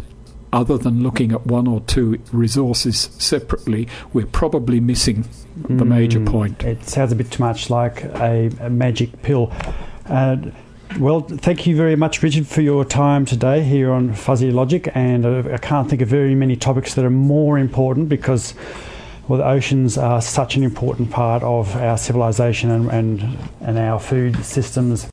other 0.54 0.78
than 0.78 1.02
looking 1.02 1.32
at 1.32 1.46
one 1.48 1.68
or 1.68 1.80
two 1.82 2.20
resources 2.32 3.10
separately, 3.18 3.88
we're 4.14 4.26
probably 4.26 4.80
missing 4.80 5.26
the 5.56 5.86
major 5.86 6.20
Mm, 6.20 6.28
point. 6.32 6.64
It 6.64 6.88
sounds 6.88 7.12
a 7.12 7.16
bit 7.16 7.32
too 7.32 7.44
much 7.44 7.70
like 7.70 8.04
a, 8.04 8.50
a 8.60 8.70
magic 8.70 9.22
pill. 9.22 9.52
Uh, 10.08 10.38
well, 11.00 11.22
thank 11.22 11.66
you 11.66 11.76
very 11.76 11.96
much, 11.96 12.22
Richard, 12.22 12.48
for 12.48 12.60
your 12.62 12.84
time 12.84 13.26
today 13.26 13.64
here 13.64 13.92
on 13.92 14.14
Fuzzy 14.14 14.52
Logic. 14.52 14.90
And 14.94 15.26
I 15.26 15.58
can't 15.58 15.90
think 15.90 16.02
of 16.02 16.10
very 16.10 16.36
many 16.36 16.58
topics 16.58 16.96
that 16.96 17.06
are 17.06 17.10
more 17.10 17.58
important 17.58 18.10
because, 18.10 18.54
well, 19.28 19.38
the 19.40 19.46
oceans 19.48 19.98
are 19.98 20.22
such 20.22 20.58
an 20.58 20.64
important 20.64 21.10
part 21.12 21.44
of 21.44 21.78
our 21.78 21.98
civilization 21.98 22.72
and, 22.72 22.90
and, 22.92 23.38
and 23.62 23.78
our 23.80 24.00
food 24.00 24.44
systems. 24.44 25.08